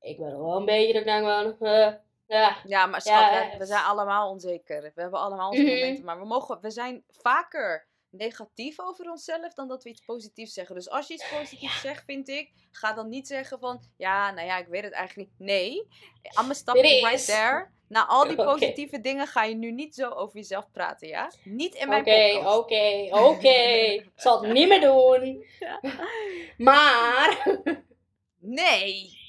ik 0.00 0.18
ben 0.18 0.38
wel 0.42 0.56
een 0.56 0.64
beetje, 0.64 0.92
dat 0.92 1.02
ik 1.02 1.08
denk 1.08 1.26
van, 1.58 1.68
eh, 1.68 1.92
ja, 2.26 2.56
Ja, 2.66 2.86
maar 2.86 3.00
schat, 3.00 3.20
Ja, 3.20 3.50
we, 3.52 3.58
we 3.58 3.64
zijn 3.66 3.84
allemaal 3.84 4.30
onzeker. 4.30 4.82
We 4.94 5.00
hebben 5.00 5.20
allemaal 5.20 5.50
onze 5.50 5.62
Mhm. 5.62 5.72
momenten. 5.74 6.04
Maar 6.04 6.18
we, 6.18 6.24
mogen, 6.24 6.58
we 6.60 6.70
zijn 6.70 7.04
vaker 7.10 7.86
negatief 8.16 8.80
over 8.80 9.10
onszelf 9.10 9.54
dan 9.54 9.68
dat 9.68 9.82
we 9.84 9.90
iets 9.90 10.04
positiefs 10.04 10.52
zeggen. 10.52 10.74
Dus 10.74 10.90
als 10.90 11.08
je 11.08 11.14
iets 11.14 11.28
positiefs 11.28 11.80
zegt, 11.80 12.04
vind 12.04 12.28
ik, 12.28 12.52
ga 12.70 12.92
dan 12.92 13.08
niet 13.08 13.26
zeggen 13.26 13.58
van, 13.58 13.82
ja, 13.96 14.30
nou 14.30 14.46
ja, 14.46 14.58
ik 14.58 14.66
weet 14.66 14.82
het 14.82 14.92
eigenlijk 14.92 15.30
niet. 15.36 15.38
Nee, 15.48 15.74
I'm 15.76 15.88
gonna 16.34 16.54
stop 16.54 16.74
right 16.74 17.26
there. 17.26 17.68
Na 17.88 18.06
al 18.06 18.22
die 18.28 18.38
Oké. 18.38 18.44
positieve 18.44 19.00
dingen 19.00 19.26
ga 19.26 19.44
je 19.44 19.54
nu 19.54 19.72
niet 19.72 19.94
zo 19.94 20.08
over 20.08 20.36
jezelf 20.36 20.70
praten, 20.70 21.08
ja? 21.08 21.32
Niet 21.44 21.74
in 21.74 21.88
mijn 21.88 22.00
Oké, 22.00 22.32
podcast. 22.32 22.56
oké, 22.58 23.08
oké. 23.10 23.48
Ik 23.48 24.10
zal 24.24 24.42
het 24.42 24.52
niet 24.52 24.68
meer 24.68 24.80
doen. 24.80 25.44
Maar. 26.66 27.46
Nee! 28.38 29.22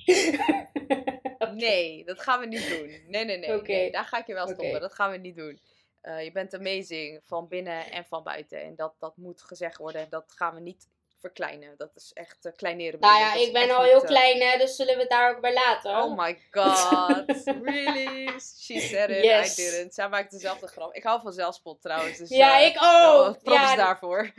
Nee, 1.54 2.04
dat 2.06 2.22
gaan 2.22 2.40
we 2.40 2.46
niet 2.46 2.70
doen. 2.70 2.88
Nee, 3.08 3.26
nee, 3.26 3.38
nee. 3.38 3.56
Oké. 3.56 3.72
nee, 3.72 3.92
daar 3.92 4.06
ga 4.06 4.18
ik 4.18 4.28
je 4.28 4.34
wel 4.34 4.46
stoppen. 4.46 4.70
Oké. 4.70 4.80
Dat 4.80 4.94
gaan 4.94 5.12
we 5.12 5.18
niet 5.18 5.36
doen. 5.36 5.60
Eh, 6.06 6.24
je 6.24 6.32
bent 6.32 6.54
amazing 6.54 7.22
van 7.24 7.48
binnen 7.48 7.92
en 7.92 8.06
van 8.06 8.24
buiten. 8.24 8.62
En 8.62 8.76
dat, 8.76 8.94
dat 9.00 9.18
moet 9.18 9.42
gezegd 9.42 9.78
worden. 9.78 10.08
Dat 10.10 10.34
gaan 10.36 10.54
we 10.54 10.60
niet 10.60 10.88
verkleinen. 11.20 11.74
Dat 11.78 11.92
is 11.96 12.12
echt 12.14 12.46
eh, 12.46 12.52
kleineren. 12.56 13.00
Nou 13.00 13.20
ja, 13.20 13.34
ik 13.34 13.54
ben 13.54 13.72
al 13.72 13.84
heel 13.84 14.02
eh, 14.02 14.08
klein, 14.08 14.42
hè, 14.42 14.58
dus 14.58 14.76
zullen 14.76 14.94
we 14.96 15.02
het 15.02 15.10
daar 15.10 15.36
ook 15.36 15.42
bij 15.42 15.54
laten. 15.54 16.04
Oh 16.04 16.18
my 16.18 16.40
god. 16.52 17.26
really? 17.72 18.40
She 18.40 18.80
said 18.80 19.10
it. 19.10 19.24
Yes. 19.24 19.58
I 19.58 19.62
didn't. 19.62 19.94
Zij 19.94 20.10
maakt 20.10 20.32
dezelfde 20.32 20.68
grap. 20.68 20.94
Ik 20.94 21.04
hou 21.04 21.22
van 21.22 21.34
zelfspot 21.34 21.82
trouwens. 21.82 22.18
Dus, 22.18 22.30
ja, 22.30 22.58
ik 22.58 22.78
ook. 22.82 23.44
props 23.44 23.60
ja, 23.60 23.76
daarvoor. 23.76 24.32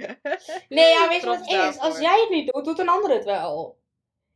nee, 0.69 0.89
ja, 0.89 1.09
weet 1.09 1.21
je 1.21 1.27
wat 1.37 1.39
het 1.39 1.75
is? 1.75 1.79
Als 1.79 1.99
jij 1.99 2.21
het 2.21 2.31
niet 2.31 2.53
doet, 2.53 2.65
doet 2.65 2.79
een 2.79 2.89
ander 2.89 3.11
het 3.11 3.25
wel. 3.25 3.77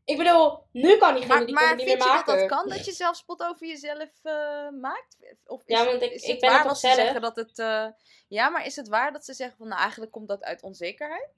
Ik 0.05 0.17
bedoel, 0.17 0.59
nu 0.73 0.97
kan 0.97 1.15
diegene 1.15 1.35
Maar, 1.35 1.47
die 1.47 1.55
maar 1.55 1.63
comedy 1.69 1.85
vind 1.85 1.99
niet 1.99 2.03
je 2.03 2.09
meer 2.09 2.17
dat 2.17 2.27
maken. 2.27 2.39
dat 2.39 2.49
kan? 2.59 2.69
Dat 2.69 2.85
je 2.85 2.93
zelfspot 2.93 3.43
over 3.43 3.67
jezelf 3.67 4.09
eh, 4.23 4.69
maakt? 4.81 5.17
Of 5.47 5.61
is, 5.67 5.79
Ja, 5.79 5.85
want 5.85 6.03
ik- 6.03 6.13
is 6.13 6.23
ik 6.23 6.31
het 6.31 6.41
ben 6.41 6.51
waar 6.51 6.69
ze 6.75 6.75
zelf? 6.81 6.95
zeggen 6.95 7.21
dat 7.21 7.37
het... 7.37 7.59
eh, 7.59 7.87
ja, 8.29 8.49
maar 8.49 8.67
is 8.67 8.77
het 8.77 8.89
waar 8.89 9.13
dat 9.13 9.25
ze 9.25 9.33
zeggen 9.35 9.57
van... 9.57 9.69
Nou, 9.69 9.81
eigenlijk 9.81 10.13
komt 10.13 10.29
dat 10.29 10.43
uit 10.43 10.63
onzekerheid? 10.63 11.29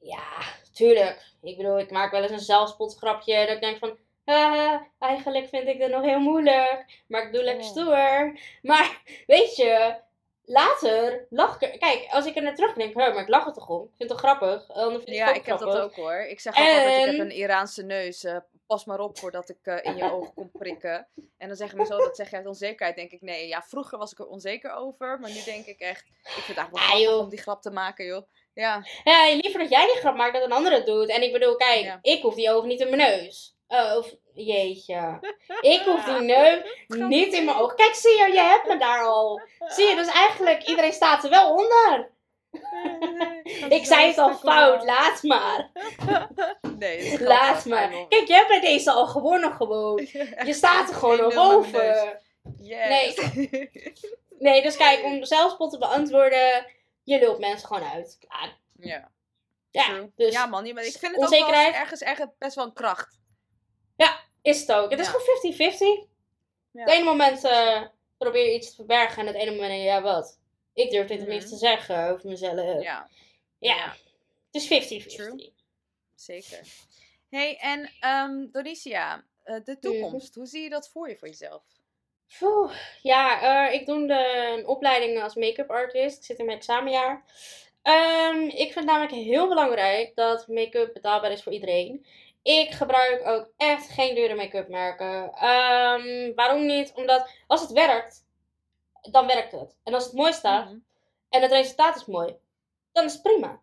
Ja, 0.00 0.42
tuurlijk. 0.72 1.32
Ik 1.42 1.56
bedoel, 1.56 1.78
ik 1.78 1.90
maak 1.90 2.10
wel 2.10 2.22
eens 2.22 2.30
een 2.32 2.38
zelfspotgrapje 2.40 3.46
dat 3.46 3.54
ik 3.54 3.60
denk 3.60 3.78
van... 3.78 3.98
"Ah, 4.24 4.80
eigenlijk 4.98 5.48
vind 5.48 5.68
ik 5.68 5.80
het 5.80 5.90
nog 5.90 6.02
heel 6.02 6.18
moeilijk. 6.20 7.02
Maar 7.08 7.22
ik 7.26 7.32
doe 7.32 7.42
lekker 7.42 7.64
Oh. 7.64 7.70
stoer. 7.70 8.38
Maar, 8.62 9.02
weet 9.26 9.56
je... 9.56 10.04
Later 10.48 11.26
lach 11.30 11.54
ik 11.60 11.62
er... 11.72 11.78
Kijk, 11.78 12.06
als 12.10 12.26
ik 12.26 12.36
er 12.36 12.42
naar 12.42 12.54
terug 12.54 12.72
denk... 12.74 12.94
"Huh, 12.94 13.14
maar 13.14 13.22
ik 13.22 13.28
lach 13.28 13.46
er 13.46 13.52
toch 13.52 13.68
om? 13.68 13.82
Ik 13.82 13.88
vind 13.96 13.98
het 13.98 14.08
toch 14.08 14.18
grappig? 14.18 14.66
Dan 14.66 14.90
vind 14.90 15.08
ik 15.08 15.14
Ja, 15.14 15.34
ik 15.34 15.46
heb 15.46 15.58
dat 15.58 15.76
ook 15.78 15.94
hoor. 15.94 16.14
Ik 16.20 16.40
zeg 16.40 16.52
ook 16.52 16.58
altijd, 16.66 16.98
ik 16.98 17.04
heb 17.04 17.14
En- 17.14 17.20
een 17.20 17.30
Iraanse 17.36 17.82
neus. 17.82 18.24
eh, 18.24 18.36
pas 18.66 18.84
maar 18.84 19.00
op 19.00 19.18
voordat 19.18 19.48
ik 19.48 19.58
eh, 19.62 19.78
in 19.82 19.96
je 19.96 20.12
ogen 20.12 20.34
kom 20.34 20.50
prikken. 20.52 21.08
En 21.38 21.48
dan 21.48 21.56
zeggen 21.56 21.76
mensen, 21.76 21.96
oh, 21.98 22.02
dat 22.04 22.16
zeg 22.16 22.30
je 22.30 22.36
uit 22.36 22.46
onzekerheid. 22.46 22.96
denk 22.96 23.10
ik, 23.10 23.22
nee, 23.22 23.48
ja, 23.48 23.62
vroeger 23.62 23.98
was 23.98 24.12
ik 24.12 24.18
er 24.18 24.26
onzeker 24.26 24.72
over. 24.72 25.20
Maar 25.20 25.30
nu 25.30 25.42
denk 25.44 25.66
ik 25.66 25.80
echt, 25.80 26.04
ik 26.06 26.30
vind 26.30 26.46
het 26.46 26.56
eigenlijk 26.56 26.70
wel 26.88 26.98
grappig 26.98 27.18
om 27.18 27.28
die 27.28 27.38
grap 27.38 27.62
te 27.62 27.70
maken, 27.70 28.04
joh. 28.06 28.22
Ja, 28.54 28.86
Ja, 29.04 29.28
liever 29.34 29.60
dat 29.60 29.70
jij 29.70 29.86
die 29.86 29.94
grap 29.96 30.16
maakt 30.16 30.32
dan 30.32 30.42
een 30.42 30.52
ander 30.52 30.72
het 30.72 30.86
doet. 30.86 31.08
En 31.08 31.22
ik 31.22 31.32
bedoel, 31.32 31.56
kijk, 31.56 31.84
Ja. 31.84 31.98
ik 32.02 32.22
hoef 32.22 32.34
die 32.34 32.50
ogen 32.50 32.68
niet 32.68 32.80
in 32.80 32.96
mijn 32.96 33.10
neus. 33.10 33.54
Eh, 33.66 33.94
of, 33.96 34.14
jeetje. 34.36 35.18
Ik 35.60 35.82
hoef 35.84 36.04
die 36.04 36.20
neus 36.20 36.62
niet 37.14 37.32
in 37.32 37.44
mijn 37.44 37.56
ogen. 37.56 37.76
Kijk, 37.76 37.94
zie 37.94 38.18
je, 38.18 38.32
je 38.32 38.40
hebt 38.40 38.66
me 38.66 38.78
daar 38.78 39.04
al. 39.04 39.40
Zie 39.58 39.86
je, 39.88 39.94
dus 39.96 40.08
eigenlijk, 40.08 40.62
iedereen 40.62 40.92
staat 40.92 41.24
er 41.24 41.30
wel 41.30 41.54
onder. 41.54 42.14
Ik 43.68 43.84
zei 43.86 44.06
het 44.06 44.18
al 44.18 44.34
fout, 44.34 44.84
laat 44.84 45.22
maar. 45.22 45.70
Nee, 46.78 47.22
Laat 47.22 47.64
maar. 47.64 47.88
Kijk, 48.08 48.26
je 48.26 48.34
hebt 48.34 48.48
bij 48.48 48.60
deze 48.60 48.90
al 48.90 49.06
gewonnen 49.06 49.52
gewoon. 49.52 49.96
Je 50.46 50.52
staat 50.52 50.88
er 50.88 50.94
gewoon 50.94 51.20
al 51.20 51.30
1-0 51.30 51.34
naar 51.34 51.60
mijn 51.60 51.72
neus. 51.72 52.00
boven. 52.00 52.20
Yes. 52.60 53.30
Nee, 54.38 54.62
dus 54.62 54.76
kijk, 54.76 55.04
om 55.04 55.24
zelfspot 55.24 55.70
te 55.70 55.78
beantwoorden, 55.78 56.66
je 57.02 57.18
lult 57.18 57.38
mensen 57.38 57.66
gewoon 57.66 57.88
uit. 57.88 58.18
Klaar. 58.28 58.58
ja, 58.80 59.10
Ja, 59.70 60.08
dus 60.16 60.32
ja, 60.32 60.46
man, 60.46 60.66
ja, 60.66 60.72
maar 60.74 60.84
ik 60.84 60.96
vind 60.98 61.14
het 61.14 61.24
ook 61.24 61.50
wel 61.50 61.72
ergens, 61.72 62.00
ergens 62.00 62.30
best 62.38 62.54
wel 62.54 62.64
een 62.64 62.72
kracht. 62.72 63.18
Is 64.46 64.60
het 64.60 64.72
ook. 64.72 64.90
Het 64.90 65.00
is 65.00 65.08
gewoon 65.08 65.54
50-50. 65.54 66.08
Ja. 66.70 66.80
Het 66.80 66.90
ene 66.90 67.04
moment 67.04 67.44
eh, 67.44 67.82
probeer 68.18 68.44
je 68.44 68.54
iets 68.54 68.68
te 68.68 68.74
verbergen 68.74 69.18
en 69.18 69.26
het 69.26 69.36
ene 69.36 69.50
moment 69.50 69.82
ja 69.82 70.02
wat? 70.02 70.38
Ik 70.74 70.90
durf 70.90 71.08
dit 71.08 71.26
niet 71.26 71.48
te 71.48 71.56
zeggen 71.56 72.08
over 72.08 72.28
mezelf. 72.28 72.82
Ja. 72.82 73.08
Ja. 73.58 73.96
Het 74.50 74.70
is 74.70 75.04
50-50. 75.04 75.06
True. 75.06 75.52
zeker. 76.14 76.60
hey, 77.30 77.56
en 77.56 78.48
Doricia, 78.52 79.24
eh, 79.44 79.56
de 79.64 79.78
toekomst, 79.78 80.34
hoe 80.34 80.46
zie 80.46 80.62
je 80.62 80.68
dat 80.68 80.88
voor 80.88 81.08
je 81.08 81.16
voor 81.16 81.28
jezelf? 81.28 81.62
Oeh, 82.40 82.72
ja, 83.02 83.40
eh, 83.40 83.74
ik 83.74 83.86
doe 83.86 84.06
de, 84.06 84.54
een 84.56 84.66
opleiding 84.66 85.22
als 85.22 85.34
make-up 85.34 85.70
artist. 85.70 86.18
Ik 86.18 86.24
zit 86.24 86.38
in 86.38 86.44
mijn 86.44 86.58
examenjaar. 86.58 87.24
Ehm, 87.82 88.40
ik 88.40 88.72
vind 88.72 88.74
het 88.74 88.84
namelijk 88.84 89.12
heel 89.12 89.48
belangrijk 89.48 90.14
dat 90.14 90.48
make-up 90.48 90.92
betaalbaar 90.92 91.32
is 91.32 91.42
voor 91.42 91.52
iedereen. 91.52 92.06
Ik 92.46 92.70
gebruik 92.70 93.26
ook 93.26 93.50
echt 93.56 93.88
geen 93.88 94.14
dure 94.14 94.34
make-up 94.34 94.68
merken. 94.68 95.32
Ehm, 95.34 96.34
waarom 96.34 96.66
niet? 96.66 96.92
Omdat 96.94 97.30
als 97.46 97.60
het 97.60 97.72
werkt, 97.72 98.24
dan 99.10 99.26
werkt 99.26 99.52
het. 99.52 99.76
En 99.84 99.94
als 99.94 100.04
het 100.04 100.12
mooi 100.12 100.32
staat 100.32 100.64
Mhm. 100.64 100.76
en 101.28 101.42
het 101.42 101.50
resultaat 101.50 101.96
is 101.96 102.04
mooi, 102.04 102.36
dan 102.92 103.04
is 103.04 103.12
het 103.12 103.22
prima. 103.22 103.60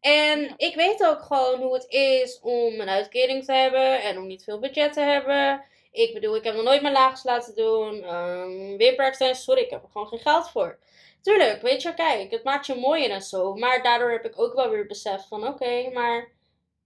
En 0.00 0.54
ik 0.56 0.74
weet 0.74 1.06
ook 1.06 1.22
gewoon 1.22 1.60
hoe 1.60 1.74
het 1.74 1.86
is 1.88 2.40
om 2.40 2.80
een 2.80 2.88
uitkering 2.88 3.44
te 3.44 3.52
hebben 3.52 4.02
en 4.02 4.18
om 4.18 4.26
niet 4.26 4.44
veel 4.44 4.58
budget 4.58 4.92
te 4.92 5.00
hebben. 5.00 5.64
Ik 5.92 6.14
bedoel, 6.14 6.36
ik 6.36 6.44
heb 6.44 6.54
nog 6.54 6.64
nooit 6.64 6.82
mijn 6.82 6.94
laags 6.94 7.24
laten 7.24 7.54
doen. 7.54 8.14
Um, 8.14 9.34
sorry, 9.34 9.62
ik 9.62 9.70
heb 9.70 9.82
er 9.82 9.88
gewoon 9.92 10.06
geen 10.08 10.18
geld 10.18 10.50
voor. 10.50 10.78
Tuurlijk, 11.22 11.62
weet 11.62 11.82
je, 11.82 11.94
kijk, 11.94 12.30
het 12.30 12.44
maakt 12.44 12.66
je 12.66 12.74
mooier 12.74 13.10
en 13.10 13.22
zo. 13.22 13.54
Maar 13.54 13.82
daardoor 13.82 14.10
heb 14.10 14.24
ik 14.24 14.40
ook 14.40 14.54
wel 14.54 14.70
weer 14.70 14.86
beseft 14.86 15.28
van, 15.28 15.46
oké, 15.46 15.90
maar 15.92 16.28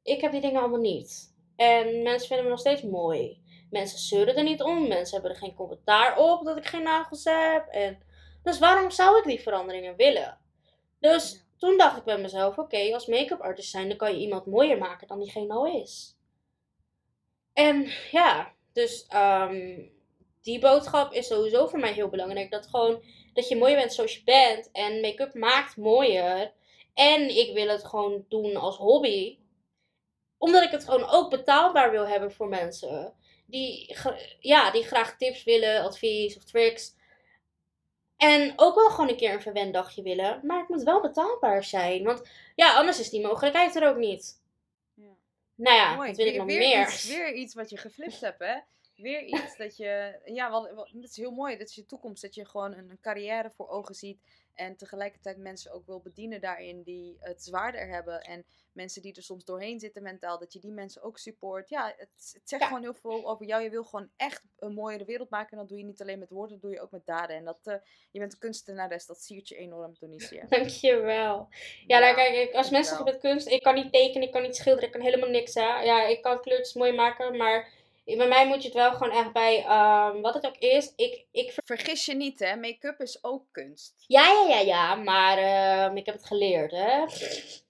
ik 0.03 0.21
heb 0.21 0.33
die 0.33 0.41
dingen 0.41 0.61
allemaal 0.61 0.81
niet. 0.81 1.34
En 1.57 2.03
mensen 2.03 2.27
vinden 2.27 2.45
me 2.45 2.51
nog 2.51 2.61
steeds 2.61 2.83
mooi. 2.83 3.43
Mensen 3.71 3.99
zeuren 3.99 4.37
er 4.37 4.43
niet 4.43 4.63
om. 4.63 4.89
Mensen 4.89 5.15
hebben 5.15 5.31
er 5.31 5.37
geen 5.43 5.55
commentaar 5.55 6.19
op 6.19 6.45
dat 6.45 6.57
ik 6.57 6.67
geen 6.67 6.83
nagels 6.83 7.25
heb. 7.25 7.67
En 7.71 7.99
dus 8.43 8.59
waarom 8.59 8.91
zou 8.91 9.19
ik 9.19 9.25
die 9.25 9.41
veranderingen 9.41 9.97
willen? 9.97 10.39
Dus 11.01 11.33
Ja. 11.33 11.39
toen 11.59 11.77
dacht 11.79 11.97
ik 11.97 12.05
bij 12.05 12.19
mezelf, 12.19 12.59
oké, 12.59 12.93
als 12.95 13.07
make-up 13.07 13.41
artist 13.41 13.71
zijn, 13.71 13.89
dan 13.89 13.97
kan 13.97 14.13
je 14.13 14.21
iemand 14.21 14.47
mooier 14.47 14.79
maken 14.79 15.07
dan 15.09 15.19
diegene 15.21 15.53
al 15.53 15.67
is. 15.67 16.17
En 17.53 17.91
ja, 18.11 18.53
dus 18.73 19.07
ehm, 19.09 19.81
die 20.43 20.59
boodschap 20.59 21.13
is 21.13 21.27
sowieso 21.27 21.67
voor 21.67 21.79
mij 21.79 21.93
heel 21.93 22.09
belangrijk. 22.09 22.51
Dat 22.51 22.67
gewoon, 22.67 23.03
dat 23.33 23.49
je 23.49 23.57
mooier 23.57 23.77
bent 23.77 23.93
zoals 23.93 24.15
je 24.15 24.25
bent. 24.25 24.71
En 24.73 25.01
make-up 25.01 25.35
maakt 25.35 25.77
mooier. 25.77 26.53
En 26.95 27.37
ik 27.37 27.55
wil 27.55 27.69
het 27.69 27.85
gewoon 27.85 28.25
doen 28.29 28.57
als 28.57 28.77
hobby. 28.77 29.39
Omdat 30.45 30.63
ik 30.63 30.71
het 30.71 30.85
gewoon 30.85 31.09
ook 31.09 31.31
betaalbaar 31.31 31.91
wil 31.91 32.07
hebben 32.07 32.33
voor 32.33 32.49
mensen. 32.49 33.15
Die, 33.47 33.97
ja, 34.41 34.71
die 34.71 34.85
graag 34.85 35.17
tips 35.17 35.45
willen, 35.45 35.83
advies 35.83 36.37
of 36.37 36.45
tricks. 36.45 36.95
En 38.17 38.53
ook 38.57 38.75
wel 38.75 38.91
gewoon 38.91 39.09
een 39.09 39.17
keer 39.17 39.33
een 39.33 39.43
verwendagje 39.43 40.03
willen. 40.03 40.41
Maar 40.43 40.59
het 40.59 40.69
moet 40.69 40.83
wel 40.83 41.01
betaalbaar 41.01 41.65
zijn. 41.65 42.05
Want 42.05 42.31
ja, 42.55 42.75
anders 42.75 43.01
is 43.01 43.11
die 43.11 43.27
mogelijkheid 43.27 43.77
er 43.77 43.89
ook 43.89 43.97
niet. 43.97 44.43
Ja. 44.95 45.17
Nou 45.55 45.77
ja, 45.77 45.95
Mooi. 45.95 46.09
wat 46.09 46.17
wil 46.17 46.27
ik 46.27 46.37
nog 46.37 46.47
weer 46.47 46.59
meer? 46.59 46.89
Iets, 46.89 47.09
weer 47.09 47.35
iets 47.35 47.55
wat 47.55 47.71
je 47.71 47.77
geflipt 47.77 48.21
hebt, 48.21 48.39
hè? 48.39 48.59
Weer 48.97 49.23
iets 49.25 49.57
dat 49.57 49.77
je... 49.77 50.21
Ja, 50.25 50.51
wel- 50.51 50.75
dat 50.93 51.11
is 51.11 51.17
heel 51.17 51.31
mooi. 51.31 51.57
Dat 51.57 51.69
is 51.69 51.75
je 51.75 51.87
toekomst. 51.87 52.23
Dat 52.23 52.35
je 52.35 52.45
gewoon 52.45 52.73
een, 52.73 52.91
een 52.91 53.01
carrière 53.01 53.51
voor 53.51 53.69
ogen 53.69 53.95
ziet. 53.95 54.19
En 54.55 54.77
tegelijkertijd 54.77 55.37
mensen 55.37 55.73
ook 55.73 55.87
wil 55.87 56.01
bedienen 56.01 56.41
daarin 56.41 56.83
die 56.83 57.17
het 57.21 57.43
zwaarder 57.43 57.89
hebben. 57.89 58.21
En 58.21 58.45
mensen 58.73 59.03
die 59.03 59.15
er 59.15 59.23
soms 59.23 59.45
doorheen 59.45 59.81
zitten 59.81 60.03
mentaal. 60.03 60.39
Dat 60.39 60.53
je 60.53 60.59
die 60.59 60.73
mensen 60.73 61.03
ook 61.03 61.19
support. 61.19 61.69
Ja, 61.69 61.87
het, 61.97 62.09
het 62.33 62.49
zegt 62.49 62.63
Ja. 62.63 62.67
gewoon 62.69 62.83
heel 62.83 62.95
veel 62.95 63.31
over 63.31 63.47
jou. 63.47 63.63
Je 63.63 63.71
wil 63.71 63.85
gewoon 63.85 64.11
echt 64.17 64.43
een 64.59 64.75
mooiere 64.75 65.05
wereld 65.05 65.31
maken. 65.31 65.51
En 65.51 65.59
dat 65.59 65.69
doe 65.69 65.79
je 65.79 65.85
niet 65.85 66.01
alleen 66.01 66.19
met 66.19 66.31
woorden, 66.31 66.53
dat 66.53 66.63
doe 66.63 66.71
je 66.71 66.81
ook 66.81 66.91
met 66.91 67.07
daden. 67.07 67.37
En 67.37 67.45
dat, 67.45 67.61
eh, 67.65 67.75
je 68.11 68.19
bent 68.19 68.33
een 68.33 68.39
kunstenares. 68.39 69.07
Dat 69.07 69.23
siert 69.23 69.49
je 69.49 69.57
enorm, 69.57 69.95
Donicia. 69.99 70.47
Dankjewel. 70.49 71.49
Ja, 71.87 71.99
nou 71.99 72.15
kijk, 72.15 72.53
als 72.53 72.71
mensen 72.71 72.97
zeggen 72.97 73.13
met 73.13 73.21
kunst, 73.23 73.47
ik 73.49 73.63
kan 73.63 73.75
niet 73.75 73.93
tekenen, 73.93 74.27
ik 74.27 74.33
kan 74.33 74.43
niet 74.43 74.57
schilderen, 74.57 74.87
ik 74.89 74.95
kan 74.95 75.05
helemaal 75.05 75.29
niks, 75.31 75.55
hè. 75.55 75.81
Ja, 75.83 76.07
ik 76.07 76.23
kan 76.23 76.41
kleurtjes 76.41 76.75
mooi 76.75 76.93
maken, 76.93 77.37
maar 77.37 77.69
bij 78.05 78.29
mij 78.29 78.47
moet 78.47 78.63
je 78.63 78.69
het 78.69 78.77
wel 78.77 78.93
gewoon 78.93 79.13
echt 79.19 79.33
bij, 79.33 79.65
ehm, 79.65 80.21
wat 80.21 80.35
het 80.35 80.47
ook 80.47 80.57
is, 80.59 80.93
ik, 80.97 81.25
ik... 81.33 81.53
ver- 81.53 81.63
Vergis 81.65 82.05
je 82.07 82.15
niet, 82.15 82.39
hè? 82.39 82.57
Make-up 82.57 83.01
is 83.01 83.19
ook 83.25 83.45
kunst. 83.53 83.95
Ja, 84.07 84.27
ja, 84.27 84.49
ja, 84.49 84.61
ja, 84.61 84.95
maar 84.95 85.39
ehm, 85.39 85.97
ik 85.97 86.07
heb 86.07 86.15
het 86.15 86.25
geleerd, 86.27 86.71
hè. 86.71 87.05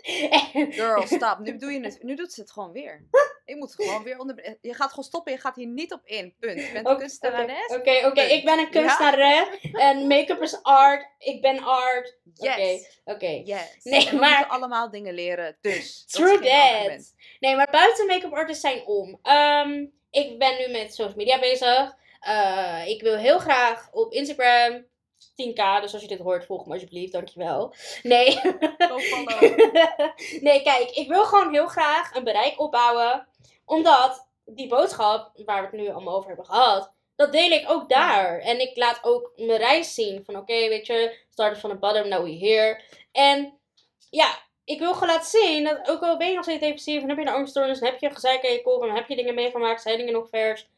Girl, 0.78 1.06
stop. 1.06 1.38
Nu, 1.38 1.56
doe 1.56 1.72
je 1.72 1.80
het, 1.80 2.02
nu 2.02 2.14
doet 2.14 2.32
ze 2.32 2.40
het 2.40 2.50
gewoon 2.50 2.72
weer. 2.72 3.06
Ik 3.44 3.56
moet 3.56 3.74
gewoon 3.74 4.02
weer 4.02 4.18
onder. 4.18 4.56
Je 4.60 4.74
gaat 4.74 4.88
gewoon 4.90 5.04
stoppen. 5.04 5.32
Je 5.32 5.38
gaat 5.38 5.56
hier 5.56 5.66
niet 5.66 5.92
op 5.92 6.00
in. 6.04 6.34
Punt. 6.40 6.60
Je 6.60 6.72
bent 6.72 6.86
een 6.86 6.92
Oké, 6.92 6.98
kunstenares. 7.00 7.66
Oké, 7.76 8.06
oké, 8.06 8.20
ik 8.20 8.44
ben 8.44 8.58
een 8.58 8.70
kunstenares 8.70 9.48
en 9.72 10.06
make-up 10.06 10.42
is 10.42 10.62
art, 10.62 11.06
ik 11.18 11.40
ben 11.42 11.58
art. 11.64 12.18
Yes. 12.34 13.00
Oké. 13.04 13.26
Yes. 13.44 13.78
Nee, 13.82 14.04
en 14.06 14.10
we 14.10 14.16
maar- 14.20 14.30
moeten 14.38 14.48
allemaal 14.48 14.90
dingen 14.90 15.14
leren. 15.14 15.56
Dus. 15.60 16.04
True 16.06 16.38
that. 16.38 17.14
Nee, 17.40 17.56
maar 17.56 17.68
buiten 17.70 18.06
make-up 18.06 18.32
artists 18.32 18.62
zijn 18.62 18.86
om. 18.86 19.18
Ehm, 19.22 19.84
ik 20.14 20.38
ben 20.38 20.58
nu 20.58 20.68
met 20.68 20.94
social 20.94 21.16
media 21.16 21.38
bezig. 21.38 21.96
Eh, 22.20 22.86
ik 22.86 23.02
wil 23.02 23.16
heel 23.16 23.38
graag 23.38 23.88
op 23.92 24.12
Instagram 24.12 24.86
10k. 25.18 25.80
Dus 25.80 25.92
als 25.92 26.02
je 26.02 26.08
dit 26.08 26.18
hoort, 26.18 26.44
volg 26.44 26.66
me 26.66 26.72
alsjeblieft. 26.72 27.12
Dankjewel. 27.12 27.74
Nee. 28.02 28.40
Nee, 30.40 30.62
kijk. 30.62 30.90
Ik 30.90 31.08
wil 31.08 31.24
gewoon 31.24 31.52
heel 31.52 31.66
graag 31.66 32.14
een 32.14 32.24
bereik 32.24 32.60
opbouwen. 32.60 33.26
Omdat 33.64 34.28
die 34.44 34.68
boodschap, 34.68 35.30
waar 35.44 35.60
we 35.60 35.76
het 35.76 35.86
nu 35.86 35.90
allemaal 35.90 36.16
over 36.16 36.28
hebben 36.28 36.46
gehad. 36.46 36.92
Dat 37.16 37.32
deel 37.32 37.50
ik 37.50 37.70
ook 37.70 37.88
daar. 37.88 38.38
En 38.38 38.60
ik 38.60 38.76
laat 38.76 38.98
ook 39.02 39.32
mijn 39.36 39.58
reis 39.58 39.94
zien. 39.94 40.24
Van 40.24 40.36
oké, 40.36 40.68
weet 40.68 40.86
je. 40.86 41.18
Started 41.30 41.58
from 41.58 41.70
the 41.70 41.76
bottom, 41.76 42.08
now 42.08 42.24
we 42.24 42.38
here. 42.38 42.80
En 43.12 43.58
ja, 44.10 44.38
ik 44.64 44.78
wil 44.78 44.94
gewoon 44.94 45.08
laten 45.08 45.40
zien 45.40 45.64
dat 45.64 45.88
ook 45.90 46.02
al 46.02 46.16
ben 46.16 46.28
je 46.28 46.34
nog 46.34 46.44
steeds 46.44 46.60
depressief 46.60 47.02
en 47.02 47.08
heb 47.08 47.18
je 47.18 47.24
een 47.26 47.32
angststoornis, 47.32 47.80
en 47.80 47.86
heb 47.86 48.00
je 48.00 48.10
gezeik 48.10 48.44
aan 48.44 48.52
je 48.52 48.62
kop 48.62 48.82
en 48.82 48.94
heb 48.94 49.08
je 49.08 49.16
dingen 49.16 49.34
meegemaakt, 49.34 49.82
zijn 49.82 49.98
dingen 49.98 50.12
nog 50.12 50.28
vers. 50.28 50.68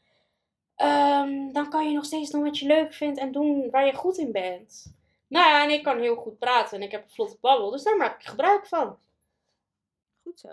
ehm, 0.77 1.53
dan 1.53 1.71
kan 1.71 1.89
je 1.89 1.95
nog 1.95 2.05
steeds 2.05 2.31
doen 2.31 2.43
wat 2.43 2.59
je 2.59 2.67
leuk 2.67 2.93
vindt 2.95 3.19
en 3.19 3.33
doen 3.33 3.71
waar 3.71 3.87
je 3.87 3.95
goed 3.95 4.17
in 4.19 4.33
bent. 4.33 4.95
Nou 5.29 5.47
ja, 5.49 5.63
en 5.65 5.71
ik 5.71 5.83
kan 5.83 6.01
heel 6.01 6.17
goed 6.17 6.39
praten 6.39 6.77
en 6.77 6.83
ik 6.83 6.91
heb 6.91 7.03
een 7.03 7.11
vlotte 7.11 7.37
babbel, 7.41 7.71
dus 7.71 7.83
daar 7.83 7.97
maak 7.97 8.21
ik 8.21 8.27
gebruik 8.27 8.67
van. 8.67 8.99
Goed 10.23 10.41
zo. 10.41 10.49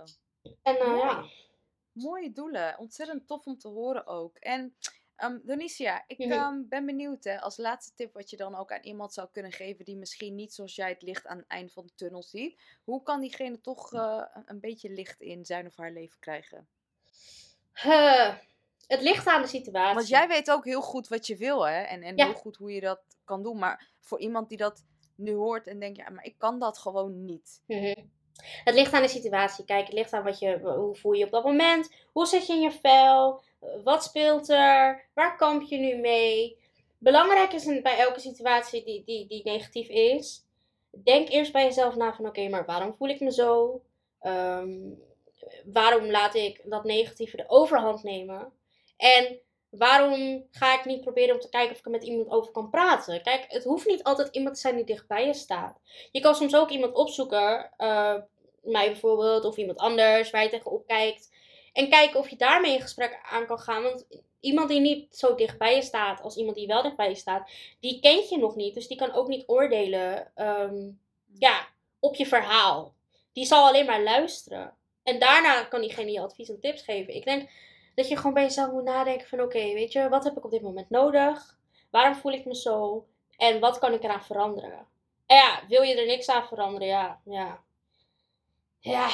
En 0.61 0.75
Mooi. 0.87 0.99
ja, 0.99 1.23
Mooie 1.91 2.31
doelen. 2.31 2.77
Ontzettend 2.79 3.27
tof 3.27 3.45
om 3.45 3.57
te 3.57 3.67
horen 3.67 4.07
ook. 4.07 4.37
En 4.37 4.75
ehm 5.23 5.39
Donicia, 5.43 6.03
ik 6.07 6.17
Mhm. 6.17 6.31
ehm, 6.31 6.61
ben 6.67 6.85
benieuwd 6.85 7.23
hè, 7.23 7.41
als 7.41 7.57
laatste 7.57 7.93
tip 7.95 8.13
wat 8.13 8.29
je 8.29 8.37
dan 8.37 8.55
ook 8.55 8.71
aan 8.71 8.81
iemand 8.83 9.13
zou 9.13 9.27
kunnen 9.31 9.51
geven 9.51 9.85
die 9.85 9.95
misschien 9.97 10.35
niet 10.35 10.53
zoals 10.53 10.75
jij 10.75 10.89
het 10.89 11.01
licht 11.01 11.27
aan 11.27 11.37
het 11.37 11.47
eind 11.47 11.73
van 11.73 11.85
de 11.85 11.91
tunnel 11.95 12.23
ziet. 12.23 12.61
Hoe 12.83 13.03
kan 13.03 13.21
diegene 13.21 13.61
toch 13.61 13.93
eh, 13.93 14.23
een- 14.45 14.59
beetje 14.59 14.89
licht 14.89 15.21
in 15.21 15.45
zijn 15.45 15.65
of 15.65 15.75
haar 15.77 15.91
leven 15.91 16.19
krijgen? 16.19 16.67
Het 18.87 19.01
ligt 19.01 19.27
aan 19.27 19.41
de 19.41 19.47
situatie. 19.47 19.95
Want 19.95 20.07
jij 20.07 20.27
weet 20.27 20.51
ook 20.51 20.65
heel 20.65 20.81
goed 20.81 21.07
wat 21.07 21.27
je 21.27 21.37
wil, 21.37 21.67
hè? 21.67 21.81
En, 21.81 22.03
en 22.03 22.15
Ja. 22.17 22.25
heel 22.25 22.33
goed 22.33 22.55
hoe 22.57 22.71
je 22.73 22.81
dat 22.81 23.01
kan 23.23 23.43
doen. 23.43 23.57
Maar 23.59 23.89
voor 23.99 24.19
iemand 24.19 24.49
die 24.49 24.57
dat 24.57 24.85
nu 25.15 25.33
hoort 25.33 25.67
en 25.67 25.79
denkt, 25.79 25.97
ja, 25.97 26.09
maar 26.09 26.23
ik 26.25 26.37
kan 26.37 26.59
dat 26.59 26.77
gewoon 26.77 27.25
niet. 27.25 27.61
Mhm. 27.65 28.05
Het 28.63 28.75
ligt 28.75 28.93
aan 28.93 29.01
de 29.01 29.07
situatie. 29.07 29.65
Kijk, 29.65 29.85
het 29.85 29.93
ligt 29.93 30.13
aan 30.13 30.23
wat 30.23 30.39
je, 30.39 30.59
hoe 30.59 30.95
voel 30.95 31.13
je 31.13 31.25
op 31.25 31.31
dat 31.31 31.43
moment. 31.43 31.91
Hoe 32.11 32.25
zit 32.25 32.47
je 32.47 32.53
in 32.53 32.61
je 32.61 32.71
vel? 32.71 33.41
Wat 33.83 34.03
speelt 34.03 34.49
er? 34.49 35.05
Waar 35.13 35.37
kamp 35.37 35.61
je 35.61 35.77
nu 35.77 35.95
mee? 35.95 36.57
Belangrijk 36.97 37.53
is 37.53 37.81
bij 37.81 37.97
elke 37.97 38.19
situatie 38.19 38.83
die, 38.83 39.03
die, 39.05 39.27
die 39.27 39.41
negatief 39.43 39.87
is. 39.87 40.45
Denk 40.91 41.29
eerst 41.29 41.51
bij 41.51 41.63
jezelf 41.63 41.95
na 41.95 42.13
van 42.13 42.25
oké, 42.25 42.49
maar 42.49 42.65
waarom 42.65 42.93
voel 42.93 43.09
ik 43.09 43.19
me 43.19 43.31
zo? 43.31 43.81
Ehm, 44.19 44.79
waarom 45.65 46.11
laat 46.11 46.35
ik 46.35 46.61
dat 46.63 46.83
negatieve 46.83 47.37
de 47.37 47.43
overhand 47.47 48.03
nemen? 48.03 48.51
En 48.97 49.39
waarom 49.77 50.45
ga 50.51 50.79
ik 50.79 50.85
niet 50.85 51.01
proberen 51.01 51.35
om 51.35 51.41
te 51.41 51.49
kijken 51.49 51.71
of 51.71 51.77
ik 51.77 51.85
er 51.85 51.91
met 51.91 52.03
iemand 52.03 52.29
over 52.29 52.51
kan 52.51 52.69
praten? 52.69 53.21
Kijk, 53.21 53.45
het 53.47 53.63
hoeft 53.63 53.87
niet 53.87 54.03
altijd 54.03 54.35
iemand 54.35 54.55
te 54.55 54.61
zijn 54.61 54.75
die 54.75 54.85
dichtbij 54.85 55.25
je 55.25 55.33
staat. 55.33 55.79
Je 56.11 56.19
kan 56.19 56.35
soms 56.35 56.55
ook 56.55 56.69
iemand 56.69 56.93
opzoeken, 56.95 57.71
eh, 57.77 58.15
mij 58.61 58.87
bijvoorbeeld, 58.87 59.45
of 59.45 59.57
iemand 59.57 59.77
anders 59.77 60.29
waar 60.29 60.43
je 60.43 60.49
tegenop 60.49 60.87
kijkt. 60.87 61.31
En 61.73 61.89
kijken 61.89 62.19
of 62.19 62.29
je 62.29 62.35
daarmee 62.35 62.73
in 62.73 62.81
gesprek 62.81 63.19
aan 63.29 63.45
kan 63.45 63.59
gaan. 63.59 63.83
Want 63.83 64.07
iemand 64.39 64.69
die 64.69 64.79
niet 64.79 65.15
zo 65.15 65.35
dicht 65.35 65.57
bij 65.57 65.75
je 65.75 65.81
staat 65.81 66.21
als 66.21 66.35
iemand 66.35 66.55
die 66.55 66.67
wel 66.67 66.81
dicht 66.81 66.95
bij 66.95 67.09
je 67.09 67.15
staat, 67.15 67.49
die 67.79 67.99
kent 67.99 68.29
je 68.29 68.37
nog 68.37 68.55
niet. 68.55 68.73
Dus 68.73 68.87
die 68.87 68.97
kan 68.97 69.13
ook 69.13 69.27
niet 69.27 69.47
oordelen 69.47 70.31
ehm, 70.35 70.89
ja, 71.39 71.67
op 71.99 72.15
je 72.15 72.25
verhaal. 72.25 72.93
Die 73.33 73.45
zal 73.45 73.67
alleen 73.67 73.85
maar 73.85 74.03
luisteren. 74.03 74.73
En 75.03 75.19
daarna 75.19 75.63
kan 75.63 75.81
diegene 75.81 76.11
je 76.11 76.19
advies 76.21 76.49
en 76.49 76.59
tips 76.59 76.81
geven. 76.81 77.15
Ik 77.15 77.25
denk 77.25 77.49
dat 77.95 78.07
je 78.07 78.17
gewoon 78.17 78.33
bij 78.33 78.43
jezelf 78.43 78.71
moet 78.71 78.83
nadenken 78.83 79.27
van 79.27 79.41
oké, 79.41 79.59
weet 79.73 79.91
je, 79.91 80.09
wat 80.09 80.23
heb 80.23 80.37
ik 80.37 80.45
op 80.45 80.51
dit 80.51 80.61
moment 80.61 80.89
nodig? 80.89 81.57
Waarom 81.91 82.15
voel 82.15 82.31
ik 82.31 82.45
me 82.45 82.55
zo? 82.55 83.07
En 83.37 83.59
wat 83.59 83.79
kan 83.79 83.93
ik 83.93 84.03
eraan 84.03 84.23
veranderen? 84.23 84.87
En 85.25 85.35
ja, 85.37 85.59
wil 85.67 85.81
je 85.81 85.95
er 85.99 86.05
niks 86.05 86.29
aan 86.29 86.47
veranderen? 86.47 86.87
Ja, 86.87 87.21
ja. 87.25 87.63
Ja, 88.79 89.09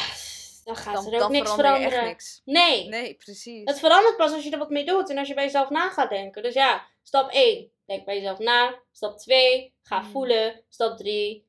dan 0.64 0.76
gaat 0.76 0.94
Dan, 0.94 1.06
er 1.08 1.14
ook 1.14 1.20
dan 1.20 1.32
niks 1.32 1.50
verander 1.54 1.76
veranderen. 1.76 2.06
niks. 2.06 2.42
Nee, 2.46 2.88
Nee, 2.88 3.14
precies. 3.16 3.62
het 3.66 3.80
verandert 3.80 4.18
pas 4.18 4.32
als 4.32 4.44
je 4.44 4.52
er 4.52 4.58
wat 4.58 4.70
mee 4.70 4.86
doet 4.86 5.10
en 5.10 5.18
als 5.18 5.28
je 5.28 5.34
bij 5.34 5.44
jezelf 5.44 5.70
na 5.70 5.90
gaat 5.90 6.10
denken. 6.10 6.44
Dus 6.44 6.54
ja, 6.54 6.86
stap 7.04 7.32
1, 7.32 7.72
denk 7.86 8.06
bij 8.06 8.16
jezelf 8.16 8.40
na. 8.40 8.80
Stap 8.92 9.18
2, 9.18 9.74
ga 9.82 10.00
Mm. 10.00 10.06
voelen. 10.12 10.64
Stap 10.70 10.98
3, 10.98 11.46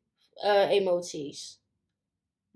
emoties. 0.68 1.58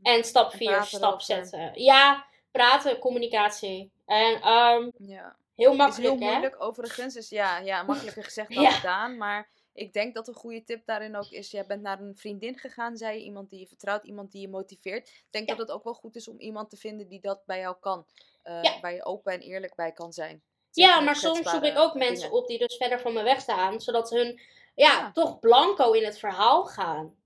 En 0.03 0.25
stap 0.25 0.53
En 0.53 0.59
4, 0.59 0.69
praten 0.69 0.87
stap 0.87 1.03
erover. 1.03 1.23
zetten. 1.23 1.83
Ja, 1.83 2.27
praten, 2.51 2.99
communicatie. 2.99 3.93
En 4.05 4.41
ehm, 4.41 4.91
Ja. 4.97 5.37
heel 5.55 5.71
is 5.71 5.77
makkelijk, 5.77 6.15
heel 6.19 6.27
hè? 6.27 6.31
moeilijk 6.31 6.63
overigens. 6.63 7.15
Dus 7.15 7.29
ja, 7.29 7.59
ja 7.59 7.83
makkelijker 7.83 8.25
gezegd 8.31 8.55
dan 8.55 8.63
Ja. 8.63 8.71
gedaan. 8.71 9.17
Maar 9.17 9.51
ik 9.73 9.93
denk 9.93 10.15
dat 10.15 10.29
een 10.29 10.35
goede 10.35 10.65
tip 10.65 10.87
daarin 10.87 11.17
ook 11.17 11.31
is. 11.31 11.51
Jij 11.51 11.67
bent 11.67 11.83
naar 11.83 12.01
een 12.01 12.17
vriendin 12.17 12.59
gegaan, 12.59 12.97
zei 12.97 13.19
je. 13.19 13.25
Iemand 13.25 13.51
die 13.51 13.61
je 13.61 13.67
vertrouwt, 13.67 14.05
iemand 14.05 14.33
die 14.33 14.41
je 14.41 14.49
motiveert. 14.49 15.09
Ik 15.09 15.27
denk 15.31 15.49
Ja. 15.49 15.55
dat 15.55 15.67
het 15.67 15.77
ook 15.77 15.85
wel 15.85 15.95
goed 15.95 16.17
is 16.17 16.29
om 16.29 16.39
iemand 16.41 16.71
te 16.71 16.77
vinden 16.77 17.09
die 17.09 17.21
dat 17.21 17.43
bij 17.47 17.59
jou 17.59 17.77
kan. 17.81 18.07
Eh, 18.43 18.63
Ja. 18.63 18.81
Waar 18.81 18.95
je 18.95 19.05
open 19.05 19.33
en 19.33 19.41
eerlijk 19.41 19.75
bij 19.75 19.93
kan 19.93 20.13
zijn. 20.13 20.43
Ja, 20.71 21.01
maar 21.01 21.17
soms 21.17 21.51
zoek 21.51 21.63
ik 21.65 21.79
ook 21.79 21.95
mensen 21.95 22.31
op 22.33 22.47
die 22.47 22.59
dus 22.59 22.77
verder 22.77 23.01
van 23.01 23.13
me 23.13 23.23
wegstaan. 23.23 23.81
Zodat 23.81 24.11
hun, 24.11 24.41
ja, 24.75 24.93
Ja. 24.99 25.13
toch 25.13 25.39
blanco 25.39 25.93
in 25.93 26.05
het 26.05 26.19
verhaal 26.19 26.65
gaan. 26.65 27.17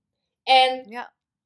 En 0.42 0.88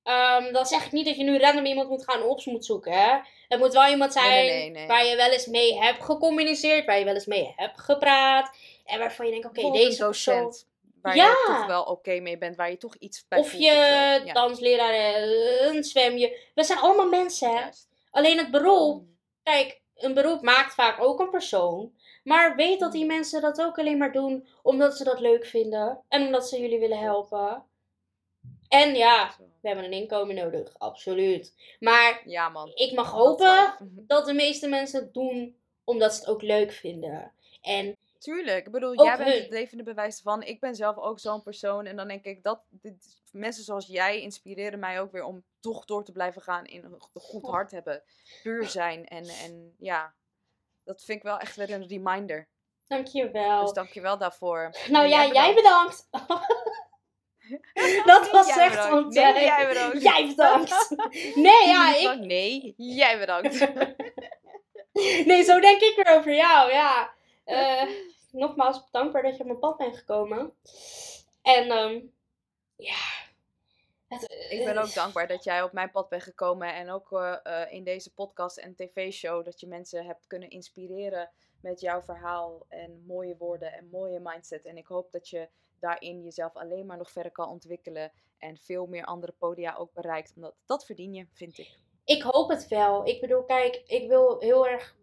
Ehm, 0.03 0.53
dan 0.53 0.67
zeg 0.67 0.85
ik 0.87 0.93
niet 0.93 1.05
dat 1.07 1.17
je 1.17 1.23
nu 1.25 1.39
random 1.39 1.65
iemand 1.65 1.89
moet 1.89 2.05
gaan 2.05 2.23
op 2.23 2.45
moet 2.45 2.65
zoeken. 2.65 2.93
Hè? 2.93 3.19
Het 3.49 3.59
moet 3.59 3.73
wel 3.73 3.91
iemand 3.91 4.13
zijn 4.13 4.29
nee, 4.31 4.49
nee, 4.49 4.71
nee. 4.71 4.87
waar 4.87 5.05
je 5.07 5.17
wel 5.17 5.31
eens 5.31 5.47
mee 5.47 5.79
hebt 5.79 6.03
gecommuniceerd, 6.05 6.87
waar 6.87 6.99
je 6.99 7.05
wel 7.05 7.15
eens 7.15 7.27
mee 7.27 7.53
hebt 7.57 7.81
gepraat. 7.81 8.57
En 8.85 8.99
waarvan 8.99 9.27
je 9.27 9.33
denkt, 9.33 9.47
oké, 9.47 9.71
deze 9.71 9.99
docent. 9.99 10.69
Waar 11.03 11.17
Ja. 11.17 11.27
je 11.29 11.45
toch 11.47 11.67
wel 11.67 11.83
oké 11.83 12.21
mee 12.21 12.39
bent. 12.39 12.57
Waar 12.57 12.71
je 12.71 12.77
toch 12.77 12.95
iets 12.99 13.25
bij 13.29 13.39
Of 13.39 13.53
je 13.53 13.59
zo. 13.59 14.27
Ja, 14.27 14.33
dansleraar, 14.33 14.93
eh, 14.93 15.67
een 15.75 15.85
zwemje. 15.85 16.39
We 16.55 16.65
zijn 16.65 16.79
allemaal 16.79 17.09
mensen, 17.09 17.49
hè? 17.49 17.61
juist. 17.61 17.89
Alleen 18.11 18.39
het 18.39 18.51
beroep, 18.51 19.01
Mm. 19.01 19.17
kijk, 19.43 19.81
een 19.97 20.15
beroep 20.15 20.43
maakt 20.43 20.75
vaak 20.75 21.03
ook 21.03 21.21
een 21.21 21.31
persoon. 21.31 21.93
Maar 22.25 22.57
weet 22.57 22.81
dat 22.81 22.93
Mm. 22.93 22.99
die 22.99 23.07
mensen 23.07 23.41
dat 23.41 23.61
ook 23.63 23.79
alleen 23.79 23.99
maar 23.99 24.13
doen 24.13 24.47
omdat 24.63 24.97
ze 24.97 25.05
dat 25.05 25.21
leuk 25.21 25.47
vinden. 25.47 26.01
En 26.09 26.27
omdat 26.27 26.49
ze 26.49 26.61
jullie 26.61 26.79
willen 26.79 26.99
helpen. 26.99 27.65
En 28.73 28.95
ja, 28.95 29.35
we 29.61 29.69
hebben 29.69 29.85
een 29.85 29.93
inkomen 29.93 30.35
nodig, 30.35 30.75
absoluut. 30.79 31.55
Maar 31.81 32.23
Ja, 32.25 32.49
man. 32.49 32.71
ik 32.75 32.93
mag 32.93 33.11
hopen 33.11 33.75
dat 34.07 34.27
de 34.27 34.33
meeste 34.33 34.69
mensen 34.69 35.01
het 35.03 35.15
doen 35.15 35.57
omdat 35.85 36.15
ze 36.15 36.21
het 36.21 36.29
ook 36.29 36.43
leuk 36.43 36.73
vinden. 36.73 37.33
En 37.63 37.97
Tuurlijk. 38.19 38.67
Ik 38.67 38.73
bedoel, 38.73 38.91
Ook 38.91 39.05
jij 39.07 39.17
bent 39.17 39.29
hun. 39.31 39.41
het 39.43 39.51
levende 39.51 39.83
bewijs 39.83 40.21
van. 40.21 40.43
Ik 40.43 40.61
ben 40.61 40.75
zelf 40.75 40.97
ook 40.97 41.19
zo'n 41.19 41.43
persoon. 41.43 41.87
En 41.87 41.97
dan 41.97 42.09
denk 42.09 42.25
ik 42.25 42.43
dat 42.43 42.61
dit, 42.71 43.23
mensen 43.33 43.65
zoals 43.65 43.87
jij 43.87 44.21
inspireren 44.21 44.79
mij 44.79 45.01
ook 45.01 45.13
weer 45.13 45.25
om 45.25 45.45
toch 45.61 45.85
door 45.85 46.05
te 46.05 46.13
blijven 46.13 46.43
gaan 46.43 46.65
in 46.65 46.85
een 46.85 47.01
goed 47.13 47.47
hart 47.47 47.71
hebben. 47.71 48.03
Puur 48.43 48.69
zijn. 48.69 49.07
En, 49.07 49.25
en 49.25 49.75
ja, 49.79 50.15
dat 50.85 51.05
vind 51.05 51.19
ik 51.19 51.25
wel 51.25 51.39
echt 51.39 51.57
weer 51.57 51.71
een 51.71 51.87
reminder. 51.87 52.49
dankjewel. 52.87 53.61
Dus 53.63 53.73
dankjewel 53.73 54.19
daarvoor. 54.19 54.71
nou 54.89 55.07
ja, 55.07 55.27
jij 55.27 55.55
bedankt. 55.55 56.09
bedankt. 56.11 56.47
Dat 58.05 58.31
was 58.31 58.47
Jij 58.47 58.65
echt 58.65 58.75
bedankt. 58.75 59.05
ontzettend. 59.05 59.35
Nee, 59.35 59.45
jij 59.45 59.69
bedankt. 59.69 60.03
Jij 60.09 60.27
bedankt. 60.27 60.97
Nee, 61.35 61.69
ja, 61.69 61.97
ik, 61.97 62.19
Nee, 62.19 62.75
jij 62.77 63.19
bedankt. 63.19 63.59
nee, 65.27 65.43
zo 65.43 65.61
denk 65.61 65.81
ik 65.81 66.07
er 66.07 66.17
over 66.17 66.35
jou, 66.35 66.73
ja. 66.73 67.15
Uh, 67.47 67.83
nogmaals 68.31 68.91
dankbaar 68.91 69.23
dat 69.23 69.37
je 69.37 69.41
op 69.41 69.47
mijn 69.47 69.59
pad 69.59 69.77
bent 69.77 69.97
gekomen. 69.97 70.53
En 71.43 71.71
um, 71.71 72.13
ja. 72.77 72.97
ik 74.49 74.65
ben 74.65 74.79
ook 74.79 74.95
dankbaar 74.95 75.27
dat 75.27 75.45
jij 75.45 75.63
op 75.63 75.73
mijn 75.73 75.91
pad 75.91 76.09
bent 76.09 76.23
gekomen. 76.23 76.75
En 76.75 76.91
ook 76.91 77.11
uh, 77.11 77.37
uh, 77.45 77.73
in 77.73 77.85
deze 77.85 78.15
podcast 78.15 78.57
en 78.57 78.75
tv-show 78.75 79.45
dat 79.45 79.61
je 79.61 79.67
mensen 79.67 80.07
hebt 80.07 80.27
kunnen 80.27 80.51
inspireren 80.51 81.31
met 81.61 81.81
jouw 81.81 82.03
verhaal 82.03 82.67
en 82.69 83.05
mooie 83.07 83.37
woorden 83.37 83.73
en 83.73 83.89
mooie 83.91 84.21
mindset. 84.23 84.65
En 84.65 84.77
ik 84.77 84.87
hoop 84.87 85.13
dat 85.13 85.29
je 85.29 85.49
daarin 85.83 86.23
jezelf 86.23 86.57
alleen 86.57 86.87
maar 86.87 86.97
nog 86.97 87.11
verder 87.11 87.33
kan 87.33 87.49
ontwikkelen 87.49 88.13
en 88.39 88.59
veel 88.59 88.87
meer 88.87 89.05
andere 89.05 89.33
podia 89.39 89.75
ook 89.75 89.93
bereikt. 89.93 90.33
Omdat 90.37 90.55
dat 90.67 90.85
verdien 90.85 91.15
je, 91.15 91.27
vind 91.33 91.59
ik. 91.59 91.79
Ik 92.05 92.23
hoop 92.23 92.49
het 92.49 92.69
wel. 92.69 93.07
Ik 93.07 93.21
bedoel, 93.21 93.43
kijk, 93.43 93.83
ik 93.87 94.09
wil 94.09 94.41
heel 94.41 94.69
erg 94.69 94.97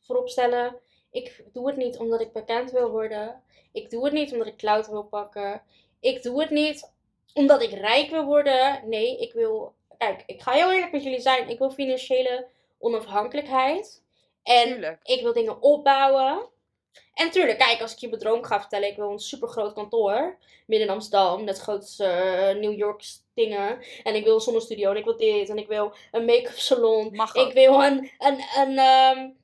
vooropstellen. 0.00 0.76
Ik 1.10 1.44
doe 1.52 1.66
het 1.66 1.76
niet 1.76 1.98
omdat 1.98 2.20
ik 2.20 2.32
bekend 2.32 2.70
wil 2.70 2.90
worden. 2.90 3.42
Ik 3.72 3.90
doe 3.90 4.04
het 4.04 4.12
niet 4.12 4.32
omdat 4.32 4.46
ik 4.46 4.56
cloud 4.56 4.88
wil 4.88 5.04
pakken. 5.04 5.62
Ik 6.00 6.22
doe 6.22 6.40
het 6.40 6.50
niet 6.50 6.92
omdat 7.34 7.62
ik 7.62 7.70
rijk 7.70 8.10
wil 8.10 8.24
worden. 8.24 8.88
Nee, 8.88 9.18
ik 9.18 9.32
wil. 9.32 9.74
Kijk, 9.98 10.22
ik 10.26 10.42
ga 10.42 10.52
heel 10.52 10.72
eerlijk 10.72 10.92
met 10.92 11.02
jullie 11.02 11.20
zijn. 11.20 11.48
Ik 11.48 11.58
wil 11.58 11.70
financiële 11.70 12.48
onafhankelijkheid. 12.78 14.02
En 14.42 14.98
ik 15.02 15.22
wil 15.22 15.32
dingen 15.32 15.62
opbouwen. 15.62 16.48
En 17.14 17.30
tuurlijk, 17.30 17.58
kijk, 17.58 17.80
als 17.80 17.92
ik 17.92 17.98
je 17.98 18.08
mijn 18.08 18.20
droom 18.20 18.44
ga 18.44 18.60
vertellen, 18.60 18.88
ik 18.88 18.96
wil 18.96 19.10
een 19.10 19.18
super 19.18 19.48
groot 19.48 19.72
kantoor 19.72 20.38
midden 20.66 20.88
in 20.88 20.94
Amsterdam, 20.94 21.44
net 21.44 21.58
grootste 21.58 22.04
uh, 22.04 22.60
New 22.60 22.78
York 22.78 23.04
dingen. 23.34 23.78
En 24.02 24.14
ik 24.14 24.24
wil 24.24 24.34
een 24.34 24.40
zonnestudio 24.40 24.90
en 24.90 24.96
ik 24.96 25.04
wil 25.04 25.16
dit 25.16 25.48
en 25.48 25.58
ik 25.58 25.66
wil 25.66 25.94
een 26.12 26.24
make-up 26.24 26.58
salon. 26.58 27.14
Mag 27.14 27.34
ik 27.34 27.52
wil 27.52 27.82
een, 27.82 28.10
een, 28.18 28.44
een 28.56 28.78
um, 28.78 29.36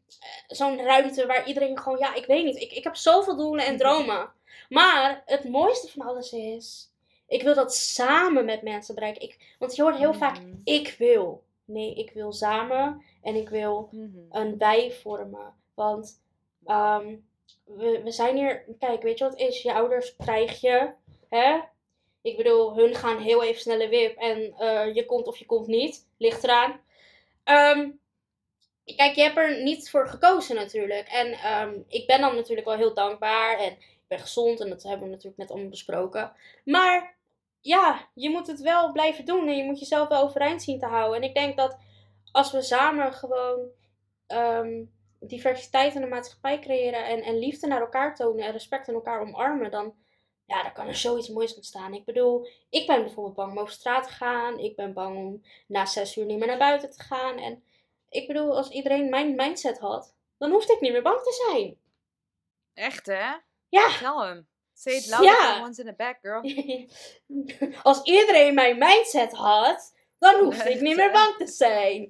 zo'n 0.46 0.80
ruimte 0.80 1.26
waar 1.26 1.46
iedereen 1.46 1.78
gewoon, 1.78 1.98
ja, 1.98 2.14
ik 2.14 2.26
weet 2.26 2.44
niet. 2.44 2.56
Ik, 2.56 2.72
ik 2.72 2.84
heb 2.84 2.96
zoveel 2.96 3.36
doelen 3.36 3.66
en 3.66 3.76
dromen. 3.76 4.32
Maar 4.68 5.22
het 5.26 5.44
mooiste 5.44 5.88
van 5.88 6.06
alles 6.06 6.32
is, 6.32 6.90
ik 7.26 7.42
wil 7.42 7.54
dat 7.54 7.74
samen 7.74 8.44
met 8.44 8.62
mensen 8.62 8.94
bereiken. 8.94 9.22
Ik, 9.22 9.54
want 9.58 9.76
je 9.76 9.82
hoort 9.82 9.96
heel 9.96 10.14
vaak, 10.14 10.38
mm. 10.38 10.60
ik 10.64 10.94
wil. 10.98 11.42
Nee, 11.64 11.94
ik 11.94 12.10
wil 12.10 12.32
samen 12.32 13.02
en 13.22 13.34
ik 13.34 13.48
wil 13.48 13.88
mm-hmm. 13.90 14.26
een 14.30 14.58
wij 14.58 14.92
vormen. 14.92 15.54
Want 15.74 16.20
um, 16.66 17.26
we, 17.64 18.00
we 18.04 18.10
zijn 18.10 18.36
hier, 18.36 18.64
kijk, 18.78 19.02
weet 19.02 19.18
je 19.18 19.24
wat 19.24 19.38
is? 19.38 19.62
Je 19.62 19.74
ouders 19.74 20.16
krijg 20.16 20.60
je, 20.60 20.92
hè? 21.28 21.60
Ik 22.22 22.36
bedoel, 22.36 22.76
hun 22.76 22.94
gaan 22.94 23.18
heel 23.18 23.42
even 23.42 23.60
snelle 23.60 23.88
wip 23.88 24.16
en 24.16 24.54
uh, 24.58 24.94
je 24.94 25.06
komt 25.06 25.26
of 25.26 25.36
je 25.36 25.46
komt 25.46 25.66
niet. 25.66 26.08
Ligt 26.18 26.44
eraan. 26.44 26.80
Um, 27.44 28.00
kijk, 28.84 29.14
je 29.14 29.22
hebt 29.22 29.36
er 29.36 29.62
niet 29.62 29.90
voor 29.90 30.08
gekozen 30.08 30.54
natuurlijk. 30.54 31.08
En 31.08 31.52
um, 31.60 31.84
ik 31.88 32.06
ben 32.06 32.20
dan 32.20 32.34
natuurlijk 32.34 32.66
wel 32.66 32.76
heel 32.76 32.94
dankbaar 32.94 33.58
en 33.58 33.72
ik 33.72 34.04
ben 34.08 34.18
gezond 34.18 34.60
en 34.60 34.68
dat 34.68 34.82
hebben 34.82 35.04
we 35.04 35.10
natuurlijk 35.10 35.36
net 35.36 35.50
allemaal 35.50 35.68
besproken. 35.68 36.32
Maar 36.64 37.16
ja, 37.60 38.08
je 38.14 38.30
moet 38.30 38.46
het 38.46 38.60
wel 38.60 38.92
blijven 38.92 39.24
doen 39.24 39.48
en 39.48 39.56
je 39.56 39.64
moet 39.64 39.78
jezelf 39.78 40.08
wel 40.08 40.22
overeind 40.22 40.62
zien 40.62 40.78
te 40.78 40.86
houden. 40.86 41.22
En 41.22 41.28
ik 41.28 41.34
denk 41.34 41.56
dat 41.56 41.78
als 42.32 42.52
we 42.52 42.62
samen 42.62 43.12
gewoon 43.12 43.68
um, 44.28 44.93
diversiteit 45.26 45.94
in 45.94 46.00
de 46.00 46.06
maatschappij 46.06 46.58
creëren 46.58 47.06
en, 47.06 47.22
en 47.22 47.38
liefde 47.38 47.66
naar 47.66 47.80
elkaar 47.80 48.14
tonen 48.14 48.44
en 48.44 48.52
respect 48.52 48.88
in 48.88 48.94
elkaar 48.94 49.20
omarmen, 49.20 49.70
dan, 49.70 49.94
ja, 50.44 50.62
dan 50.62 50.72
kan 50.72 50.86
er 50.86 50.96
zoiets 50.96 51.28
moois 51.28 51.54
ontstaan. 51.54 51.94
Ik 51.94 52.04
bedoel, 52.04 52.48
ik 52.70 52.86
ben 52.86 53.02
bijvoorbeeld 53.02 53.34
bang 53.34 53.52
om 53.52 53.58
over 53.58 53.72
straat 53.72 54.04
te 54.06 54.12
gaan. 54.12 54.58
Ik 54.58 54.76
ben 54.76 54.92
bang 54.92 55.16
om 55.16 55.42
na 55.66 55.86
zes 55.86 56.16
uur 56.16 56.24
niet 56.24 56.38
meer 56.38 56.46
naar 56.46 56.58
buiten 56.58 56.90
te 56.90 57.02
gaan. 57.02 57.38
En 57.38 57.62
ik 58.08 58.26
bedoel, 58.26 58.56
als 58.56 58.68
iedereen 58.68 59.10
mijn 59.10 59.34
mindset 59.34 59.78
had, 59.78 60.14
dan 60.38 60.50
hoefde 60.50 60.72
ik 60.72 60.80
niet 60.80 60.92
meer 60.92 61.02
bang 61.02 61.20
te 61.22 61.44
zijn. 61.46 61.78
Echt, 62.74 63.06
hè? 63.06 63.32
Ja. 63.68 63.98
Tell 63.98 64.26
hem. 64.26 64.48
Say 64.72 64.94
it 64.94 65.06
louder 65.06 65.30
ja. 65.30 65.60
ones 65.60 65.78
in 65.78 65.86
the 65.86 65.92
back, 65.92 66.18
girl. 66.22 66.42
als 67.82 68.02
iedereen 68.02 68.54
mijn 68.54 68.78
mindset 68.78 69.32
had, 69.32 69.93
dan 70.24 70.44
hoef 70.44 70.64
ik 70.74 70.80
niet 70.80 70.96
meer 70.96 71.12
bang 71.12 71.36
te 71.36 71.46
zijn. 71.46 72.06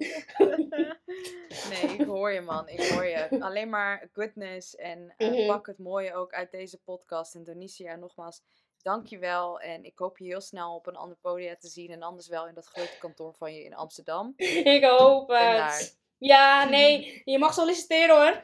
nee, 1.69 1.97
ik 1.97 2.05
hoor 2.05 2.31
je 2.31 2.41
man, 2.41 2.69
ik 2.69 2.89
hoor 2.89 3.05
je. 3.05 3.27
Alleen 3.39 3.69
maar 3.69 4.09
goodness 4.13 4.75
en 4.75 5.13
uh, 5.17 5.47
pak 5.47 5.67
het 5.67 5.77
mooie 5.77 6.13
ook 6.13 6.33
uit 6.33 6.51
deze 6.51 6.77
podcast. 6.77 7.35
Indonesië, 7.35 7.95
nogmaals, 7.99 8.41
dankjewel. 8.81 9.59
En 9.59 9.83
ik 9.83 9.97
hoop 9.97 10.17
je 10.17 10.25
heel 10.25 10.41
snel 10.41 10.75
op 10.75 10.87
een 10.87 10.95
ander 10.95 11.17
podium 11.21 11.55
te 11.59 11.67
zien. 11.67 11.91
En 11.91 12.01
anders 12.01 12.27
wel 12.27 12.47
in 12.47 12.53
dat 12.53 12.65
grote 12.65 12.97
kantoor 12.99 13.33
van 13.33 13.53
je 13.53 13.63
in 13.63 13.75
Amsterdam. 13.75 14.33
Ik 14.77 14.83
hoop 14.83 15.29
het. 15.29 15.99
Ja, 16.17 16.69
nee, 16.69 17.21
je 17.25 17.39
mag 17.39 17.53
solliciteren 17.53 18.15
hoor. 18.15 18.43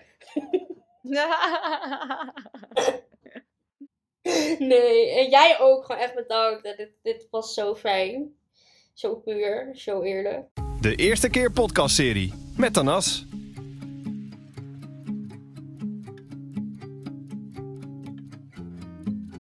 nee, 4.59 5.19
en 5.19 5.29
jij 5.29 5.59
ook 5.59 5.85
gewoon 5.85 6.01
echt 6.01 6.15
bedankt. 6.15 6.63
Dit, 6.63 6.91
dit 7.01 7.27
was 7.29 7.53
zo 7.53 7.75
fijn. 7.75 8.39
Zo 8.93 9.15
puur, 9.15 9.69
zo 9.73 10.01
eerlijk. 10.01 10.45
De 10.81 10.95
eerste 10.95 11.29
keer 11.29 11.51
podcastserie 11.51 12.33
met 12.57 12.73
Tanas. 12.73 13.25